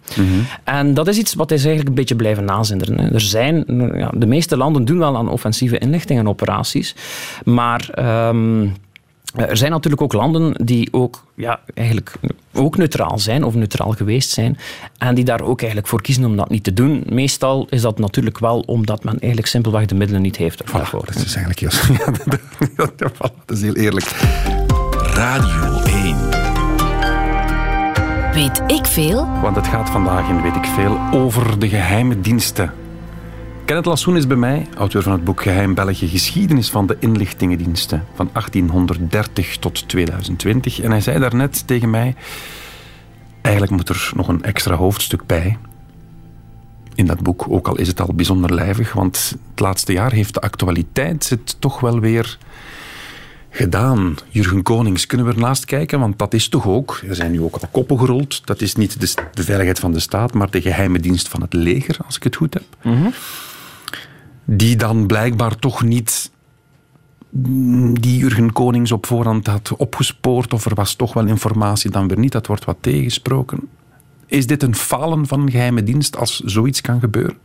En 0.65 0.95
dat 0.95 1.09
is 1.09 1.19
iets 1.19 1.35
wat 1.35 1.51
is 1.51 1.59
eigenlijk 1.59 1.89
een 1.89 1.95
beetje 1.95 2.17
blijven 2.17 2.45
nazinderen. 2.45 3.01
hè. 3.01 3.13
Er 3.13 3.21
zijn, 3.21 3.65
ja, 3.95 4.11
de 4.15 4.27
meeste 4.27 4.57
landen 4.57 4.85
doen 4.85 4.99
wel 4.99 5.17
aan 5.17 5.29
offensieve 5.29 5.79
inlichtingenoperaties, 5.79 6.95
maar... 7.45 7.89
ehm, 7.95 8.67
er 9.37 9.57
zijn 9.57 9.71
natuurlijk 9.71 10.03
ook 10.03 10.13
landen 10.13 10.67
die 10.67 10.89
ook, 10.91 11.25
ja, 11.35 11.61
eigenlijk 11.75 12.17
ook 12.53 12.77
neutraal 12.77 13.19
zijn 13.19 13.45
of 13.45 13.55
neutraal 13.55 13.91
geweest 13.91 14.31
zijn 14.31 14.59
en 14.99 15.15
die 15.15 15.25
daar 15.25 15.41
ook 15.41 15.59
eigenlijk 15.59 15.91
voor 15.91 16.03
kiezen 16.03 16.25
om 16.25 16.37
dat 16.37 16.51
niet 16.51 16.65
te 16.65 16.73
doen. 16.73 17.03
Meestal 17.09 17.67
is 17.71 17.83
dat 17.83 17.99
natuurlijk 17.99 18.39
wel 18.39 18.61
omdat 18.61 19.05
men 19.05 19.19
eigenlijk 19.19 19.47
simpelweg 19.47 19.87
de 19.87 19.95
middelen 19.95 20.23
niet 20.23 20.37
heeft 20.37 20.73
daarvoor. 20.73 21.05
Dat 21.07 21.15
is 21.15 21.37
eigenlijk 21.37 21.59
heel... 21.59 21.71
Ja, 21.97 22.13
dat, 22.25 22.41
dat, 22.77 22.99
dat, 22.99 23.13
dat 23.19 23.57
is 23.57 23.63
heel 23.63 23.75
eerlijk. 23.75 24.05
Radio 25.15 25.83
1. 25.83 26.47
Weet 28.33 28.63
ik 28.67 28.87
veel? 28.87 29.29
Want 29.43 29.57
het 29.57 29.67
gaat 29.67 29.91
vandaag 29.91 30.29
in 30.29 30.43
Weet 30.43 30.57
ik 30.57 30.65
Veel 30.65 30.99
over 31.13 31.59
de 31.59 31.69
geheime 31.69 32.21
diensten. 32.21 32.73
Kenneth 33.67 33.87
Lassoen 33.87 34.17
is 34.17 34.27
bij 34.27 34.37
mij, 34.37 34.67
auteur 34.77 35.03
van 35.03 35.13
het 35.13 35.25
boek 35.25 35.43
Geheim 35.43 35.75
België, 35.75 36.09
geschiedenis 36.09 36.71
van 36.71 36.87
de 36.87 36.97
inlichtingendiensten 37.01 38.05
van 38.15 38.31
1830 38.33 39.57
tot 39.57 39.89
2020. 39.89 40.81
En 40.81 40.91
hij 40.91 41.01
zei 41.01 41.19
daarnet 41.19 41.67
tegen 41.67 41.91
mij, 41.91 42.15
eigenlijk 43.41 43.77
moet 43.77 43.89
er 43.89 44.11
nog 44.15 44.29
een 44.29 44.43
extra 44.43 44.75
hoofdstuk 44.75 45.27
bij 45.27 45.59
in 46.95 47.07
dat 47.07 47.23
boek, 47.23 47.47
ook 47.49 47.69
al 47.69 47.79
is 47.79 47.89
het 47.89 48.01
al 48.01 48.15
bijzonder 48.15 48.55
lijvig, 48.55 48.93
want 48.93 49.37
het 49.51 49.61
laatste 49.61 49.93
jaar 49.93 50.13
heeft 50.13 50.35
de 50.35 50.41
actualiteit 50.41 51.29
het 51.29 51.57
toch 51.59 51.81
wel 51.81 52.01
weer 52.01 52.39
gedaan. 53.51 54.17
Jurgen 54.29 54.63
Konings, 54.63 55.07
kunnen 55.07 55.27
we 55.27 55.33
ernaast 55.33 55.65
kijken? 55.65 56.01
Want 56.01 56.19
dat 56.19 56.35
is 56.35 56.49
toch 56.49 56.67
ook, 56.67 57.01
er 57.09 57.15
zijn 57.15 57.31
nu 57.31 57.41
ook 57.41 57.57
al 57.57 57.69
koppen 57.71 57.99
gerold, 57.99 58.47
dat 58.47 58.61
is 58.61 58.75
niet 58.75 59.01
de, 59.01 59.29
de 59.33 59.45
veiligheid 59.45 59.79
van 59.79 59.93
de 59.93 60.01
staat, 60.01 60.35
maar 60.35 60.51
de 60.51 60.63
geheime 60.63 60.99
dienst 60.99 61.29
van 61.29 61.41
het 61.41 61.53
leger, 61.53 61.97
als 62.07 62.17
ik 62.17 62.23
het 62.23 62.37
goed 62.37 62.55
heb. 62.55 62.65
Die 64.47 64.77
dan 64.77 65.07
blijkbaar 65.07 65.57
toch 65.57 65.83
niet 65.83 66.31
mm, 67.31 68.01
die 68.01 68.19
Jurgen 68.19 68.53
Konings 68.53 68.93
op 68.93 69.07
voorhand 69.07 69.47
had 69.47 69.77
opgespoord, 69.77 70.53
of 70.53 70.65
er 70.67 70.75
was 70.75 70.95
toch 70.95 71.13
wel 71.13 71.27
informatie, 71.27 71.91
dan 71.91 72.09
weer 72.09 72.19
niet, 72.19 72.33
dat 72.33 72.47
wordt 72.47 72.65
wat 72.65 72.77
tegensproken. 72.81 73.69
Is 74.27 74.47
dit 74.47 74.63
een 74.63 74.75
falen 74.75 75.27
van 75.27 75.41
een 75.41 75.51
geheime 75.51 75.83
dienst 75.83 76.17
als 76.17 76.41
zoiets 76.41 76.81
kan 76.81 77.01
gebeuren? 77.01 77.37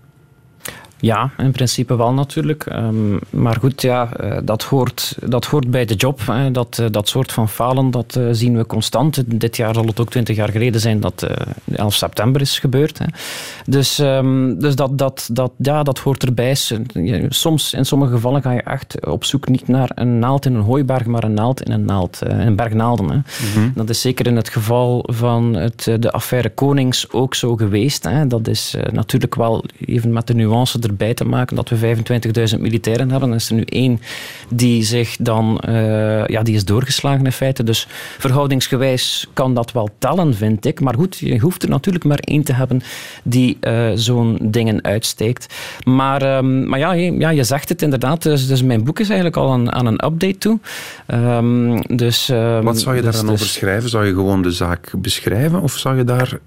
Ja, 1.01 1.31
in 1.37 1.51
principe 1.51 1.95
wel 1.95 2.13
natuurlijk. 2.13 2.65
Ehm, 2.65 3.17
maar 3.29 3.55
goed, 3.55 3.81
ja, 3.81 4.13
eh, 4.13 4.37
dat, 4.43 4.63
hoort, 4.63 5.17
dat 5.25 5.45
hoort 5.45 5.71
bij 5.71 5.85
de 5.85 5.93
job. 5.93 6.21
Hè. 6.25 6.51
Dat, 6.51 6.79
eh, 6.79 6.85
dat 6.91 7.07
soort 7.07 7.31
van 7.31 7.49
falen, 7.49 7.91
dat 7.91 8.15
eh, 8.15 8.27
zien 8.31 8.57
we 8.57 8.65
constant. 8.65 9.23
Dit 9.39 9.57
jaar 9.57 9.73
zal 9.73 9.85
het 9.85 9.99
ook 9.99 10.09
twintig 10.09 10.35
jaar 10.35 10.49
geleden 10.49 10.81
zijn 10.81 10.99
dat 10.99 11.23
eh 11.23 11.35
11 11.75 11.93
september 11.93 12.41
is 12.41 12.59
gebeurd. 12.59 12.97
Hè. 12.97 13.05
Dus, 13.65 13.99
ehm, 13.99 14.59
dus 14.59 14.75
dat, 14.75 14.97
dat, 14.97 15.29
dat, 15.31 15.51
ja, 15.57 15.83
dat 15.83 15.99
hoort 15.99 16.23
erbij. 16.23 16.55
Soms, 17.29 17.73
in 17.73 17.85
sommige 17.85 18.11
gevallen 18.11 18.41
ga 18.41 18.51
je 18.51 18.61
echt 18.61 19.05
op 19.05 19.23
zoek 19.23 19.47
niet 19.47 19.67
naar 19.67 19.91
een 19.95 20.19
naald 20.19 20.45
in 20.45 20.55
een 20.55 20.61
hooiberg, 20.61 21.05
maar 21.05 21.23
een 21.23 21.33
naald 21.33 21.61
in 21.61 21.71
een, 21.71 21.85
naald, 21.85 22.19
een 22.23 22.55
berg 22.55 22.73
naalden. 22.73 23.09
Hè. 23.09 23.71
Dat 23.75 23.89
is 23.89 24.01
zeker 24.01 24.27
in 24.27 24.35
het 24.35 24.49
geval 24.49 25.03
van 25.11 25.53
het, 25.53 25.83
de 25.99 26.11
affaire 26.11 26.49
Konings 26.49 27.11
ook 27.11 27.35
zo 27.35 27.55
geweest. 27.55 28.03
Hè. 28.03 28.27
Dat 28.27 28.47
is 28.47 28.75
natuurlijk 28.91 29.35
wel 29.35 29.63
even 29.79 30.13
met 30.13 30.27
de 30.27 30.33
nuance 30.33 30.79
erbij 30.91 31.13
te 31.13 31.25
maken 31.25 31.55
dat 31.55 31.69
we 31.69 31.95
25.000 32.55 32.59
militairen 32.59 33.11
hebben. 33.11 33.29
Er 33.29 33.35
is 33.35 33.49
er 33.49 33.55
nu 33.55 33.63
één 33.63 33.99
die 34.49 34.83
zich 34.83 35.17
dan 35.19 35.59
eh, 35.59 36.25
ja, 36.25 36.43
die 36.43 36.55
is 36.55 36.65
doorgeslagen 36.65 37.25
in 37.25 37.31
feite. 37.31 37.63
Dus 37.63 37.87
verhoudingsgewijs 38.17 39.27
kan 39.33 39.53
dat 39.53 39.71
wel 39.71 39.89
tellen, 39.97 40.35
vind 40.35 40.65
ik. 40.65 40.79
Maar 40.79 40.93
goed, 40.93 41.17
je 41.17 41.39
hoeft 41.39 41.63
er 41.63 41.69
natuurlijk 41.69 42.05
maar 42.05 42.19
één 42.19 42.43
te 42.43 42.53
hebben 42.53 42.81
die 43.23 43.57
eh, 43.59 43.89
zo'n 43.95 44.37
dingen 44.41 44.83
uitsteekt. 44.83 45.53
Maar, 45.83 46.21
ehm, 46.21 46.67
maar 46.69 46.79
ja, 46.79 46.93
je, 46.93 47.11
ja, 47.11 47.29
je 47.29 47.43
zegt 47.43 47.69
het 47.69 47.81
inderdaad. 47.81 48.23
Dus, 48.23 48.47
dus 48.47 48.63
mijn 48.63 48.83
boek 48.83 48.99
is 48.99 49.07
eigenlijk 49.07 49.37
al 49.37 49.51
aan, 49.51 49.71
aan 49.71 49.85
een 49.85 50.05
update 50.05 50.37
toe. 50.37 50.59
Ehm, 51.05 51.81
dus, 51.87 52.29
ehm, 52.29 52.63
Wat 52.63 52.79
zou 52.79 52.95
je 52.95 53.01
daar 53.01 53.11
dus- 53.11 53.21
dan 53.21 53.29
dus- 53.29 53.41
over 53.41 53.53
schrijven? 53.53 53.89
Zou 53.89 54.05
je 54.05 54.13
gewoon 54.13 54.41
de 54.41 54.51
zaak 54.51 54.93
beschrijven 54.97 55.61
of 55.61 55.71
zou 55.77 55.97
je 55.97 56.03
daar 56.03 56.39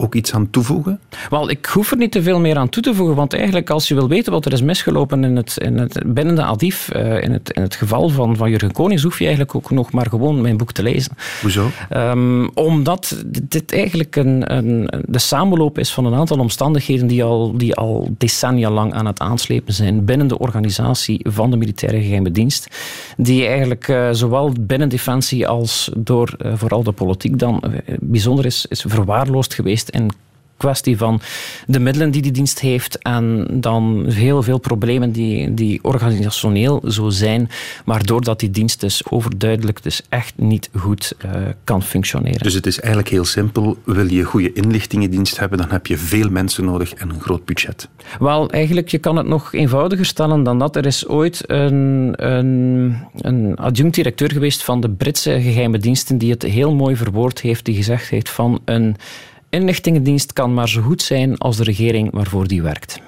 ook 0.00 0.14
iets 0.14 0.34
aan 0.34 0.50
toevoegen? 0.50 1.00
Wel, 1.30 1.50
ik 1.50 1.66
hoef 1.66 1.90
er 1.90 1.96
niet 1.96 2.12
te 2.12 2.22
veel 2.22 2.40
meer 2.40 2.56
aan 2.56 2.68
toe 2.68 2.82
te 2.82 2.94
voegen, 2.94 3.16
want 3.16 3.34
eigenlijk 3.34 3.70
als 3.70 3.88
je 3.88 3.94
wil 3.94 4.08
weten 4.08 4.32
wat 4.32 4.44
er 4.44 4.52
is 4.52 4.62
misgelopen 4.62 5.24
in 5.24 5.36
het, 5.36 5.56
in 5.56 5.78
het, 5.78 6.02
binnen 6.06 6.34
de 6.34 6.44
ADIF, 6.44 6.88
eh, 6.88 7.22
in, 7.22 7.32
het, 7.32 7.50
in 7.50 7.62
het 7.62 7.74
geval 7.74 8.08
van, 8.08 8.36
van 8.36 8.50
Jurgen 8.50 8.72
Konings, 8.72 9.02
hoef 9.02 9.18
je 9.18 9.24
eigenlijk 9.24 9.54
ook 9.54 9.70
nog 9.70 9.92
maar 9.92 10.06
gewoon 10.06 10.40
mijn 10.40 10.56
boek 10.56 10.72
te 10.72 10.82
lezen. 10.82 11.12
Hoezo? 11.40 11.70
Ehm, 11.88 12.48
omdat 12.54 13.24
dit 13.32 13.72
eigenlijk 13.72 14.16
een, 14.16 14.56
een, 14.56 14.88
de 15.06 15.18
samenloop 15.18 15.78
is 15.78 15.92
van 15.92 16.04
een 16.04 16.14
aantal 16.14 16.38
omstandigheden 16.38 17.06
die 17.06 17.24
al, 17.24 17.56
die 17.56 17.74
al 17.74 18.08
decennia 18.18 18.70
lang 18.70 18.94
aan 18.94 19.06
het 19.06 19.20
aanslepen 19.20 19.74
zijn 19.74 20.04
binnen 20.04 20.26
de 20.26 20.38
organisatie 20.38 21.26
van 21.28 21.50
de 21.50 21.56
militaire 21.56 22.02
geheime 22.02 22.30
dienst. 22.30 22.68
Die 23.16 23.46
eigenlijk 23.46 23.88
eh, 23.88 24.08
zowel 24.12 24.52
binnen 24.60 24.88
Defensie 24.88 25.48
als 25.48 25.90
door 25.96 26.34
eh, 26.38 26.52
vooral 26.56 26.82
de 26.82 26.92
politiek 26.92 27.38
dan 27.38 27.62
bijzonder 28.00 28.44
is, 28.44 28.66
is 28.68 28.84
verwaarloosd 28.88 29.54
geweest 29.54 29.87
in 29.90 30.10
kwestie 30.58 30.96
van 30.96 31.20
de 31.66 31.78
middelen 31.78 32.10
die 32.10 32.22
die 32.22 32.32
dienst 32.32 32.60
heeft 32.60 32.98
en 32.98 33.46
dan 33.50 34.04
heel 34.08 34.42
veel 34.42 34.58
problemen 34.58 35.12
die, 35.12 35.54
die 35.54 35.78
organisationeel 35.82 36.82
zo 36.88 37.08
zijn, 37.08 37.50
waardoor 37.84 38.24
dat 38.24 38.40
die 38.40 38.50
dienst 38.50 38.80
dus 38.80 39.10
overduidelijk 39.10 39.82
dus 39.82 40.02
echt 40.08 40.32
niet 40.36 40.70
goed 40.76 41.14
eh, 41.18 41.30
kan 41.64 41.82
functioneren. 41.82 42.42
Dus 42.42 42.54
het 42.54 42.66
is 42.66 42.80
eigenlijk 42.80 43.12
heel 43.12 43.24
simpel. 43.24 43.76
Wil 43.84 44.12
je 44.12 44.22
goede 44.22 44.52
inlichtingendienst 44.52 45.38
hebben, 45.38 45.58
dan 45.58 45.70
heb 45.70 45.86
je 45.86 45.96
veel 45.96 46.30
mensen 46.30 46.64
nodig 46.64 46.94
en 46.94 47.10
een 47.10 47.20
groot 47.20 47.44
budget. 47.44 47.88
Wel, 48.18 48.50
eigenlijk, 48.50 48.88
je 48.88 48.98
kan 48.98 49.16
het 49.16 49.26
nog 49.26 49.52
eenvoudiger 49.52 50.06
stellen 50.06 50.42
dan 50.42 50.58
dat. 50.58 50.76
Er 50.76 50.86
is 50.86 51.06
ooit 51.06 51.42
een, 51.46 52.12
een, 52.16 52.96
een 53.16 53.56
adjunct-directeur 53.56 54.32
geweest 54.32 54.62
van 54.62 54.80
de 54.80 54.90
Britse 54.90 55.40
geheime 55.40 55.78
diensten 55.78 56.18
die 56.18 56.30
het 56.30 56.42
heel 56.42 56.74
mooi 56.74 56.96
verwoord 56.96 57.40
heeft, 57.40 57.64
die 57.64 57.74
gezegd 57.74 58.08
heeft 58.08 58.30
van 58.30 58.60
een 58.64 58.96
inlichtingendienst 59.50 60.32
kan 60.32 60.54
maar 60.54 60.68
zo 60.68 60.82
goed 60.82 61.02
zijn 61.02 61.38
als 61.38 61.56
de 61.56 61.64
regering 61.64 62.12
waarvoor 62.12 62.46
die 62.46 62.62
werkt. 62.62 63.00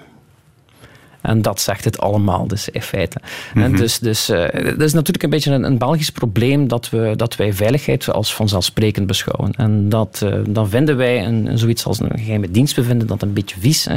En 1.23 1.43
dat 1.43 1.61
zegt 1.61 1.85
het 1.85 1.99
allemaal, 1.99 2.47
dus 2.47 2.69
in 2.69 2.83
feite. 2.83 3.21
En 3.55 3.77
dus, 3.77 3.99
dus 3.99 4.31
uh, 4.31 4.39
dat 4.53 4.81
is 4.81 4.93
natuurlijk 4.93 5.23
een 5.23 5.31
beetje 5.31 5.53
een, 5.53 5.63
een, 5.63 5.79
Belgisch 5.79 6.11
probleem 6.11 6.69
dat, 6.69 6.91
we, 6.91 7.13
dat 7.17 7.37
wij 7.37 7.53
veiligheid 7.53 8.13
als 8.13 8.35
vanzelfsprekend 8.35 9.07
beschouwen. 9.07 9.53
En 9.57 9.89
dat, 9.89 10.21
uh, 10.25 10.35
dan 10.49 10.69
vinden 10.69 10.97
wij 10.97 11.25
een, 11.25 11.59
zoiets 11.59 11.85
als 11.85 12.01
een 12.01 12.11
geheime 12.15 12.51
dienst, 12.51 12.77
we 12.77 12.83
vinden 12.83 13.07
dat 13.07 13.23
een 13.23 13.33
beetje 13.33 13.57
vies. 13.61 13.85
Hè. 13.85 13.97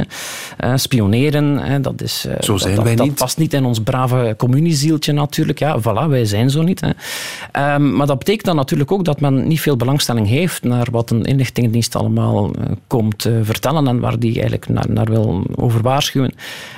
Uh, 0.64 0.76
spioneren, 0.76 1.58
hè, 1.58 1.80
dat, 1.80 2.02
is, 2.02 2.26
zo 2.40 2.56
zijn 2.56 2.74
dat, 2.74 2.84
wij 2.84 2.94
dat, 2.94 3.06
niet. 3.06 3.14
past 3.14 3.38
niet 3.38 3.52
in 3.52 3.64
ons 3.64 3.80
brave 3.80 4.34
communiezieltje 4.38 5.12
natuurlijk. 5.12 5.58
Ja, 5.58 5.80
voilà, 5.80 6.08
wij 6.08 6.24
zijn 6.24 6.50
zo 6.50 6.62
niet. 6.62 6.80
Hè. 6.80 7.74
Um, 7.74 7.96
maar 7.96 8.06
dat 8.06 8.18
betekent 8.18 8.44
dan 8.44 8.56
natuurlijk 8.56 8.92
ook 8.92 9.04
dat 9.04 9.20
men 9.20 9.48
niet 9.48 9.60
veel 9.60 9.76
belangstelling 9.76 10.26
heeft 10.26 10.62
naar 10.62 10.86
wat 10.90 11.10
een 11.10 11.24
inlichtingendienst 11.24 11.96
allemaal 11.96 12.50
komt 12.86 13.28
vertellen 13.42 13.86
en 13.86 14.00
waar 14.00 14.18
die 14.18 14.32
eigenlijk 14.32 14.68
naar, 14.68 14.86
naar 14.88 15.06
wil 15.06 15.46
over 15.54 15.82
waarschuwen. 15.82 16.34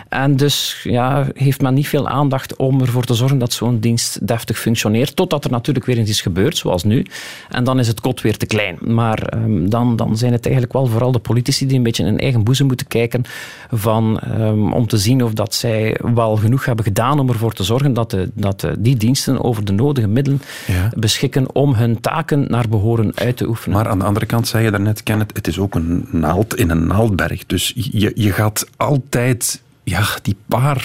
En 0.09 0.36
dus 0.37 0.81
ja, 0.83 1.27
heeft 1.35 1.61
men 1.61 1.75
niet 1.75 1.89
veel 1.89 2.09
aandacht 2.09 2.57
om 2.57 2.81
ervoor 2.81 3.05
te 3.05 3.15
zorgen 3.15 3.39
dat 3.39 3.53
zo'n 3.53 3.79
dienst 3.79 4.27
deftig 4.27 4.59
functioneert. 4.59 5.17
Totdat 5.17 5.45
er 5.45 5.51
natuurlijk 5.51 5.87
weer 5.87 5.99
iets 5.99 6.11
is 6.11 6.21
gebeurd, 6.21 6.57
zoals 6.57 6.85
nu. 6.85 7.07
En 7.49 7.65
dan 7.65 7.79
is 7.79 7.87
het 7.87 8.01
kot 8.01 8.21
weer 8.21 8.37
te 8.37 8.47
klein. 8.47 8.79
Maar 8.81 9.35
um, 9.35 9.71
dan, 9.71 9.97
dan 9.97 10.17
zijn 10.17 10.33
het 10.33 10.45
eigenlijk 10.45 10.75
wel 10.75 10.87
vooral 10.87 11.13
de 11.13 11.19
politici 11.19 11.67
die 11.67 11.77
een 11.77 11.83
beetje 11.83 12.03
in 12.03 12.09
hun 12.09 12.19
eigen 12.19 12.45
boezem 12.45 12.67
moeten 12.67 12.87
kijken 12.87 13.23
van, 13.71 14.21
um, 14.39 14.73
om 14.73 14.87
te 14.87 14.99
zien 14.99 15.25
of 15.25 15.33
dat 15.33 15.55
zij 15.55 16.01
wel 16.15 16.37
genoeg 16.37 16.65
hebben 16.65 16.85
gedaan 16.85 17.19
om 17.19 17.29
ervoor 17.29 17.53
te 17.53 17.65
zorgen 17.65 17.93
dat, 17.93 18.11
de, 18.11 18.31
dat 18.35 18.61
de, 18.61 18.75
die 18.79 18.97
diensten 18.97 19.45
over 19.45 19.65
de 19.65 19.73
nodige 19.73 20.09
middelen 20.09 20.43
ja. 20.67 20.91
beschikken 20.97 21.55
om 21.55 21.75
hun 21.75 22.01
taken 22.01 22.47
naar 22.49 22.69
behoren 22.69 23.13
uit 23.15 23.37
te 23.37 23.49
oefenen. 23.49 23.77
Maar 23.77 23.89
aan 23.89 23.99
de 23.99 24.05
andere 24.05 24.27
kant 24.27 24.49
zei 24.49 24.65
je 24.65 24.71
daarnet, 24.71 25.03
Kenneth, 25.03 25.37
het 25.37 25.47
is 25.47 25.59
ook 25.59 25.75
een 25.75 26.09
naald 26.11 26.57
in 26.57 26.71
een 26.71 26.87
naaldberg. 26.87 27.47
Dus 27.47 27.73
je, 27.75 28.13
je 28.15 28.33
gaat 28.33 28.67
altijd 28.77 29.61
ja, 29.87 30.05
die 30.27 30.35
paar 30.35 30.81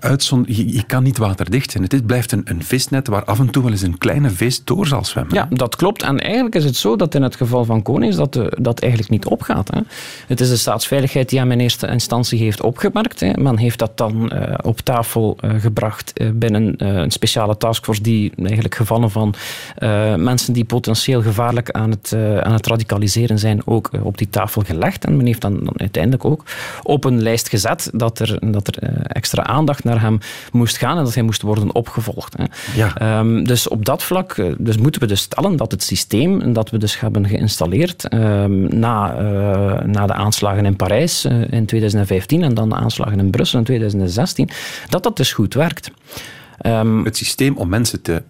uitzond 0.00 0.56
je, 0.56 0.82
kan 0.86 1.02
niet 1.02 1.18
waterdicht 1.18 1.70
zijn. 1.70 1.82
Het 1.82 2.06
blijft 2.06 2.32
een, 2.32 2.42
een, 2.44 2.64
visnet 2.64 3.08
waar 3.08 3.24
af 3.24 3.38
en 3.38 3.50
toe 3.50 3.62
wel 3.62 3.72
eens 3.72 3.82
een 3.82 3.98
kleine 3.98 4.30
vis 4.30 4.64
door 4.64 4.86
zal 4.86 5.04
zwemmen. 5.04 5.34
Ja, 5.34 5.48
dat 5.50 5.76
klopt. 5.76 6.02
En 6.02 6.18
eigenlijk 6.18 6.54
is 6.54 6.64
het 6.64 6.76
zo 6.76 6.96
dat 6.96 7.14
in 7.14 7.22
het 7.22 7.36
geval 7.36 7.64
van 7.64 7.82
Konings 7.82 8.16
dat 8.16 8.38
dat 8.58 8.80
eigenlijk 8.80 9.10
niet 9.10 9.26
opgaat. 9.26 9.70
Hè. 9.70 9.80
Het 10.26 10.40
is 10.40 10.48
de 10.48 10.56
staatsveiligheid 10.56 11.28
die 11.28 11.38
hem 11.38 11.52
in 11.52 11.60
eerste 11.60 11.86
instantie 11.86 12.38
heeft 12.38 12.62
opgemerkt. 12.62 13.20
Hè. 13.20 13.32
Men 13.32 13.58
heeft 13.58 13.78
dat 13.78 13.96
dan 13.96 14.32
uh, 14.32 14.54
op 14.62 14.80
tafel 14.80 15.36
uh, 15.40 15.50
gebracht 15.60 16.12
uh, 16.14 16.30
binnen 16.34 16.86
een 16.86 17.10
speciale 17.10 17.56
taskforce 17.56 18.02
die 18.02 18.32
eigenlijk 18.36 18.74
gevallen 18.74 19.10
van 19.10 19.34
mensen 20.16 20.52
die 20.52 20.64
potentieel 20.64 21.22
gevaarlijk 21.22 21.70
aan 21.70 21.90
het, 21.90 22.12
aan 22.42 22.52
het 22.52 22.66
radicaliseren 22.66 23.38
zijn 23.38 23.66
ook 23.66 23.90
op 24.02 24.18
die 24.18 24.28
tafel 24.30 24.62
gelegd. 24.62 25.04
En 25.04 25.16
men 25.16 25.26
heeft 25.26 25.40
dan, 25.40 25.64
dan 25.64 25.80
uiteindelijk 25.80 26.24
ook 26.24 26.42
op 26.82 27.04
een 27.04 27.22
lijst 27.22 27.48
gezet 27.48 27.90
dat 27.92 28.18
er, 28.18 28.52
dat 28.52 28.66
er 28.66 29.02
extra 29.02 29.44
aandacht 29.44 29.84
naar 29.86 30.00
hem 30.00 30.18
moest 30.52 30.76
gaan 30.76 30.98
en 30.98 31.04
dat 31.04 31.14
hij 31.14 31.22
moest 31.22 31.42
worden 31.42 31.74
opgevolgd. 31.74 32.36
Hè. 32.36 32.44
Ja. 32.74 33.18
Um, 33.18 33.44
dus 33.44 33.68
op 33.68 33.84
dat 33.84 34.02
vlak 34.02 34.34
dus 34.58 34.76
moeten 34.76 35.00
we 35.00 35.06
dus 35.06 35.20
stellen 35.20 35.56
dat 35.56 35.70
het 35.70 35.82
systeem 35.82 36.52
dat 36.52 36.70
we 36.70 36.78
dus 36.78 37.00
hebben 37.00 37.28
geïnstalleerd 37.28 38.14
um, 38.14 38.78
na, 38.78 39.20
uh, 39.20 39.80
na 39.84 40.06
de 40.06 40.12
aanslagen 40.12 40.64
in 40.64 40.76
Parijs 40.76 41.24
uh, 41.24 41.52
in 41.52 41.66
2015 41.66 42.42
en 42.42 42.54
dan 42.54 42.68
de 42.68 42.74
aanslagen 42.74 43.18
in 43.18 43.30
Brussel 43.30 43.58
in 43.58 43.64
2016, 43.64 44.48
dat 44.88 45.02
dat 45.02 45.16
dus 45.16 45.32
goed 45.32 45.54
werkt. 45.54 45.90
Um, 46.66 47.04
het 47.04 47.16
systeem 47.16 47.56
om 47.56 47.68
mensen 47.68 48.02
te 48.02 48.22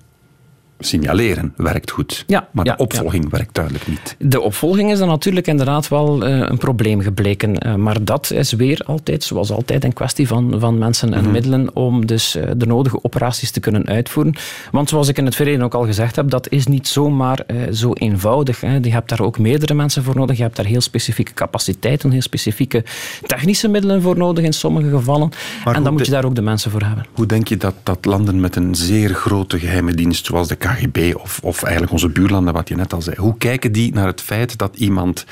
signaleren 0.78 1.52
werkt 1.56 1.90
goed. 1.90 2.24
Ja, 2.26 2.48
maar 2.52 2.64
de 2.64 2.70
ja, 2.70 2.76
opvolging 2.76 3.24
ja. 3.24 3.30
werkt 3.30 3.54
duidelijk 3.54 3.86
niet. 3.86 4.16
De 4.18 4.40
opvolging 4.40 4.90
is 4.90 4.98
dan 4.98 5.08
natuurlijk 5.08 5.46
inderdaad 5.46 5.88
wel 5.88 6.26
uh, 6.26 6.38
een 6.38 6.58
probleem 6.58 7.00
gebleken. 7.00 7.66
Uh, 7.66 7.74
maar 7.74 8.04
dat 8.04 8.30
is 8.30 8.52
weer 8.52 8.80
altijd, 8.86 9.24
zoals 9.24 9.50
altijd, 9.50 9.84
een 9.84 9.92
kwestie 9.92 10.26
van, 10.26 10.60
van 10.60 10.78
mensen 10.78 11.12
en 11.12 11.18
mm 11.18 11.24
-hmm. 11.24 11.32
middelen 11.32 11.76
om 11.76 12.06
dus 12.06 12.36
uh, 12.36 12.44
de 12.56 12.66
nodige 12.66 13.04
operaties 13.04 13.50
te 13.50 13.60
kunnen 13.60 13.86
uitvoeren. 13.86 14.34
Want 14.70 14.88
zoals 14.88 15.08
ik 15.08 15.18
in 15.18 15.24
het 15.24 15.34
verleden 15.34 15.62
ook 15.62 15.74
al 15.74 15.84
gezegd 15.84 16.16
heb, 16.16 16.30
dat 16.30 16.50
is 16.50 16.66
niet 16.66 16.88
zomaar 16.88 17.44
zo 17.72 17.92
eenvoudig. 17.92 18.60
Hè. 18.60 18.78
Je 18.82 18.92
hebt 18.92 19.08
daar 19.08 19.20
ook 19.20 19.38
meerdere 19.38 19.74
mensen 19.74 20.02
voor 20.02 20.16
nodig. 20.16 20.36
Je 20.36 20.42
hebt 20.42 20.56
daar 20.56 20.66
heel 20.66 20.80
specifieke 20.80 21.34
capaciteiten, 21.34 22.10
heel 22.10 22.22
specifieke 22.22 22.84
technische 23.26 23.68
middelen 23.68 24.02
voor 24.02 24.16
nodig 24.16 24.44
in 24.44 24.52
sommige 24.52 24.88
gevallen. 24.88 25.30
Maar 25.64 25.74
en 25.74 25.82
dan 25.82 25.92
moet 25.92 26.06
je 26.06 26.12
daar 26.12 26.24
ook 26.24 26.34
de 26.34 26.42
mensen 26.42 26.70
voor 26.70 26.82
hebben. 26.82 27.06
Hoe 27.12 27.26
denk 27.26 27.48
je 27.48 27.56
dat, 27.56 27.74
dat 27.82 28.04
landen 28.04 28.40
met 28.40 28.56
een 28.56 28.74
zeer 28.74 29.14
grote 29.14 29.58
geheime 29.58 29.94
dienst, 29.94 30.26
zoals 30.26 30.48
de 30.48 30.56
KGB 30.66 31.14
of, 31.14 31.40
of 31.42 31.62
eigenlijk 31.62 31.92
onze 31.92 32.08
buurlanden, 32.08 32.54
wat 32.54 32.68
je 32.68 32.74
net 32.74 32.92
al 32.92 33.02
zei. 33.02 33.16
Hoe 33.16 33.38
kijken 33.38 33.72
die 33.72 33.94
naar 33.94 34.06
het 34.06 34.20
feit 34.20 34.58
dat 34.58 34.76
iemand 34.76 35.24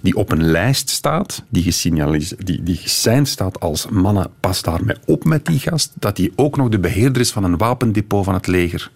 die 0.00 0.16
op 0.16 0.32
een 0.32 0.44
lijst 0.44 0.90
staat, 0.90 1.42
die 1.48 1.62
gesignaliseerd, 1.62 2.46
die, 2.46 2.62
die 2.62 2.80
staat 3.24 3.60
als 3.60 3.88
mannen, 3.88 4.30
pas 4.40 4.62
daarmee 4.62 4.96
op 5.06 5.24
met 5.24 5.46
die 5.46 5.58
gast, 5.58 5.92
dat 5.98 6.16
die 6.16 6.32
ook 6.36 6.56
nog 6.56 6.68
de 6.68 6.78
beheerder 6.78 7.22
is 7.22 7.32
van 7.32 7.44
een 7.44 7.56
wapendepot 7.56 8.24
van 8.24 8.34
het 8.34 8.46
leger? 8.46 8.90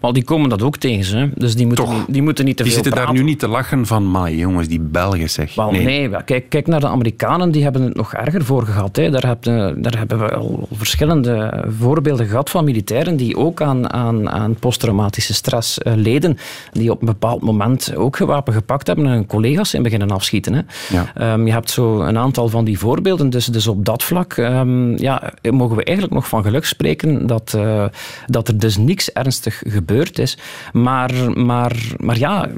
Maar 0.00 0.12
die 0.12 0.24
komen 0.24 0.48
dat 0.48 0.62
ook 0.62 0.76
tegen 0.76 1.04
ze. 1.04 1.30
Dus 1.34 1.54
die 1.54 1.66
moeten, 1.66 1.88
niet, 1.88 2.04
die 2.08 2.22
moeten 2.22 2.44
niet 2.44 2.56
te 2.56 2.62
die 2.62 2.72
veel 2.72 2.82
zitten 2.82 3.00
praten. 3.00 3.14
daar 3.14 3.24
nu 3.24 3.30
niet 3.30 3.38
te 3.38 3.48
lachen 3.48 3.86
van, 3.86 4.10
maar 4.10 4.32
jongens, 4.32 4.68
die 4.68 4.80
Belgen 4.80 5.30
zeg. 5.30 5.54
Wel, 5.54 5.70
nee, 5.70 5.84
nee 5.84 6.24
kijk, 6.24 6.48
kijk 6.48 6.66
naar 6.66 6.80
de 6.80 6.88
Amerikanen, 6.88 7.50
die 7.50 7.62
hebben 7.62 7.82
het 7.82 7.94
nog 7.94 8.14
erger 8.14 8.44
voor 8.44 8.66
gehad. 8.66 8.96
Hè. 8.96 9.10
Daar, 9.10 9.26
hebben, 9.26 9.82
daar 9.82 9.98
hebben 9.98 10.18
we 10.18 10.34
al 10.34 10.68
verschillende 10.72 11.64
voorbeelden 11.78 12.26
gehad 12.26 12.50
van 12.50 12.64
militairen 12.64 13.16
die 13.16 13.36
ook 13.36 13.62
aan, 13.62 13.92
aan, 13.92 14.30
aan 14.30 14.54
posttraumatische 14.54 15.34
stress 15.34 15.78
uh, 15.78 15.92
leden, 15.96 16.38
die 16.72 16.90
op 16.90 17.00
een 17.00 17.06
bepaald 17.06 17.42
moment 17.42 17.96
ook 17.96 18.16
gewapen 18.16 18.52
gepakt 18.52 18.86
hebben 18.86 19.06
en 19.06 19.12
hun 19.12 19.26
collega's 19.26 19.74
in 19.74 19.82
beginnen 19.82 20.10
afschieten. 20.10 20.52
Hè. 20.52 20.60
Ja. 20.88 21.32
Um, 21.32 21.46
je 21.46 21.52
hebt 21.52 21.70
zo 21.70 22.00
een 22.00 22.18
aantal 22.18 22.48
van 22.48 22.64
die 22.64 22.78
voorbeelden, 22.78 23.30
dus, 23.30 23.46
dus 23.46 23.66
op 23.66 23.84
dat 23.84 24.02
vlak 24.02 24.36
um, 24.36 24.98
ja, 24.98 25.32
mogen 25.50 25.76
we 25.76 25.84
eigenlijk 25.84 26.16
nog 26.16 26.28
van 26.28 26.42
geluk 26.42 26.64
spreken 26.64 27.26
dat, 27.26 27.54
uh, 27.56 27.84
dat 28.26 28.48
er 28.48 28.58
dus 28.58 28.76
niks 28.76 29.12
ernstig 29.12 29.62
gebeurt 29.66 29.84
gebeurd 29.86 30.18
is. 30.18 30.38
Maar, 30.72 31.12
maar, 31.34 31.76
maar 31.96 32.18
ja, 32.18 32.48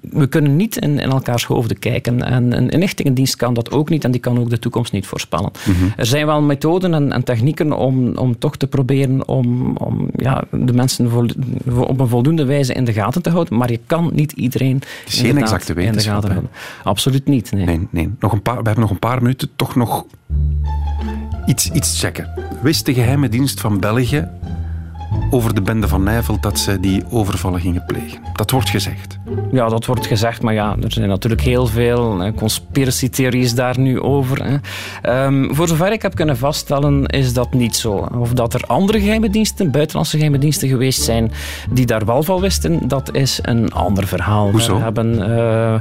we 0.00 0.26
kunnen 0.26 0.56
niet 0.56 0.76
in, 0.76 0.98
in 0.98 1.10
elkaars 1.10 1.44
hoofden 1.44 1.78
kijken. 1.78 2.22
En 2.22 2.56
een 2.56 2.68
inlichtingendienst 2.68 3.36
kan 3.36 3.54
dat 3.54 3.70
ook 3.70 3.88
niet 3.88 4.04
en 4.04 4.10
die 4.10 4.20
kan 4.20 4.38
ook 4.38 4.50
de 4.50 4.58
toekomst 4.58 4.92
niet 4.92 5.06
voorspellen. 5.06 5.50
Mhm. 5.52 5.70
Mm 5.70 5.76
-hmm. 5.76 5.92
Er 5.96 6.06
zijn 6.06 6.26
wel 6.26 6.42
methoden 6.42 6.94
en, 6.94 7.12
en, 7.12 7.24
technieken 7.24 7.72
om, 7.72 8.16
om 8.16 8.38
toch 8.38 8.56
te 8.56 8.66
proberen 8.66 9.28
om, 9.28 9.76
om 9.76 10.08
ja, 10.16 10.44
de 10.50 10.72
mensen 10.72 11.10
vol, 11.10 11.28
op 11.66 12.00
een 12.00 12.08
voldoende 12.08 12.44
wijze 12.44 12.72
in 12.72 12.84
de 12.84 12.92
gaten 12.92 13.22
te 13.22 13.30
houden. 13.30 13.56
Maar 13.56 13.70
je 13.70 13.80
kan 13.86 14.10
niet 14.14 14.32
iedereen 14.32 14.74
het 14.74 15.12
is 15.12 15.20
geen 15.20 15.38
exacte 15.38 15.74
in 15.74 15.92
de 15.92 16.00
gaten 16.00 16.30
houden. 16.30 16.50
Absoluut 16.84 17.26
niet. 17.26 17.52
Nee. 17.52 17.64
Nee, 17.64 17.88
nee. 17.90 18.10
Nog 18.18 18.32
een 18.32 18.42
paar, 18.42 18.56
we 18.56 18.62
hebben 18.62 18.80
nog 18.80 18.90
een 18.90 18.98
paar 18.98 19.22
minuten. 19.22 19.48
Toch 19.56 19.76
nog 19.76 20.04
iets, 21.46 21.70
iets 21.70 22.00
checken. 22.00 22.28
Wist 22.62 22.86
de 22.86 22.94
geheime 22.94 23.28
dienst 23.28 23.60
van 23.60 23.80
België 23.80 24.28
over 25.32 25.54
de 25.54 25.62
bende 25.62 25.88
van 25.88 26.02
Nijvel 26.02 26.40
dat 26.40 26.58
ze 26.58 26.80
die 26.80 27.02
overvallen 27.10 27.60
gingen 27.60 27.84
plegen. 27.86 28.18
Dat 28.34 28.50
wordt 28.50 28.70
gezegd. 28.70 29.18
Ja, 29.52 29.68
dat 29.68 29.86
wordt 29.86 30.06
gezegd, 30.06 30.42
maar 30.42 30.54
ja, 30.54 30.76
er 30.82 30.92
zijn 30.92 31.08
natuurlijk 31.08 31.42
heel 31.42 31.66
veel 31.66 32.32
conspiracy-theories 32.36 33.54
daar 33.54 33.78
nu 33.78 34.00
over. 34.00 34.60
Hè. 35.02 35.24
Um, 35.26 35.54
voor 35.54 35.68
zover 35.68 35.92
ik 35.92 36.02
heb 36.02 36.14
kunnen 36.14 36.36
vaststellen, 36.36 37.06
is 37.06 37.32
dat 37.32 37.52
niet 37.52 37.76
zo. 37.76 38.08
Of 38.18 38.32
dat 38.32 38.54
er 38.54 38.62
andere 38.66 39.00
geheime 39.00 39.30
diensten, 39.30 39.70
buitenlandse 39.70 40.16
geheime 40.16 40.38
diensten 40.38 40.68
geweest 40.68 41.02
zijn, 41.02 41.32
die 41.70 41.86
daar 41.86 42.04
wel 42.04 42.22
van 42.22 42.40
wisten, 42.40 42.88
dat 42.88 43.14
is 43.14 43.38
een 43.42 43.72
ander 43.72 44.06
verhaal. 44.06 44.50
Hoezo? 44.50 44.76
We 44.76 44.82
hebben, 44.82 45.14
uh, 45.14 45.74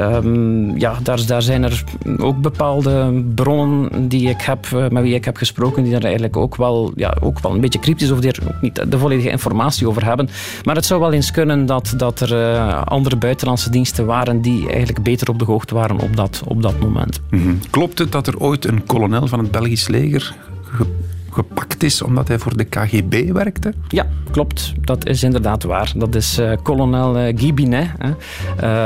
um, 0.00 0.78
ja, 0.78 0.94
daar, 1.02 1.26
daar 1.26 1.42
zijn 1.42 1.62
er 1.62 1.84
ook 2.18 2.40
bepaalde 2.40 3.22
bronnen 3.34 4.08
die 4.08 4.28
ik 4.28 4.40
heb, 4.40 4.66
uh, 4.74 4.88
met 4.88 5.02
wie 5.02 5.14
ik 5.14 5.24
heb 5.24 5.36
gesproken, 5.36 5.82
die 5.82 5.92
daar 5.92 6.02
eigenlijk 6.02 6.36
ook 6.36 6.56
wel, 6.56 6.92
ja, 6.96 7.16
ook 7.20 7.40
wel 7.40 7.52
een 7.52 7.60
beetje 7.60 7.78
cryptisch 7.78 8.10
over 8.10 8.22
die 8.22 8.32
niet 8.60 8.83
de 8.88 8.98
volledige 8.98 9.30
informatie 9.30 9.88
over 9.88 10.04
hebben. 10.04 10.28
Maar 10.62 10.74
het 10.74 10.84
zou 10.84 11.00
wel 11.00 11.12
eens 11.12 11.30
kunnen 11.30 11.66
dat, 11.66 11.94
dat 11.96 12.20
er 12.20 12.32
uh, 12.32 12.82
andere 12.82 13.16
buitenlandse 13.16 13.70
diensten 13.70 14.06
waren 14.06 14.40
die 14.40 14.68
eigenlijk 14.68 15.02
beter 15.02 15.28
op 15.28 15.38
de 15.38 15.44
hoogte 15.44 15.74
waren 15.74 15.98
op 15.98 16.16
dat, 16.16 16.42
op 16.46 16.62
dat 16.62 16.80
moment. 16.80 17.20
-hmm. 17.30 17.58
Klopt 17.70 17.98
het 17.98 18.12
dat 18.12 18.26
er 18.26 18.38
ooit 18.38 18.64
een 18.64 18.86
kolonel 18.86 19.26
van 19.26 19.38
het 19.38 19.50
Belgisch 19.50 19.88
leger 19.88 20.34
ge 20.62 20.86
gepakt 21.34 21.82
is 21.82 22.02
omdat 22.02 22.28
hij 22.28 22.38
voor 22.38 22.56
de 22.56 22.64
KGB 22.64 23.32
werkte? 23.32 23.72
Ja, 23.88 24.06
klopt. 24.30 24.72
Dat 24.80 25.06
is 25.06 25.22
inderdaad 25.22 25.62
waar. 25.62 25.92
Dat 25.96 26.14
is 26.14 26.38
uh, 26.38 26.52
kolonel 26.62 27.18
uh, 27.18 27.32
Guy 27.36 27.54
Binet, 27.54 27.88
hè. 27.98 28.10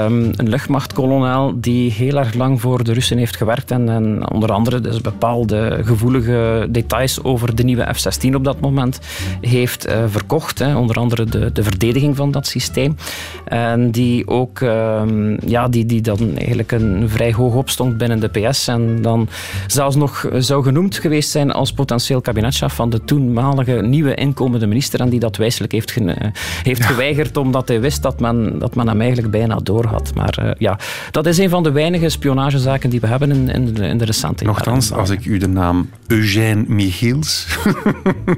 Um, 0.05 0.30
een 0.36 0.49
luchtmachtkolonel 0.49 1.61
die 1.61 1.90
heel 1.90 2.18
erg 2.18 2.34
lang 2.34 2.61
voor 2.61 2.84
de 2.84 2.92
Russen 2.92 3.18
heeft 3.18 3.36
gewerkt 3.36 3.70
en, 3.70 3.88
en 3.88 4.30
onder 4.30 4.53
andere 4.53 4.80
dus 4.80 5.01
bepaalde 5.01 5.80
gevoelige 5.84 6.66
details 6.70 7.22
over 7.22 7.55
de 7.55 7.62
nieuwe 7.62 7.94
F-16 7.94 8.34
op 8.34 8.44
dat 8.44 8.61
moment 8.61 9.01
heeft 9.40 9.88
uh, 9.88 10.05
verkocht. 10.07 10.59
Hè. 10.59 10.76
Onder 10.76 10.96
andere 10.96 11.24
de, 11.24 11.53
de 11.53 11.62
verdediging 11.62 12.16
van 12.16 12.30
dat 12.30 12.46
systeem. 12.46 12.96
En 13.44 13.90
die 13.90 14.28
ook 14.28 14.61
um, 14.61 15.38
ja, 15.46 15.68
die, 15.68 15.86
die 15.86 16.01
dan 16.01 16.36
eigenlijk 16.36 16.72
een 16.72 17.09
vrij 17.09 17.32
hoog 17.32 17.55
opstond 17.55 17.99
binnen 17.99 18.20
de 18.20 18.28
PS 18.28 18.68
en 18.68 19.03
dan 19.03 19.28
zelfs 19.66 19.96
nog 19.96 20.28
zou 20.38 20.62
genoemd 20.62 20.96
geweest 20.96 21.30
zijn 21.30 21.53
als 21.53 21.72
potentieel 21.72 22.20
kabinetsminister 22.20 22.36
van 22.47 22.91
de 22.91 23.05
toenmalige 23.05 23.72
nieuwe 23.72 24.14
inkomende 24.14 24.66
minister 24.66 25.01
en 25.01 25.09
die 25.09 25.20
dat 25.20 25.36
wijselijk 25.36 25.72
heeft, 25.72 25.91
ge- 25.91 26.05
eh, 26.12 26.28
heeft 26.62 26.84
geweigerd 26.84 27.36
omdat 27.36 27.68
hij 27.68 27.80
wist 27.80 28.03
dat 28.03 28.20
men, 28.20 28.59
dat 28.59 28.74
men 28.74 28.89
hem 28.89 29.01
eigenlijk 29.01 29.30
bijna 29.30 29.57
door 29.62 29.84
had. 29.86 30.11
Maar 30.14 30.39
eh, 30.39 30.51
ja, 30.59 30.78
dat 31.11 31.26
is 31.26 31.39
een 31.39 31.49
van 31.49 31.62
de 31.62 31.70
weinige 31.70 32.09
spionagezaken 32.09 32.91
die 32.91 33.01
we 33.01 33.07
hebben 33.07 33.30
in, 33.30 33.49
in, 33.49 33.74
de, 33.74 33.86
in 33.86 33.99
de 33.99 34.05
recente 34.05 34.45
Nochtans, 34.45 34.84
jaren. 34.89 35.01
als 35.01 35.11
ik 35.11 35.24
u 35.24 35.39
de 35.39 35.49
naam 35.49 35.91
Eugène 36.07 36.64
Michiels... 36.66 37.47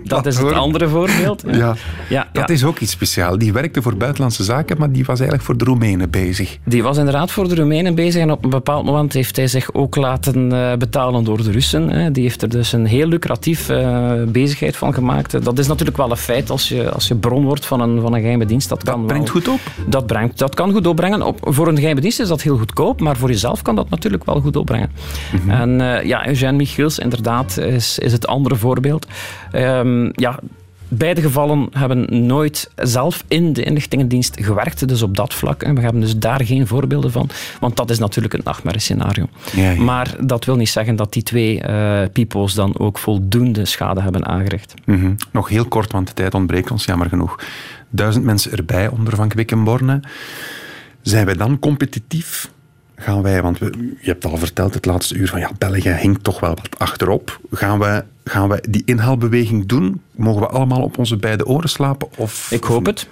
Dat 0.05 0.27
is 0.27 0.39
het 0.39 0.53
andere 0.53 0.89
voorbeeld. 0.89 1.43
Ja, 1.47 1.77
ja, 2.09 2.29
dat 2.33 2.49
ja. 2.49 2.55
is 2.55 2.65
ook 2.65 2.79
iets 2.79 2.93
speciaals. 2.93 3.39
Die 3.39 3.53
werkte 3.53 3.83
voor 3.83 3.97
buitenlandse 3.97 4.45
zaken, 4.45 4.79
maar 4.79 4.93
die 4.93 5.05
was 5.05 5.19
eigenlijk 5.19 5.43
voor 5.43 5.57
de 5.57 5.65
Roemenen 5.65 6.11
bezig. 6.11 6.59
Die 6.65 6.83
was 6.83 6.97
inderdaad 6.99 7.31
voor 7.31 7.49
de 7.49 7.55
Roemenen 7.55 7.95
bezig 7.95 8.23
en 8.23 8.31
op 8.31 8.45
een 8.45 8.51
bepaald 8.51 8.85
moment 8.85 9.13
heeft 9.13 9.37
hij 9.37 9.47
zich 9.47 9.73
ook 9.75 9.97
laten 9.97 10.53
eh, 10.53 10.77
betalen 10.77 11.25
door 11.25 11.43
de 11.43 11.51
Russen. 11.51 12.13
Die 12.13 12.23
heeft 12.23 12.43
er 12.43 12.49
dus 12.49 12.73
een 12.73 12.87
heel 12.87 13.07
lucratief 13.07 13.69
bezigheid 14.29 14.77
van 14.77 14.95
gemaakt. 14.95 15.45
Dat 15.45 15.59
is 15.59 15.67
natuurlijk 15.67 15.97
wel 15.97 16.11
een 16.11 16.17
feit 16.17 16.51
als 16.51 16.69
je, 16.69 16.91
als 16.91 17.09
je 17.09 17.15
bron 17.15 17.45
wordt 17.45 17.67
van 17.67 17.81
een, 17.81 18.01
van 18.01 18.15
een 18.15 18.21
geheime 18.21 18.47
dienst. 18.47 18.69
Dat, 18.69 18.83
kan 18.83 18.99
Dat 18.99 19.07
brengt 19.07 19.33
wel- 19.33 19.43
goed 19.43 19.53
op. 19.53 19.61
Dat, 19.87 20.07
brengt, 20.07 20.39
dat 20.39 20.55
kan 20.55 20.73
goed 20.73 20.87
opbrengen. 20.87 21.23
Op, 21.23 21.39
voor 21.41 21.69
een 21.69 21.77
geheime 21.79 22.01
dienst 22.01 22.21
is 22.21 22.29
dat 22.29 22.43
heel 22.43 22.57
goedkoop, 22.59 23.01
maar 23.01 23.17
voor 23.17 23.29
jezelf 23.29 23.63
kan 23.63 23.75
dat 23.77 23.91
natuurlijk 23.91 24.25
wel 24.25 24.41
goed 24.41 24.57
opbrengen. 24.57 24.91
Mhm. 25.33 25.51
En 25.51 25.81
eh, 25.81 26.05
ja, 26.07 26.27
Eugène 26.27 26.53
Michiels 26.53 26.99
inderdaad 26.99 27.57
is, 27.57 27.99
is 27.99 28.13
het 28.13 28.27
andere 28.27 28.57
voorbeeld. 28.57 29.07
Ehm, 29.53 30.11
ja, 30.13 30.39
Beide 30.93 31.21
gevallen 31.21 31.69
hebben 31.73 32.27
nooit 32.27 32.71
zelf 32.77 33.25
in 33.29 33.53
de 33.53 33.63
inlichtingendienst 33.63 34.37
gewerkt, 34.41 34.89
dus 34.89 35.03
op 35.03 35.17
dat 35.17 35.35
vlak. 35.35 35.63
En 35.63 35.75
we 35.75 35.81
hebben 35.81 36.01
dus 36.01 36.17
daar 36.17 36.45
geen 36.45 36.67
voorbeelden 36.67 37.13
van, 37.13 37.29
want 37.61 37.77
dat 37.77 37.91
is 37.91 37.99
natuurlijk 37.99 38.35
een 38.35 38.41
nachtmerriescenario. 38.45 39.29
Ja, 39.53 39.71
ja. 39.71 39.83
Maar 39.83 40.17
dat 40.21 40.45
wil 40.45 40.57
niet 40.57 40.69
zeggen 40.69 40.97
dat 40.97 41.13
die 41.13 41.23
twee 41.23 41.61
eh 41.61 42.03
pipo's 42.13 42.55
dan 42.55 42.79
ook 42.79 42.99
voldoende 42.99 43.65
schade 43.65 44.01
hebben 44.01 44.27
aangericht. 44.27 44.75
Mhm. 44.85 45.13
Nog 45.31 45.49
heel 45.49 45.65
kort, 45.65 45.93
want 45.93 46.07
de 46.07 46.15
tijd 46.15 46.35
ontbreekt 46.35 46.71
ons, 46.71 46.85
jammer 46.85 47.09
genoeg. 47.09 47.39
Duizend 47.91 48.25
mensen 48.25 48.53
erbij 48.53 48.89
onder 48.89 49.17
Van 49.17 49.29
Quickenborne. 49.29 50.01
Zijn 51.03 51.25
wij 51.27 51.35
dan 51.35 51.59
competitief? 51.59 52.51
Gaan 53.01 53.23
wij, 53.23 53.43
want 53.43 53.59
we, 53.59 53.97
je 54.01 54.11
hebt 54.11 54.25
al 54.25 54.37
verteld 54.37 54.75
het 54.75 54.85
laatste 54.85 55.15
uur 55.15 55.29
van 55.29 55.41
ja, 55.41 55.51
België 55.59 55.91
hinkt 55.91 56.25
toch 56.25 56.41
wel 56.41 56.55
wat 56.55 56.79
achterop. 56.79 57.41
Gaan 57.51 57.79
wij, 57.79 58.03
gaan 58.25 58.49
wij 58.49 58.63
die 58.69 58.83
inhaalbeweging 58.85 59.67
doen? 59.67 60.01
Mogen 60.11 60.41
we 60.41 60.49
allemaal 60.49 60.83
op 60.83 60.99
onze 60.99 61.17
beide 61.17 61.47
oren 61.47 61.69
slapen? 61.69 62.09
Of, 62.17 62.51
Ik 62.51 62.65
hoop 62.65 62.87
het. 62.87 63.09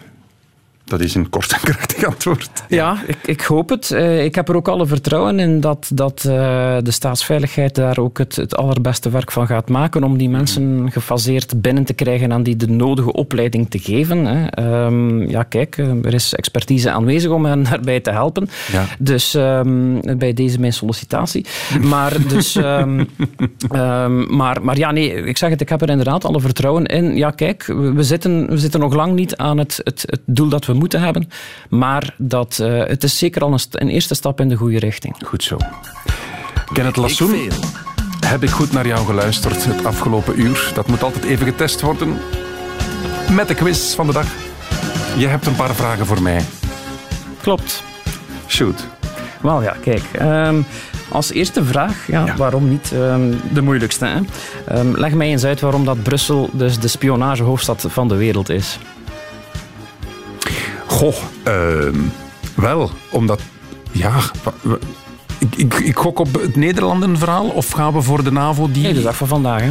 Dat 0.89 1.01
is 1.01 1.15
een 1.15 1.29
kort 1.29 1.53
en 1.53 1.61
krachtig 1.61 2.05
antwoord. 2.05 2.51
Ja, 2.69 3.03
ik, 3.07 3.19
ik 3.25 3.41
hoop 3.41 3.69
het. 3.69 3.91
Eh, 3.91 4.25
ik 4.25 4.35
heb 4.35 4.49
er 4.49 4.57
ook 4.57 4.69
alle 4.69 4.87
vertrouwen 4.87 5.39
in 5.39 5.61
dat, 5.61 5.91
dat 5.95 6.25
eh, 6.25 6.77
de 6.83 6.91
staatsveiligheid 6.91 7.75
daar 7.75 7.99
ook 7.99 8.19
het, 8.19 8.37
het 8.37 8.57
allerbeste 8.57 9.11
werk 9.11 9.33
van 9.33 9.47
gaat 9.47 9.69
maken 9.69 10.05
om 10.05 10.19
die 10.19 10.29
mensen 10.29 10.93
gefaseerd 10.93 11.61
binnen 11.61 11.85
te 11.85 11.93
krijgen 11.93 12.33
en 12.33 12.43
die 12.43 12.57
de 12.57 12.69
nodige 12.69 13.13
opleiding 13.13 13.71
te 13.71 13.79
geven. 13.79 14.25
Hè. 14.25 14.47
Ehm, 14.47 15.31
ja, 15.31 15.43
kijk, 15.43 15.79
eh, 15.79 16.05
er 16.05 16.15
is 16.15 16.35
expertise 16.35 16.91
aanwezig 16.91 17.31
om 17.31 17.45
hen 17.45 17.63
daarbij 17.71 18.01
te 18.01 18.11
helpen. 18.11 18.49
Ja. 18.73 18.85
Dus 18.99 19.35
ehm, 19.35 20.17
bij 20.19 20.33
deze 20.33 20.61
mijn 20.61 20.73
sollicitatie. 20.73 21.47
Maar, 21.83 22.17
dus, 22.35 22.57
ehm, 22.57 23.05
maar, 24.37 24.63
maar 24.63 24.77
ja, 24.77 24.91
nee, 24.91 25.15
ik 25.15 25.37
zeg 25.37 25.51
het, 25.51 25.61
ik 25.61 25.69
heb 25.69 25.83
er 25.83 25.91
inderdaad 25.91 26.25
alle 26.25 26.41
vertrouwen 26.41 26.87
in. 26.87 27.17
Ja, 27.17 27.31
kijk, 27.31 27.65
we 27.67 27.93
we 27.93 28.03
zitten, 28.03 28.47
we 28.49 28.59
zitten 28.59 28.81
nog 28.81 28.95
lang 28.95 29.15
niet 29.15 29.37
aan 29.37 29.59
het, 29.59 29.81
het, 29.85 30.05
het 30.07 30.21
doel 30.25 30.49
dat 30.49 30.67
we 30.67 30.75
moeten 30.79 31.01
hebben. 31.01 31.31
Maar 31.69 32.15
dat, 32.17 32.59
eh, 32.59 32.79
het 32.87 33.03
is 33.05 33.19
zeker 33.19 33.43
al 33.43 33.53
een, 33.53 33.59
st- 33.59 33.81
een 33.81 33.89
eerste 33.89 34.15
stap 34.15 34.41
in 34.41 34.49
de 34.49 34.57
goede 34.57 34.79
richting. 34.79 35.15
Goed 35.25 35.43
zo. 35.43 35.57
Kenneth 36.73 36.97
Ik 36.97 37.03
Lassoen, 37.03 37.51
heb 38.27 38.43
ik 38.43 38.51
goed 38.51 38.73
naar 38.73 38.87
jou 38.87 39.07
geluisterd 39.07 39.65
het 39.65 39.85
afgelopen 39.85 40.41
uur? 40.41 40.71
Dat 40.75 40.87
moet 40.87 41.03
altijd 41.03 41.25
even 41.25 41.47
getest 41.47 41.81
worden. 41.81 42.17
Met 43.33 43.49
de 43.49 43.55
quiz 43.55 43.95
van 43.95 44.07
de 44.07 44.13
dag. 44.13 44.27
Je 45.17 45.27
hebt 45.27 45.47
een 45.47 45.57
paar 45.57 45.75
vragen 45.75 46.07
voor 46.07 46.23
mij. 46.23 46.45
Klopt. 47.43 47.83
Shoot. 48.49 48.87
Wel 49.41 49.63
ja, 49.63 49.77
kijk. 49.83 50.03
ehm, 50.13 50.61
als 51.09 51.33
eerste 51.33 51.65
vraag, 51.65 52.07
ja, 52.07 52.25
Ja. 52.27 52.37
waarom 52.37 52.69
niet 52.69 52.93
ehm, 52.93 53.33
de 53.53 53.63
moeilijkste? 53.63 54.05
Hè? 54.07 54.21
Ehm, 54.75 54.91
leg 54.95 55.13
mij 55.13 55.27
eens 55.29 55.45
uit 55.45 55.61
waarom 55.61 55.85
dat 55.85 56.03
Brussel 56.03 56.51
dus 56.53 56.79
de 56.79 56.89
spionagehoofdstad 56.89 57.85
van 57.89 58.09
de 58.09 58.15
wereld 58.17 58.49
is. 58.49 58.79
Goh, 60.99 61.15
ehm, 61.43 61.95
wel, 62.55 62.91
omdat... 63.11 63.41
Ja, 63.93 64.21
ik, 65.39 65.55
ik, 65.57 65.75
ik 65.75 65.97
gok 65.97 66.19
op 66.19 66.41
het 66.41 66.57
Nederlandenverhaal 66.57 67.47
of 67.47 67.71
gaan 67.71 67.93
we 67.93 68.03
voor 68.03 68.25
de 68.25 68.33
NAVO 68.33 68.71
die... 68.71 68.83
Nee, 68.83 68.95
de 68.95 69.03
dag 69.03 69.17
van 69.17 69.29
vandaag. 69.29 69.61
Hè? 69.61 69.71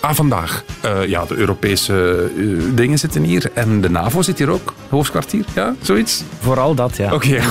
Ah, 0.00 0.14
vandaag. 0.14 0.64
Eh, 0.80 1.06
ja, 1.06 1.24
de 1.24 1.34
Europese 1.34 2.30
eh, 2.36 2.44
dingen 2.74 2.98
zitten 2.98 3.22
hier 3.22 3.50
en 3.54 3.80
de 3.80 3.90
NAVO 3.90 4.22
zit 4.22 4.38
hier 4.38 4.50
ook. 4.50 4.74
Hoofdkwartier, 4.88 5.44
ja, 5.54 5.74
zoiets? 5.80 6.22
Vooral 6.40 6.74
dat, 6.74 6.96
ja. 6.96 7.12
Oké, 7.14 7.28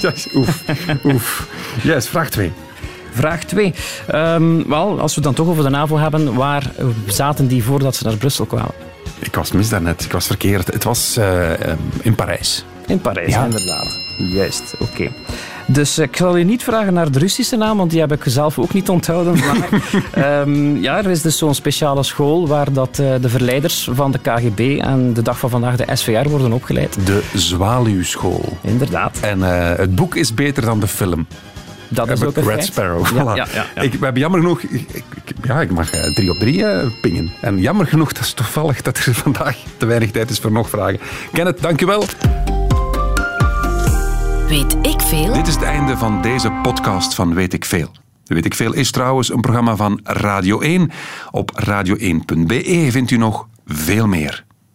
Ja, 0.00 0.12
oef, 0.34 0.64
oef. 1.04 1.48
Yes, 1.82 2.08
vraag 2.08 2.30
2. 2.30 2.52
Vraag 3.10 3.44
2. 3.44 3.74
wel, 4.66 5.00
als 5.00 5.14
we 5.14 5.20
het 5.20 5.24
dan 5.24 5.34
toch 5.34 5.48
over 5.48 5.64
de 5.64 5.70
NAVO 5.70 5.96
hebben, 5.96 6.34
waar 6.34 6.72
zaten 7.06 7.46
die 7.46 7.64
voordat 7.64 7.96
ze 7.96 8.04
naar 8.04 8.16
Brussel 8.16 8.44
kwamen? 8.44 8.91
Ik 9.22 9.34
was 9.34 9.52
mis 9.52 9.68
daarnet, 9.68 10.04
ik 10.04 10.12
was 10.12 10.26
verkeerd. 10.26 10.66
Het 10.72 10.84
was 10.84 11.16
eh, 11.16 11.52
eh, 11.70 11.78
in 12.02 12.14
Parijs. 12.14 12.64
In 12.86 13.00
Parijs, 13.00 13.32
Ja. 13.32 13.44
inderdaad. 13.44 13.98
Juist, 14.18 14.74
oké. 14.78 15.10
Dus 15.66 15.98
eh, 15.98 16.04
ik 16.04 16.16
zal 16.16 16.36
je 16.36 16.44
niet 16.44 16.62
vragen 16.62 16.94
naar 16.94 17.10
de 17.10 17.18
Russische 17.18 17.56
naam, 17.56 17.76
want 17.76 17.90
die 17.90 18.00
heb 18.00 18.12
ik 18.12 18.22
zelf 18.26 18.58
ook 18.58 18.72
niet 18.72 18.88
onthouden. 18.88 19.34
Maar 19.44 19.68
ehm, 20.12 20.76
ja, 20.76 20.98
er 20.98 21.10
is 21.10 21.22
dus 21.22 21.38
zo'n 21.38 21.54
speciale 21.54 22.02
school 22.02 22.46
waar 22.48 22.72
dat, 22.72 22.94
de 22.96 23.28
verleiders 23.28 23.88
van 23.92 24.10
de 24.12 24.18
KGB 24.18 24.78
en 24.80 25.12
de 25.12 25.22
dag 25.22 25.38
van 25.38 25.50
vandaag 25.50 25.76
de 25.76 25.96
SVR 25.96 26.28
worden 26.28 26.52
opgeleid. 26.52 27.06
De 27.06 27.22
Zwaluwschool. 27.34 28.56
Inderdaad. 28.60 29.18
En 29.20 29.40
het 29.76 29.94
boek 29.94 30.14
is 30.14 30.34
beter 30.34 30.64
dan 30.64 30.80
de 30.80 30.88
film. 30.88 31.26
Dat 31.92 32.10
is 32.10 32.22
ook 32.22 32.36
een 32.36 32.44
Red. 32.44 32.64
Sparrow. 32.64 33.06
Ja, 33.06 33.22
Voilà. 33.22 33.36
ja, 33.36 33.46
ja, 33.54 33.66
ja. 33.74 33.80
Ik, 33.82 33.92
we 33.92 34.04
hebben 34.04 34.22
jammer 34.22 34.40
genoeg... 34.40 34.60
Ik, 34.60 34.70
ik- 34.92 35.04
ik- 35.24 35.34
ja, 35.44 35.60
ik 35.60 35.70
mag 35.70 35.90
eh, 35.90 36.14
drie 36.14 36.30
op 36.30 36.36
drie 36.38 36.64
eh, 36.66 36.86
pingen. 37.00 37.32
En 37.40 37.58
jammer 37.58 37.86
genoeg, 37.86 38.12
dat 38.12 38.22
is 38.22 38.32
toevallig 38.32 38.82
dat 38.82 38.98
er 38.98 39.14
vandaag 39.24 39.56
te 39.76 39.86
weinig 39.86 40.10
tijd 40.10 40.30
is 40.30 40.38
voor 40.38 40.52
nog 40.52 40.68
vragen. 40.70 41.00
Kenneth, 41.32 41.60
dankjewel. 41.62 42.04
Weet 44.48 44.76
ik 44.82 45.00
veel? 45.00 45.32
Dit 45.32 45.46
is 45.46 45.54
het 45.54 45.62
einde 45.62 45.96
van 45.96 46.22
deze 46.22 46.50
podcast 46.62 47.14
van 47.14 47.34
Weet 47.34 47.52
ik 47.52 47.64
Veel. 47.64 47.90
Weet 48.24 48.44
ik 48.44 48.54
Veel 48.54 48.72
is 48.72 48.90
trouwens 48.90 49.30
een 49.32 49.40
programma 49.40 49.76
van 49.76 50.00
Radio 50.02 50.60
1. 50.60 50.90
Op 51.30 51.64
radio1.be 51.66 52.86
vindt 52.90 53.10
u 53.10 53.16
nog 53.16 53.46
veel 53.66 54.06
meer. 54.06 54.44